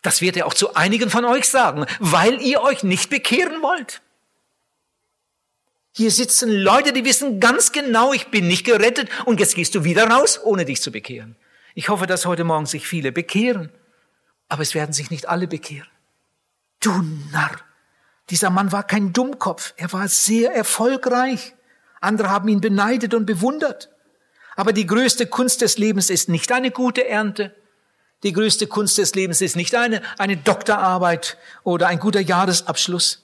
Das 0.01 0.19
wird 0.19 0.35
er 0.35 0.45
auch 0.47 0.53
zu 0.53 0.75
einigen 0.75 1.09
von 1.09 1.23
euch 1.23 1.49
sagen, 1.49 1.85
weil 1.99 2.41
ihr 2.41 2.61
euch 2.61 2.83
nicht 2.83 3.09
bekehren 3.09 3.61
wollt. 3.61 4.02
Hier 5.95 6.09
sitzen 6.09 6.51
Leute, 6.51 6.91
die 6.91 7.05
wissen 7.05 7.39
ganz 7.39 7.71
genau, 7.71 8.13
ich 8.13 8.29
bin 8.29 8.47
nicht 8.47 8.65
gerettet 8.65 9.09
und 9.25 9.39
jetzt 9.39 9.53
gehst 9.53 9.75
du 9.75 9.83
wieder 9.83 10.09
raus, 10.09 10.39
ohne 10.43 10.65
dich 10.65 10.81
zu 10.81 10.91
bekehren. 10.91 11.35
Ich 11.75 11.89
hoffe, 11.89 12.07
dass 12.07 12.25
heute 12.25 12.43
Morgen 12.43 12.65
sich 12.65 12.87
viele 12.87 13.11
bekehren, 13.11 13.71
aber 14.49 14.63
es 14.63 14.73
werden 14.73 14.91
sich 14.91 15.11
nicht 15.11 15.29
alle 15.29 15.47
bekehren. 15.47 15.87
Du 16.79 16.91
Narr! 17.31 17.57
Dieser 18.31 18.49
Mann 18.49 18.71
war 18.71 18.83
kein 18.83 19.13
Dummkopf, 19.13 19.75
er 19.77 19.93
war 19.93 20.07
sehr 20.07 20.55
erfolgreich. 20.55 21.53
Andere 22.01 22.31
haben 22.31 22.47
ihn 22.47 22.61
beneidet 22.61 23.13
und 23.13 23.27
bewundert. 23.27 23.89
Aber 24.55 24.73
die 24.73 24.87
größte 24.87 25.27
Kunst 25.27 25.61
des 25.61 25.77
Lebens 25.77 26.09
ist 26.09 26.27
nicht 26.27 26.51
eine 26.51 26.71
gute 26.71 27.07
Ernte. 27.07 27.55
Die 28.23 28.33
größte 28.33 28.65
Kunst 28.65 28.97
des 28.97 29.13
Lebens 29.13 29.41
ist 29.41 29.55
nicht 29.55 29.75
eine, 29.75 30.01
eine 30.17 30.37
Doktorarbeit 30.37 31.37
oder 31.63 31.87
ein 31.87 31.99
guter 31.99 32.21
Jahresabschluss. 32.21 33.22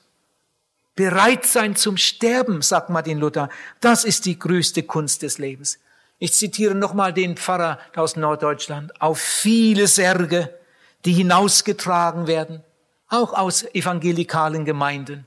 Bereit 0.99 1.45
sein 1.45 1.77
zum 1.77 1.95
Sterben, 1.95 2.61
sagt 2.61 2.89
Martin 2.89 3.19
Luther, 3.19 3.47
das 3.79 4.03
ist 4.03 4.25
die 4.25 4.37
größte 4.37 4.83
Kunst 4.83 5.21
des 5.21 5.37
Lebens. 5.37 5.79
Ich 6.17 6.33
zitiere 6.33 6.75
nochmal 6.75 7.13
den 7.13 7.37
Pfarrer 7.37 7.79
aus 7.95 8.17
Norddeutschland. 8.17 9.01
Auf 9.01 9.17
viele 9.17 9.87
Särge, 9.87 10.53
die 11.05 11.13
hinausgetragen 11.13 12.27
werden, 12.27 12.65
auch 13.07 13.31
aus 13.31 13.63
evangelikalen 13.73 14.65
Gemeinden, 14.65 15.25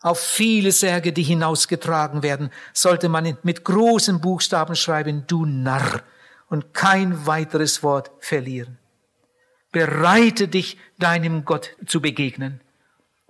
auf 0.00 0.18
viele 0.18 0.72
Särge, 0.72 1.12
die 1.12 1.22
hinausgetragen 1.22 2.24
werden, 2.24 2.50
sollte 2.72 3.08
man 3.08 3.38
mit 3.44 3.64
großen 3.64 4.20
Buchstaben 4.20 4.74
schreiben, 4.74 5.22
du 5.28 5.46
Narr, 5.46 6.02
und 6.48 6.74
kein 6.74 7.28
weiteres 7.28 7.84
Wort 7.84 8.10
verlieren. 8.18 8.76
Bereite 9.70 10.48
dich, 10.48 10.78
deinem 10.98 11.44
Gott 11.44 11.76
zu 11.86 12.00
begegnen. 12.00 12.60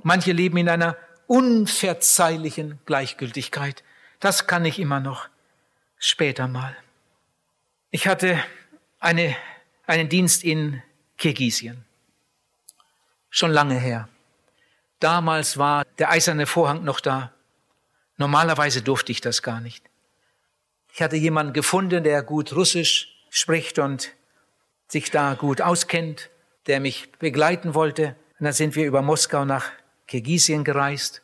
Manche 0.03 0.33
leben 0.33 0.57
in 0.57 0.71
einer 0.71 0.97
unverzeihlichen 1.33 2.79
Gleichgültigkeit. 2.85 3.83
Das 4.21 4.47
kann 4.47 4.67
ich 4.67 4.79
immer 4.79 5.01
noch. 5.01 5.31
Später 5.97 6.47
mal. 6.47 6.77
Ich 7.91 8.07
hatte 8.07 8.39
eine, 9.01 9.35
einen 9.87 10.11
Dienst 10.11 10.45
in 10.45 10.83
Kirgisien. 11.17 11.87
Schon 13.31 13.51
lange 13.51 13.79
her. 13.79 14.11
Damals 15.01 15.57
war 15.57 15.87
der 15.97 16.11
eiserne 16.11 16.45
Vorhang 16.45 16.85
noch 16.85 17.01
da. 17.01 17.33
Normalerweise 18.19 18.83
durfte 18.83 19.11
ich 19.11 19.23
das 19.23 19.43
gar 19.43 19.61
nicht. 19.61 19.83
Ich 20.93 21.01
hatte 21.01 21.17
jemanden 21.17 21.55
gefunden, 21.55 22.05
der 22.05 22.23
gut 22.23 22.53
Russisch 22.55 23.09
spricht 23.31 23.79
und 23.79 24.13
sich 24.87 25.11
da 25.11 25.33
gut 25.33 25.63
auskennt, 25.63 26.29
der 26.67 26.79
mich 26.79 27.11
begleiten 27.13 27.75
wollte. 27.75 28.17
Und 28.39 28.45
dann 28.45 28.53
sind 28.53 28.77
wir 28.77 28.85
über 28.85 29.01
Moskau 29.01 29.47
nach 29.47 29.71
Kirgisien 30.07 30.63
gereist 30.63 31.22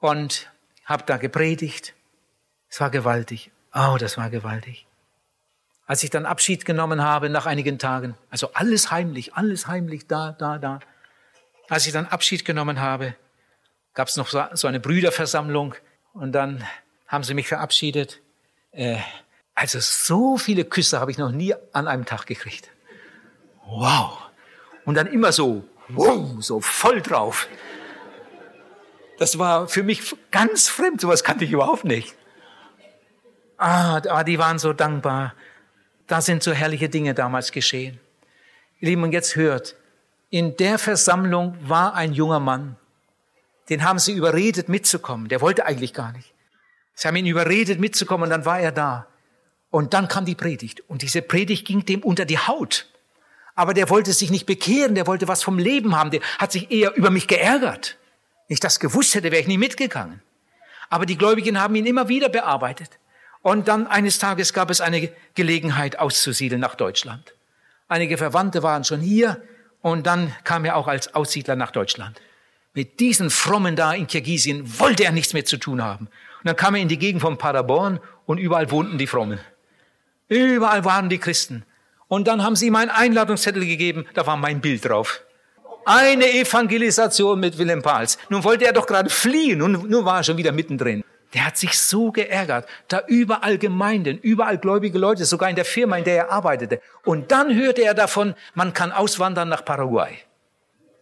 und 0.00 0.50
habe 0.84 1.04
da 1.06 1.16
gepredigt. 1.16 1.94
Es 2.68 2.80
war 2.80 2.90
gewaltig. 2.90 3.50
Oh, 3.74 3.96
das 3.98 4.16
war 4.16 4.30
gewaltig. 4.30 4.86
Als 5.86 6.02
ich 6.02 6.10
dann 6.10 6.26
Abschied 6.26 6.64
genommen 6.64 7.02
habe 7.02 7.30
nach 7.30 7.46
einigen 7.46 7.78
Tagen, 7.78 8.16
also 8.30 8.52
alles 8.54 8.90
heimlich, 8.90 9.34
alles 9.34 9.66
heimlich, 9.66 10.06
da, 10.06 10.32
da, 10.32 10.58
da. 10.58 10.80
Als 11.68 11.86
ich 11.86 11.92
dann 11.92 12.06
Abschied 12.06 12.44
genommen 12.44 12.80
habe, 12.80 13.14
gab 13.94 14.08
es 14.08 14.16
noch 14.16 14.28
so 14.28 14.68
eine 14.68 14.80
Brüderversammlung 14.80 15.74
und 16.12 16.32
dann 16.32 16.64
haben 17.06 17.24
sie 17.24 17.34
mich 17.34 17.48
verabschiedet. 17.48 18.20
Äh, 18.72 18.98
also 19.54 19.78
so 19.80 20.36
viele 20.38 20.64
Küsse 20.64 21.00
habe 21.00 21.10
ich 21.10 21.18
noch 21.18 21.32
nie 21.32 21.54
an 21.72 21.88
einem 21.88 22.04
Tag 22.04 22.26
gekriegt. 22.26 22.68
Wow. 23.66 24.18
Und 24.84 24.94
dann 24.94 25.06
immer 25.06 25.32
so, 25.32 25.64
wow, 25.88 26.36
so 26.40 26.60
voll 26.60 27.02
drauf. 27.02 27.48
Das 29.20 29.38
war 29.38 29.68
für 29.68 29.82
mich 29.82 30.16
ganz 30.30 30.70
fremd, 30.70 31.02
sowas 31.02 31.22
kannte 31.22 31.44
ich 31.44 31.52
überhaupt 31.52 31.84
nicht. 31.84 32.14
Ah, 33.58 34.00
die 34.24 34.38
waren 34.38 34.58
so 34.58 34.72
dankbar. 34.72 35.34
Da 36.06 36.22
sind 36.22 36.42
so 36.42 36.52
herrliche 36.52 36.88
Dinge 36.88 37.12
damals 37.12 37.52
geschehen. 37.52 38.00
Ihr 38.78 38.88
Lieben, 38.88 39.02
und 39.02 39.12
jetzt 39.12 39.36
hört, 39.36 39.76
in 40.30 40.56
der 40.56 40.78
Versammlung 40.78 41.54
war 41.60 41.92
ein 41.92 42.14
junger 42.14 42.40
Mann, 42.40 42.76
den 43.68 43.84
haben 43.84 43.98
sie 43.98 44.14
überredet 44.14 44.70
mitzukommen. 44.70 45.28
Der 45.28 45.42
wollte 45.42 45.66
eigentlich 45.66 45.92
gar 45.92 46.12
nicht. 46.12 46.32
Sie 46.94 47.06
haben 47.06 47.16
ihn 47.16 47.26
überredet 47.26 47.78
mitzukommen 47.78 48.24
und 48.24 48.30
dann 48.30 48.46
war 48.46 48.58
er 48.58 48.72
da. 48.72 49.06
Und 49.68 49.92
dann 49.92 50.08
kam 50.08 50.24
die 50.24 50.34
Predigt. 50.34 50.80
Und 50.88 51.02
diese 51.02 51.20
Predigt 51.20 51.66
ging 51.66 51.84
dem 51.84 52.02
unter 52.02 52.24
die 52.24 52.38
Haut. 52.38 52.86
Aber 53.54 53.74
der 53.74 53.90
wollte 53.90 54.14
sich 54.14 54.30
nicht 54.30 54.46
bekehren, 54.46 54.94
der 54.94 55.06
wollte 55.06 55.28
was 55.28 55.42
vom 55.42 55.58
Leben 55.58 55.94
haben, 55.94 56.10
der 56.10 56.22
hat 56.38 56.52
sich 56.52 56.70
eher 56.70 56.96
über 56.96 57.10
mich 57.10 57.28
geärgert. 57.28 57.98
Wenn 58.50 58.54
ich 58.54 58.60
das 58.60 58.80
gewusst 58.80 59.14
hätte, 59.14 59.30
wäre 59.30 59.40
ich 59.40 59.46
nie 59.46 59.58
mitgegangen. 59.58 60.20
Aber 60.88 61.06
die 61.06 61.16
Gläubigen 61.16 61.60
haben 61.60 61.76
ihn 61.76 61.86
immer 61.86 62.08
wieder 62.08 62.28
bearbeitet. 62.28 62.98
Und 63.42 63.68
dann 63.68 63.86
eines 63.86 64.18
Tages 64.18 64.52
gab 64.52 64.70
es 64.70 64.80
eine 64.80 65.08
Gelegenheit 65.36 66.00
auszusiedeln 66.00 66.60
nach 66.60 66.74
Deutschland. 66.74 67.36
Einige 67.86 68.18
Verwandte 68.18 68.64
waren 68.64 68.82
schon 68.82 68.98
hier 68.98 69.40
und 69.82 70.04
dann 70.04 70.34
kam 70.42 70.64
er 70.64 70.74
auch 70.74 70.88
als 70.88 71.14
Aussiedler 71.14 71.54
nach 71.54 71.70
Deutschland. 71.70 72.20
Mit 72.74 72.98
diesen 72.98 73.30
Frommen 73.30 73.76
da 73.76 73.92
in 73.92 74.08
Kirgisien 74.08 74.80
wollte 74.80 75.04
er 75.04 75.12
nichts 75.12 75.32
mehr 75.32 75.44
zu 75.44 75.56
tun 75.56 75.80
haben. 75.80 76.06
Und 76.06 76.48
dann 76.48 76.56
kam 76.56 76.74
er 76.74 76.82
in 76.82 76.88
die 76.88 76.98
Gegend 76.98 77.22
von 77.22 77.38
Paderborn 77.38 78.00
und 78.26 78.38
überall 78.38 78.72
wohnten 78.72 78.98
die 78.98 79.06
Frommen. 79.06 79.38
Überall 80.26 80.84
waren 80.84 81.08
die 81.08 81.18
Christen. 81.18 81.64
Und 82.08 82.26
dann 82.26 82.42
haben 82.42 82.56
sie 82.56 82.66
ihm 82.66 82.74
einen 82.74 82.90
Einladungszettel 82.90 83.64
gegeben, 83.64 84.06
da 84.14 84.26
war 84.26 84.36
mein 84.36 84.60
Bild 84.60 84.84
drauf. 84.84 85.22
Eine 85.92 86.30
Evangelisation 86.30 87.40
mit 87.40 87.58
Willem 87.58 87.82
Pals. 87.82 88.16
Nun 88.28 88.44
wollte 88.44 88.64
er 88.64 88.72
doch 88.72 88.86
gerade 88.86 89.10
fliehen 89.10 89.60
und 89.60 89.90
nun 89.90 90.04
war 90.04 90.18
er 90.18 90.22
schon 90.22 90.36
wieder 90.36 90.52
mittendrin. 90.52 91.02
Der 91.34 91.44
hat 91.44 91.56
sich 91.56 91.76
so 91.76 92.12
geärgert. 92.12 92.68
Da 92.86 93.02
überall 93.08 93.58
Gemeinden, 93.58 94.16
überall 94.18 94.58
gläubige 94.58 94.98
Leute, 94.98 95.24
sogar 95.24 95.50
in 95.50 95.56
der 95.56 95.64
Firma, 95.64 95.96
in 95.96 96.04
der 96.04 96.16
er 96.16 96.30
arbeitete. 96.30 96.80
Und 97.04 97.32
dann 97.32 97.52
hörte 97.52 97.82
er 97.82 97.94
davon, 97.94 98.36
man 98.54 98.72
kann 98.72 98.92
auswandern 98.92 99.48
nach 99.48 99.64
Paraguay. 99.64 100.16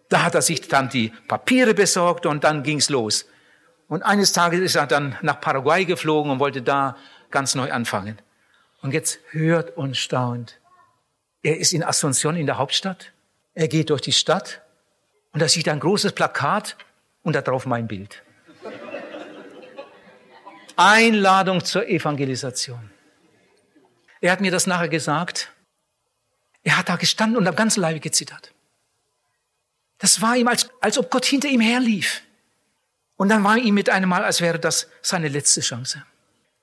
Da 0.08 0.22
hat 0.22 0.34
er 0.34 0.40
sich 0.40 0.66
dann 0.68 0.88
die 0.88 1.12
Papiere 1.28 1.74
besorgt 1.74 2.24
und 2.24 2.42
dann 2.42 2.62
ging's 2.62 2.88
los. 2.88 3.26
Und 3.88 4.02
eines 4.04 4.32
Tages 4.32 4.60
ist 4.60 4.74
er 4.74 4.86
dann 4.86 5.18
nach 5.20 5.38
Paraguay 5.38 5.84
geflogen 5.84 6.32
und 6.32 6.40
wollte 6.40 6.62
da 6.62 6.96
ganz 7.30 7.54
neu 7.54 7.70
anfangen. 7.70 8.22
Und 8.80 8.94
jetzt 8.94 9.18
hört 9.32 9.76
und 9.76 9.98
staunt. 9.98 10.60
Er 11.42 11.58
ist 11.58 11.74
in 11.74 11.84
Asunción 11.84 12.36
in 12.36 12.46
der 12.46 12.56
Hauptstadt. 12.56 13.12
Er 13.52 13.68
geht 13.68 13.90
durch 13.90 14.00
die 14.00 14.12
Stadt 14.12 14.62
und 15.32 15.40
da 15.40 15.48
sieht 15.48 15.66
er 15.66 15.74
ein 15.74 15.80
großes 15.80 16.12
Plakat 16.12 16.76
und 17.22 17.34
da 17.34 17.42
drauf 17.42 17.66
mein 17.66 17.86
Bild. 17.86 18.22
Einladung 20.76 21.64
zur 21.64 21.88
Evangelisation. 21.88 22.90
Er 24.20 24.32
hat 24.32 24.40
mir 24.40 24.50
das 24.50 24.66
nachher 24.66 24.88
gesagt. 24.88 25.52
Er 26.62 26.76
hat 26.76 26.88
da 26.88 26.96
gestanden 26.96 27.36
und 27.36 27.46
am 27.46 27.56
ganzen 27.56 27.80
Leibe 27.80 28.00
gezittert. 28.00 28.52
Das 29.98 30.22
war 30.22 30.36
ihm, 30.36 30.48
als, 30.48 30.70
als 30.80 30.98
ob 30.98 31.10
Gott 31.10 31.24
hinter 31.24 31.48
ihm 31.48 31.60
herlief. 31.60 32.22
Und 33.16 33.28
dann 33.28 33.42
war 33.42 33.56
ihm 33.56 33.74
mit 33.74 33.90
einem 33.90 34.08
Mal, 34.08 34.24
als 34.24 34.40
wäre 34.40 34.60
das 34.60 34.88
seine 35.02 35.28
letzte 35.28 35.60
Chance. 35.60 36.04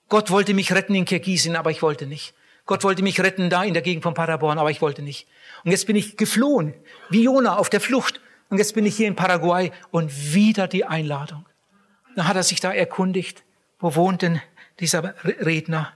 Gott 0.07 0.32
wollte 0.32 0.53
mich 0.53 0.72
retten 0.72 0.95
in 0.95 1.05
Kirgisien, 1.05 1.55
aber 1.55 1.72
ich 1.72 1.82
wollte 1.82 2.05
nicht. 2.05 2.34
Gott 2.66 2.84
wollte 2.84 3.03
mich 3.03 3.20
retten 3.20 3.49
da 3.49 3.63
in 3.63 3.74
der 3.74 3.84
Gegend 3.84 4.03
von 4.03 4.13
Paderborn, 4.13 4.57
aber 4.57 4.72
ich 4.72 4.82
wollte 4.82 5.01
nicht. 5.01 5.28
Und 5.63 5.72
jetzt 5.72 5.86
bin 5.86 5.95
ich 5.95 6.18
geflohen, 6.18 6.74
wie 7.09 7.24
Jona 7.24 7.57
auf 7.57 7.70
der 7.70 7.82
Flucht. 7.82 8.22
Und 8.50 8.58
jetzt 8.58 8.76
bin 8.76 8.86
ich 8.86 8.96
hier 8.96 9.08
in 9.08 9.16
Paraguay 9.16 9.72
und 9.91 10.34
wieder 10.34 10.68
die 10.68 10.86
Einladung. 10.86 11.46
Dann 12.16 12.28
hat 12.28 12.36
er 12.36 12.43
sich 12.43 12.60
da 12.60 12.72
erkundigt 12.72 13.46
wo 13.80 13.96
wohnt 13.96 14.22
denn 14.22 14.41
dieser 14.80 15.14
Redner? 15.24 15.93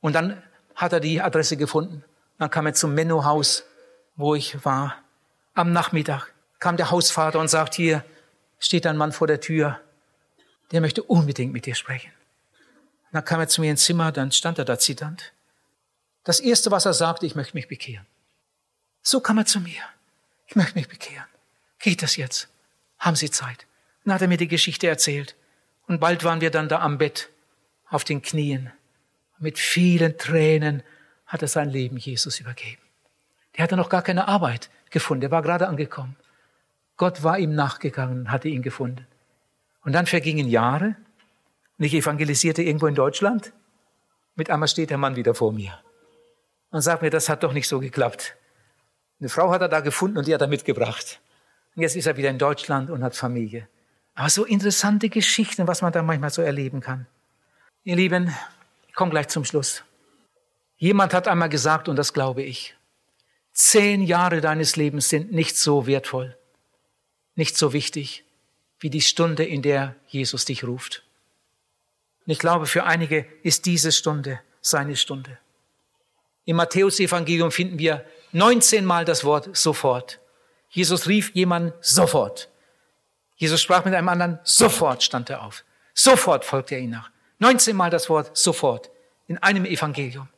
Und 0.00 0.14
dann 0.14 0.42
hat 0.74 0.92
er 0.92 1.00
die 1.00 1.20
Adresse 1.20 1.56
gefunden. 1.56 2.04
Dann 2.38 2.50
kam 2.50 2.66
er 2.66 2.74
zum 2.74 2.94
Menno-Haus, 2.94 3.64
wo 4.16 4.34
ich 4.34 4.64
war. 4.64 4.96
Am 5.54 5.72
Nachmittag 5.72 6.32
kam 6.58 6.76
der 6.76 6.90
Hausvater 6.90 7.40
und 7.40 7.48
sagt, 7.48 7.74
hier 7.74 8.04
steht 8.58 8.86
ein 8.86 8.96
Mann 8.96 9.12
vor 9.12 9.26
der 9.26 9.40
Tür, 9.40 9.80
der 10.72 10.80
möchte 10.80 11.02
unbedingt 11.02 11.52
mit 11.52 11.66
dir 11.66 11.74
sprechen. 11.74 12.12
dann 13.12 13.24
kam 13.24 13.40
er 13.40 13.48
zu 13.48 13.60
mir 13.60 13.70
ins 13.72 13.84
Zimmer, 13.84 14.12
dann 14.12 14.30
stand 14.30 14.58
er 14.58 14.64
da 14.64 14.78
zitternd. 14.78 15.32
Das 16.22 16.38
erste, 16.38 16.70
was 16.70 16.86
er 16.86 16.94
sagte, 16.94 17.26
ich 17.26 17.34
möchte 17.34 17.56
mich 17.56 17.66
bekehren. 17.66 18.06
So 19.02 19.20
kam 19.20 19.38
er 19.38 19.46
zu 19.46 19.58
mir. 19.58 19.82
Ich 20.46 20.54
möchte 20.54 20.78
mich 20.78 20.88
bekehren. 20.88 21.26
Geht 21.80 22.02
das 22.02 22.16
jetzt? 22.16 22.48
Haben 22.98 23.16
Sie 23.16 23.30
Zeit? 23.30 23.66
Dann 24.04 24.14
hat 24.14 24.22
er 24.22 24.28
mir 24.28 24.36
die 24.36 24.48
Geschichte 24.48 24.86
erzählt. 24.86 25.34
Und 25.86 25.98
bald 25.98 26.22
waren 26.22 26.40
wir 26.40 26.50
dann 26.50 26.68
da 26.68 26.80
am 26.80 26.98
Bett, 26.98 27.30
auf 27.88 28.04
den 28.04 28.22
Knien. 28.22 28.70
Mit 29.38 29.58
vielen 29.58 30.16
Tränen 30.18 30.82
hat 31.26 31.42
er 31.42 31.48
sein 31.48 31.70
Leben 31.70 31.96
Jesus 31.96 32.38
übergeben. 32.38 32.82
Der 33.56 33.64
hatte 33.64 33.76
noch 33.76 33.88
gar 33.88 34.02
keine 34.02 34.28
Arbeit 34.28 34.70
gefunden, 34.90 35.22
der 35.22 35.30
war 35.30 35.42
gerade 35.42 35.68
angekommen. 35.68 36.16
Gott 36.96 37.22
war 37.22 37.38
ihm 37.38 37.54
nachgegangen, 37.54 38.30
hatte 38.30 38.48
ihn 38.48 38.62
gefunden. 38.62 39.06
Und 39.82 39.92
dann 39.92 40.06
vergingen 40.06 40.46
Jahre 40.46 40.96
und 41.78 41.84
ich 41.84 41.94
evangelisierte 41.94 42.62
irgendwo 42.62 42.86
in 42.86 42.94
Deutschland. 42.94 43.52
Mit 44.34 44.50
einmal 44.50 44.68
steht 44.68 44.90
der 44.90 44.98
Mann 44.98 45.16
wieder 45.16 45.34
vor 45.34 45.52
mir 45.52 45.80
und 46.70 46.82
sagt 46.82 47.02
mir, 47.02 47.10
das 47.10 47.28
hat 47.28 47.42
doch 47.42 47.52
nicht 47.52 47.68
so 47.68 47.80
geklappt. 47.80 48.36
Eine 49.18 49.28
Frau 49.28 49.50
hat 49.50 49.62
er 49.62 49.68
da 49.68 49.80
gefunden 49.80 50.18
und 50.18 50.26
die 50.26 50.34
hat 50.34 50.40
er 50.40 50.48
mitgebracht. 50.48 51.20
Und 51.76 51.82
jetzt 51.82 51.96
ist 51.96 52.06
er 52.06 52.16
wieder 52.16 52.30
in 52.30 52.38
Deutschland 52.38 52.90
und 52.90 53.02
hat 53.02 53.16
Familie. 53.16 53.68
Aber 54.14 54.28
so 54.28 54.44
interessante 54.44 55.08
Geschichten, 55.08 55.66
was 55.66 55.82
man 55.82 55.92
da 55.92 56.02
manchmal 56.02 56.30
so 56.30 56.42
erleben 56.42 56.80
kann. 56.80 57.06
Ihr 57.84 57.96
Lieben, 57.96 58.34
ich 58.88 58.94
komme 58.94 59.10
gleich 59.10 59.28
zum 59.28 59.44
Schluss. 59.44 59.82
Jemand 60.76 61.14
hat 61.14 61.28
einmal 61.28 61.48
gesagt, 61.48 61.88
und 61.88 61.96
das 61.96 62.12
glaube 62.12 62.42
ich, 62.42 62.74
Zehn 63.52 64.02
Jahre 64.02 64.40
deines 64.40 64.76
Lebens 64.76 65.08
sind 65.08 65.32
nicht 65.32 65.56
so 65.56 65.86
wertvoll, 65.86 66.36
nicht 67.34 67.56
so 67.56 67.72
wichtig 67.72 68.24
wie 68.78 68.90
die 68.90 69.00
Stunde, 69.00 69.44
in 69.44 69.60
der 69.60 69.96
Jesus 70.06 70.46
dich 70.46 70.64
ruft. 70.64 71.02
Und 72.24 72.32
ich 72.32 72.38
glaube, 72.38 72.66
für 72.66 72.84
einige 72.84 73.26
ist 73.42 73.66
diese 73.66 73.92
Stunde 73.92 74.40
seine 74.62 74.96
Stunde. 74.96 75.38
Im 76.46 76.56
Matthäusevangelium 76.56 77.50
finden 77.50 77.78
wir 77.78 78.04
19 78.32 78.84
Mal 78.84 79.04
das 79.04 79.24
Wort 79.24 79.54
sofort. 79.56 80.20
Jesus 80.70 81.08
rief 81.08 81.30
jemanden 81.34 81.72
sofort. 81.80 82.48
Jesus 83.36 83.60
sprach 83.60 83.84
mit 83.84 83.94
einem 83.94 84.08
anderen, 84.08 84.38
sofort 84.44 85.02
stand 85.02 85.30
er 85.30 85.42
auf. 85.42 85.64
Sofort 85.94 86.44
folgte 86.44 86.76
er 86.76 86.80
ihm 86.80 86.90
nach. 86.90 87.10
19 87.40 87.76
Mal 87.76 87.90
das 87.90 88.08
Wort 88.08 88.36
sofort 88.36 88.90
in 89.26 89.38
einem 89.38 89.64
Evangelium. 89.64 90.28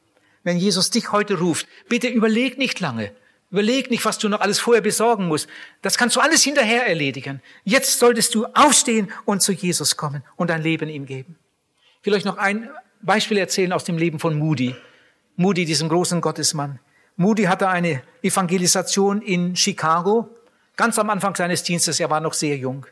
Wenn 0.43 0.57
Jesus 0.57 0.91
dich 0.91 1.12
heute 1.12 1.39
ruft, 1.39 1.66
bitte 1.89 2.09
überleg 2.09 2.59
nicht 2.59 2.80
lange. 2.80 3.12
Überleg 3.51 3.91
nicht, 3.91 4.05
was 4.05 4.18
du 4.18 4.28
noch 4.28 4.41
alles 4.41 4.61
vorher 4.61 4.80
besorgen 4.80 5.26
musst. 5.28 5.47
Das 5.83 5.99
kannst 5.99 6.16
du 6.16 6.20
alles 6.20 6.43
hinterher 6.43 6.87
erledigen. 6.87 7.43
Jetzt 7.64 7.99
solltest 7.99 8.35
du 8.35 8.47
aufstehen 8.55 9.12
und 9.26 9.43
zu 9.43 9.53
Jesus 9.53 9.97
kommen 9.97 10.24
und 10.37 10.49
dein 10.49 10.62
Leben 10.62 10.89
ihm 10.89 11.05
geben. 11.05 11.37
Ich 12.01 12.07
will 12.07 12.14
euch 12.14 12.24
noch 12.24 12.39
ein 12.39 12.70
Beispiel 13.03 13.37
erzählen 13.37 13.72
aus 13.72 13.85
dem 13.85 13.99
Leben 13.99 14.18
von 14.18 14.39
Moody. 14.39 14.74
Moody, 15.37 15.64
diesem 15.64 15.89
großen 15.89 16.20
Gottesmann. 16.20 16.78
Moody 17.17 17.45
hatte 17.45 17.69
eine 17.69 18.03
Evangelisation 18.23 19.23
in 19.23 19.57
Chicago, 19.57 20.29
ganz 20.77 20.99
am 20.99 21.11
Anfang 21.11 21.35
seines 21.35 21.63
Dienstes, 21.63 22.01
er 22.01 22.11
war 22.11 22.21
noch 22.21 22.33
sehr 22.33 22.57
jung. 22.57 22.87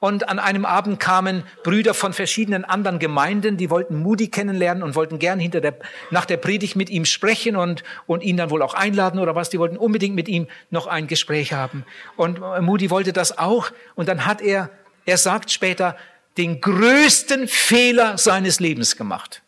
Und 0.00 0.28
an 0.28 0.38
einem 0.38 0.66
Abend 0.66 1.00
kamen 1.00 1.44
Brüder 1.62 1.94
von 1.94 2.12
verschiedenen 2.12 2.66
anderen 2.66 2.98
Gemeinden, 2.98 3.56
die 3.56 3.70
wollten 3.70 3.96
Moody 3.96 4.28
kennenlernen 4.28 4.82
und 4.82 4.96
wollten 4.96 5.18
gern 5.18 5.38
hinter 5.38 5.62
der, 5.62 5.76
nach 6.10 6.26
der 6.26 6.36
Predigt 6.36 6.76
mit 6.76 6.90
ihm 6.90 7.06
sprechen 7.06 7.56
und, 7.56 7.84
und 8.06 8.22
ihn 8.22 8.36
dann 8.36 8.50
wohl 8.50 8.60
auch 8.60 8.74
einladen 8.74 9.18
oder 9.18 9.34
was. 9.34 9.48
Die 9.48 9.58
wollten 9.58 9.78
unbedingt 9.78 10.14
mit 10.14 10.28
ihm 10.28 10.46
noch 10.68 10.88
ein 10.88 11.06
Gespräch 11.06 11.54
haben. 11.54 11.86
Und 12.16 12.38
Moody 12.60 12.90
wollte 12.90 13.14
das 13.14 13.38
auch. 13.38 13.70
Und 13.94 14.08
dann 14.08 14.26
hat 14.26 14.42
er, 14.42 14.68
er 15.06 15.16
sagt 15.16 15.50
später, 15.50 15.96
den 16.36 16.60
größten 16.60 17.48
Fehler 17.48 18.18
seines 18.18 18.60
Lebens 18.60 18.96
gemacht. 18.96 19.42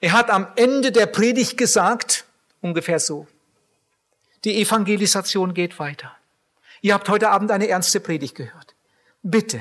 Er 0.00 0.12
hat 0.12 0.30
am 0.30 0.46
Ende 0.54 0.92
der 0.92 1.06
Predigt 1.06 1.56
gesagt, 1.56 2.26
ungefähr 2.60 2.98
so, 2.98 3.26
die 4.44 4.60
Evangelisation 4.60 5.54
geht 5.54 5.78
weiter. 5.78 6.16
Ihr 6.80 6.94
habt 6.94 7.08
heute 7.08 7.30
Abend 7.30 7.50
eine 7.50 7.68
ernste 7.68 8.00
Predigt 8.00 8.34
gehört. 8.34 8.74
Bitte, 9.22 9.60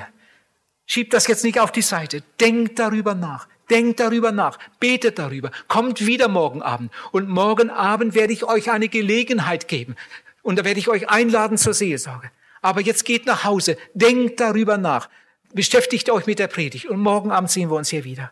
schiebt 0.85 1.13
das 1.13 1.27
jetzt 1.27 1.43
nicht 1.43 1.59
auf 1.59 1.71
die 1.71 1.81
Seite. 1.81 2.23
Denkt 2.39 2.79
darüber 2.79 3.13
nach. 3.13 3.47
Denkt 3.69 3.99
darüber 3.99 4.31
nach. 4.31 4.57
Betet 4.79 5.19
darüber. 5.19 5.51
Kommt 5.67 6.05
wieder 6.05 6.27
morgen 6.27 6.61
Abend. 6.61 6.91
Und 7.11 7.27
morgen 7.27 7.69
Abend 7.69 8.15
werde 8.15 8.33
ich 8.33 8.45
euch 8.45 8.71
eine 8.71 8.87
Gelegenheit 8.87 9.67
geben. 9.67 9.95
Und 10.41 10.57
da 10.57 10.65
werde 10.65 10.79
ich 10.79 10.87
euch 10.87 11.09
einladen 11.09 11.57
zur 11.57 11.73
Seelsorge. 11.73 12.31
Aber 12.61 12.81
jetzt 12.81 13.05
geht 13.05 13.25
nach 13.25 13.43
Hause. 13.43 13.77
Denkt 13.93 14.39
darüber 14.39 14.77
nach. 14.77 15.09
Beschäftigt 15.53 16.09
euch 16.09 16.25
mit 16.25 16.39
der 16.39 16.47
Predigt. 16.47 16.85
Und 16.85 16.99
morgen 16.99 17.31
Abend 17.31 17.51
sehen 17.51 17.69
wir 17.69 17.75
uns 17.75 17.89
hier 17.89 18.05
wieder. 18.05 18.31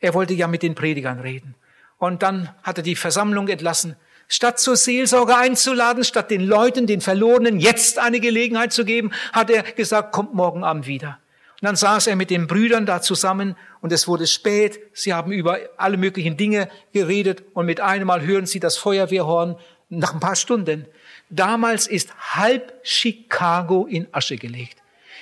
Er 0.00 0.14
wollte 0.14 0.34
ja 0.34 0.48
mit 0.48 0.62
den 0.62 0.74
Predigern 0.74 1.20
reden. 1.20 1.54
Und 2.02 2.24
dann 2.24 2.48
hat 2.64 2.78
er 2.78 2.82
die 2.82 2.96
Versammlung 2.96 3.46
entlassen 3.46 3.94
Statt 4.26 4.58
zur 4.58 4.76
Seelsorge 4.76 5.36
einzuladen, 5.36 6.02
statt 6.02 6.32
den 6.32 6.40
Leuten, 6.40 6.88
den 6.88 7.00
Verlorenen 7.00 7.60
jetzt 7.60 8.00
eine 8.00 8.18
Gelegenheit 8.18 8.72
zu 8.72 8.84
geben, 8.84 9.12
hat 9.32 9.50
er 9.50 9.62
gesagt, 9.62 10.10
kommt 10.10 10.34
morgen 10.34 10.64
Abend 10.64 10.86
wieder. 10.86 11.18
Und 11.60 11.66
dann 11.66 11.76
saß 11.76 12.08
er 12.08 12.16
mit 12.16 12.30
den 12.30 12.48
Brüdern 12.48 12.86
da 12.86 13.02
zusammen 13.02 13.56
und 13.82 13.92
es 13.92 14.08
wurde 14.08 14.26
spät. 14.26 14.80
Sie 14.94 15.12
haben 15.14 15.30
über 15.30 15.58
alle 15.76 15.96
möglichen 15.96 16.36
Dinge 16.36 16.68
geredet 16.92 17.44
und 17.52 17.66
mit 17.66 17.80
einem 17.80 18.06
Mal 18.08 18.22
hören 18.22 18.46
sie 18.46 18.58
das 18.58 18.78
Feuerwehrhorn 18.78 19.56
nach 19.90 20.14
ein 20.14 20.20
paar 20.20 20.34
Stunden. 20.34 20.86
Damals 21.30 21.86
ist 21.86 22.12
halb 22.34 22.72
Chicago 22.82 23.86
in 23.86 24.08
Asche 24.10 24.38
gelegt. 24.38 24.78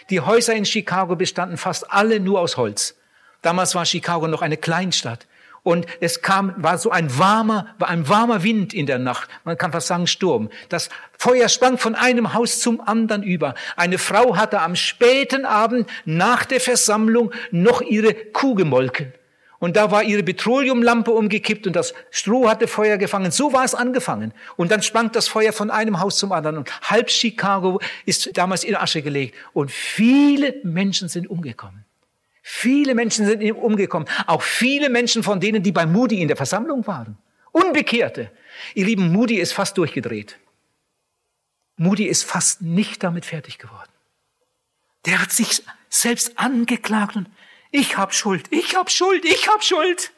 Die 0.09 0.21
Häuser 0.21 0.55
in 0.55 0.65
Chicago 0.65 1.15
bestanden 1.15 1.59
fast 1.59 1.93
alle 1.93 2.21
nur 2.21 2.41
aus 2.41 2.57
Holz. 2.57 2.97
Damals 3.43 3.75
war 3.75 3.85
Chicago 3.85 4.29
noch 4.29 4.41
eine 4.41 4.57
Kleinstadt. 4.57 5.27
Und 5.63 5.87
es 6.01 6.23
kam, 6.23 6.55
war 6.57 6.79
so 6.79 6.91
ein 6.91 7.19
warmer, 7.19 7.75
war 7.79 7.89
ein 7.89 8.09
warmer 8.09 8.43
Wind 8.43 8.73
in 8.73 8.87
der 8.87 8.99
Nacht. 8.99 9.29
Man 9.45 9.59
kann 9.59 9.73
fast 9.73 9.89
sagen 9.89 10.07
Sturm. 10.07 10.51
Das 10.69 10.89
Feuer 11.19 11.49
sprang 11.49 11.79
von 11.79 11.95
einem 11.95 12.33
Haus 12.33 12.61
zum 12.61 12.81
anderen 12.81 13.23
über. 13.23 13.55
Eine 13.77 13.99
Frau 13.99 14.37
hatte 14.37 14.61
am 14.61 14.77
späten 14.77 15.45
Abend 15.45 15.89
nach 16.05 16.45
der 16.45 16.61
Versammlung 16.61 17.33
noch 17.51 17.83
ihre 17.83 18.15
Kuh 18.15 18.55
gemolken. 18.55 19.13
Und 19.61 19.77
da 19.77 19.91
war 19.91 20.03
ihre 20.03 20.23
Petroleumlampe 20.23 21.11
umgekippt 21.11 21.67
und 21.67 21.77
das 21.77 21.93
Stroh 22.11 22.49
hatte 22.49 22.67
Feuer 22.67 22.97
gefangen. 22.97 23.31
So 23.31 23.53
war 23.53 23.63
es 23.63 23.75
angefangen. 23.75 24.33
Und 24.57 24.71
dann 24.71 24.83
sprang 24.83 25.13
das 25.13 25.29
Feuer 25.29 25.53
von 25.53 25.71
einem 25.71 26.01
Haus 26.01 26.17
zum 26.17 26.33
anderen. 26.33 26.57
Und 26.57 26.91
halb 26.91 27.11
Chicago 27.11 27.79
ist 28.07 28.39
damals 28.39 28.65
in 28.65 28.75
Asche 28.75 29.03
gelegt. 29.03 29.37
Und 29.53 29.71
viele 29.71 30.55
Menschen 30.65 31.09
sind 31.09 31.29
umgekommen. 31.29 31.85
Viele 32.53 32.97
Menschen 32.97 33.27
sind 33.27 33.43
umgekommen. 33.53 34.09
Auch 34.27 34.43
viele 34.43 34.91
Menschen 34.91 35.23
von 35.23 35.39
denen, 35.39 35.63
die 35.63 35.71
bei 35.71 35.87
Moody 35.87 36.21
in 36.21 36.27
der 36.27 36.37
Versammlung 36.37 36.85
waren. 36.87 37.17
Unbekehrte. 37.53 38.31
Ihr 38.75 38.87
Lieben, 38.87 39.13
Moody 39.13 39.37
ist 39.37 39.53
fast 39.53 39.79
durchgedreht. 39.79 40.37
Moody 41.77 42.07
ist 42.07 42.25
fast 42.25 42.61
nicht 42.61 43.05
damit 43.05 43.25
fertig 43.25 43.59
geworden. 43.59 43.89
Der 45.07 45.23
hat 45.23 45.31
sich 45.31 45.63
selbst 45.89 46.39
angeklagt 46.39 47.15
und 47.17 47.29
ich 47.71 47.97
hab 47.97 48.13
Schuld, 48.13 48.49
ich 48.51 48.75
hab 48.75 48.91
Schuld, 48.91 49.25
ich 49.25 49.49
hab 49.49 49.63
Schuld. 49.63 50.13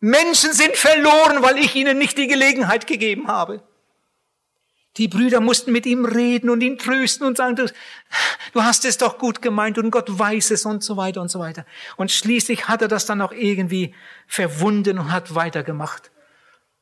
Menschen 0.00 0.52
sind 0.52 0.76
verloren, 0.76 1.42
weil 1.42 1.56
ich 1.58 1.74
ihnen 1.74 1.96
nicht 1.96 2.18
die 2.18 2.28
Gelegenheit 2.28 2.86
gegeben 2.86 3.28
habe. 3.28 3.62
Die 4.98 5.08
Brüder 5.08 5.40
mussten 5.40 5.72
mit 5.72 5.86
ihm 5.86 6.04
reden 6.04 6.50
und 6.50 6.62
ihn 6.62 6.76
trösten 6.76 7.26
und 7.26 7.38
sagen, 7.38 7.56
du, 7.56 7.66
du 8.52 8.62
hast 8.62 8.84
es 8.84 8.98
doch 8.98 9.16
gut 9.18 9.40
gemeint 9.40 9.78
und 9.78 9.90
Gott 9.90 10.18
weiß 10.18 10.50
es 10.50 10.66
und 10.66 10.84
so 10.84 10.96
weiter 10.96 11.22
und 11.22 11.30
so 11.30 11.38
weiter. 11.38 11.64
Und 11.96 12.10
schließlich 12.10 12.68
hat 12.68 12.82
er 12.82 12.88
das 12.88 13.06
dann 13.06 13.22
auch 13.22 13.32
irgendwie 13.32 13.94
verwunden 14.26 14.98
und 14.98 15.10
hat 15.10 15.34
weitergemacht. 15.34 16.10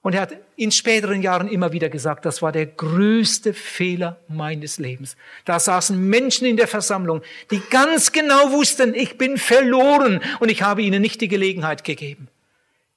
Und 0.03 0.15
er 0.15 0.23
hat 0.23 0.35
in 0.57 0.73
späteren 0.73 1.21
Jahren 1.21 1.47
immer 1.47 1.73
wieder 1.73 1.91
gesagt, 1.91 2.25
das 2.25 2.41
war 2.41 2.53
der 2.53 2.67
größte 2.67 3.53
Fehler 3.53 4.19
meines 4.29 4.79
Lebens. 4.79 5.17
Da 5.45 5.61
saßen 5.61 6.09
Menschen 6.09 6.47
in 6.47 6.57
der 6.57 6.69
Versammlung, 6.69 7.23
die 7.51 7.61
ganz 7.71 8.11
genau 8.11 8.51
wussten, 8.51 8.95
ich 8.95 9.19
bin 9.19 9.37
verloren 9.37 10.21
und 10.41 10.51
ich 10.51 10.63
habe 10.63 10.83
ihnen 10.83 11.03
nicht 11.03 11.21
die 11.21 11.29
Gelegenheit 11.29 11.85
gegeben. 11.85 12.29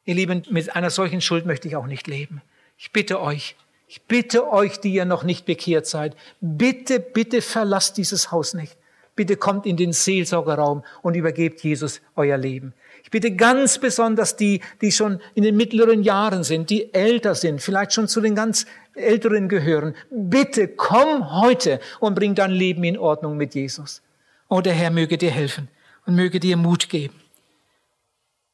Ihr 0.06 0.16
Lieben, 0.16 0.44
mit 0.50 0.76
einer 0.76 0.90
solchen 0.90 1.20
Schuld 1.20 1.46
möchte 1.46 1.68
ich 1.68 1.76
auch 1.76 1.88
nicht 1.88 2.08
leben. 2.08 2.42
Ich 2.78 2.92
bitte 2.92 3.22
euch, 3.22 3.58
ich 3.94 4.02
bitte 4.02 4.52
euch, 4.52 4.80
die 4.80 4.92
ihr 4.92 5.06
noch 5.06 5.22
nicht 5.22 5.46
bekehrt 5.46 5.86
seid, 5.86 6.16
bitte, 6.42 7.00
bitte 7.00 7.44
verlasst 7.44 7.96
dieses 7.98 8.32
Haus 8.32 8.56
nicht. 8.56 8.76
Bitte 9.16 9.38
kommt 9.38 9.68
in 9.68 9.78
den 9.78 9.94
Seelsorgerraum 9.94 10.84
und 11.04 11.14
übergebt 11.14 11.62
Jesus 11.62 12.02
euer 12.16 12.40
Leben. 12.40 12.74
Ich 13.04 13.12
bitte 13.12 13.36
ganz 13.36 13.78
besonders 13.78 14.36
die, 14.36 14.62
die 14.82 14.92
schon 14.92 15.22
in 15.36 15.44
den 15.44 15.56
mittleren 15.56 16.02
Jahren 16.02 16.44
sind, 16.44 16.72
die 16.72 16.92
älter 16.92 17.36
sind, 17.36 17.62
vielleicht 17.62 17.94
schon 17.94 18.08
zu 18.08 18.20
den 18.20 18.34
ganz 18.34 18.66
Älteren 18.96 19.48
gehören. 19.48 19.94
Bitte 20.10 20.70
komm 20.70 21.40
heute 21.40 21.80
und 22.00 22.16
bring 22.16 22.34
dein 22.34 22.50
Leben 22.50 22.84
in 22.86 22.98
Ordnung 22.98 23.38
mit 23.38 23.54
Jesus. 23.54 24.02
Oh, 24.50 24.62
der 24.62 24.74
Herr 24.74 24.90
möge 24.90 25.20
dir 25.20 25.30
helfen 25.30 25.68
und 26.08 26.16
möge 26.16 26.40
dir 26.40 26.58
Mut 26.58 26.90
geben. 26.90 27.14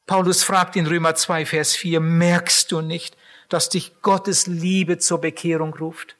Paulus 0.04 0.42
fragt 0.42 0.76
in 0.76 0.86
Römer 0.86 1.14
2, 1.14 1.46
Vers 1.46 1.74
4, 1.76 1.98
merkst 2.00 2.70
du 2.70 2.82
nicht, 2.82 3.16
dass 3.52 3.68
dich 3.68 4.00
Gottes 4.02 4.46
Liebe 4.46 4.98
zur 4.98 5.20
Bekehrung 5.20 5.74
ruft? 5.74 6.16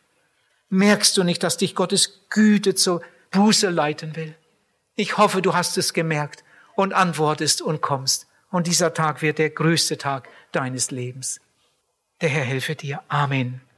Merkst 0.69 1.17
du 1.17 1.25
nicht, 1.25 1.43
dass 1.43 1.57
dich 1.57 1.75
Gottes 1.75 2.27
Güte 2.29 2.75
zur 2.75 3.03
Buße 3.31 3.71
leiten 3.71 4.15
will? 4.17 4.35
Ich 4.95 5.17
hoffe, 5.17 5.41
du 5.43 5.55
hast 5.55 5.79
es 5.79 5.93
gemerkt 5.93 6.45
und 6.77 6.93
antwortest 6.93 7.63
und 7.63 7.81
kommst. 7.81 8.27
Und 8.51 8.67
dieser 8.67 8.95
Tag 8.95 9.23
wird 9.23 9.39
der 9.39 9.51
größte 9.51 9.97
Tag 9.97 10.29
deines 10.53 10.91
Lebens. 10.91 11.41
Der 12.21 12.29
Herr 12.29 12.45
helfe 12.45 12.75
dir. 12.75 13.03
Amen. 13.09 13.61